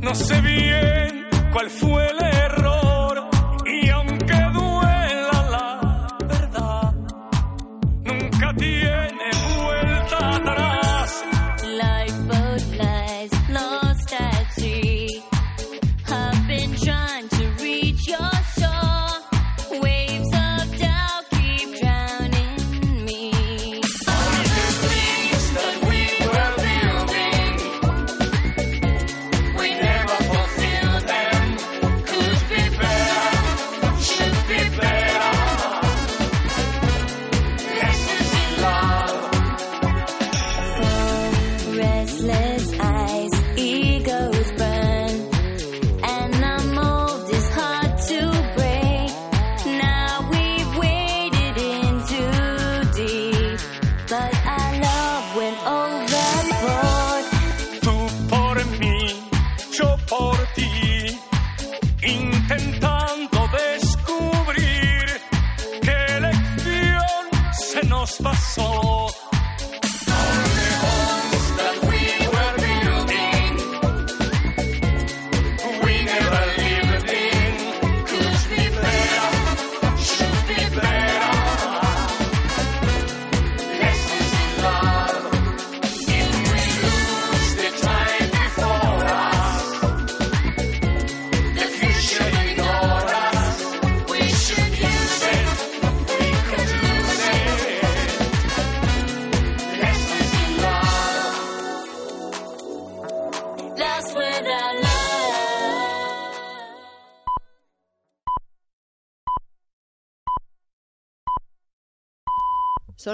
No 0.01 0.13
sé 0.13 0.41
bien 0.41 1.27
cuál 1.53 1.69
fue 1.69 2.09
el 2.09 2.21
error 2.23 2.66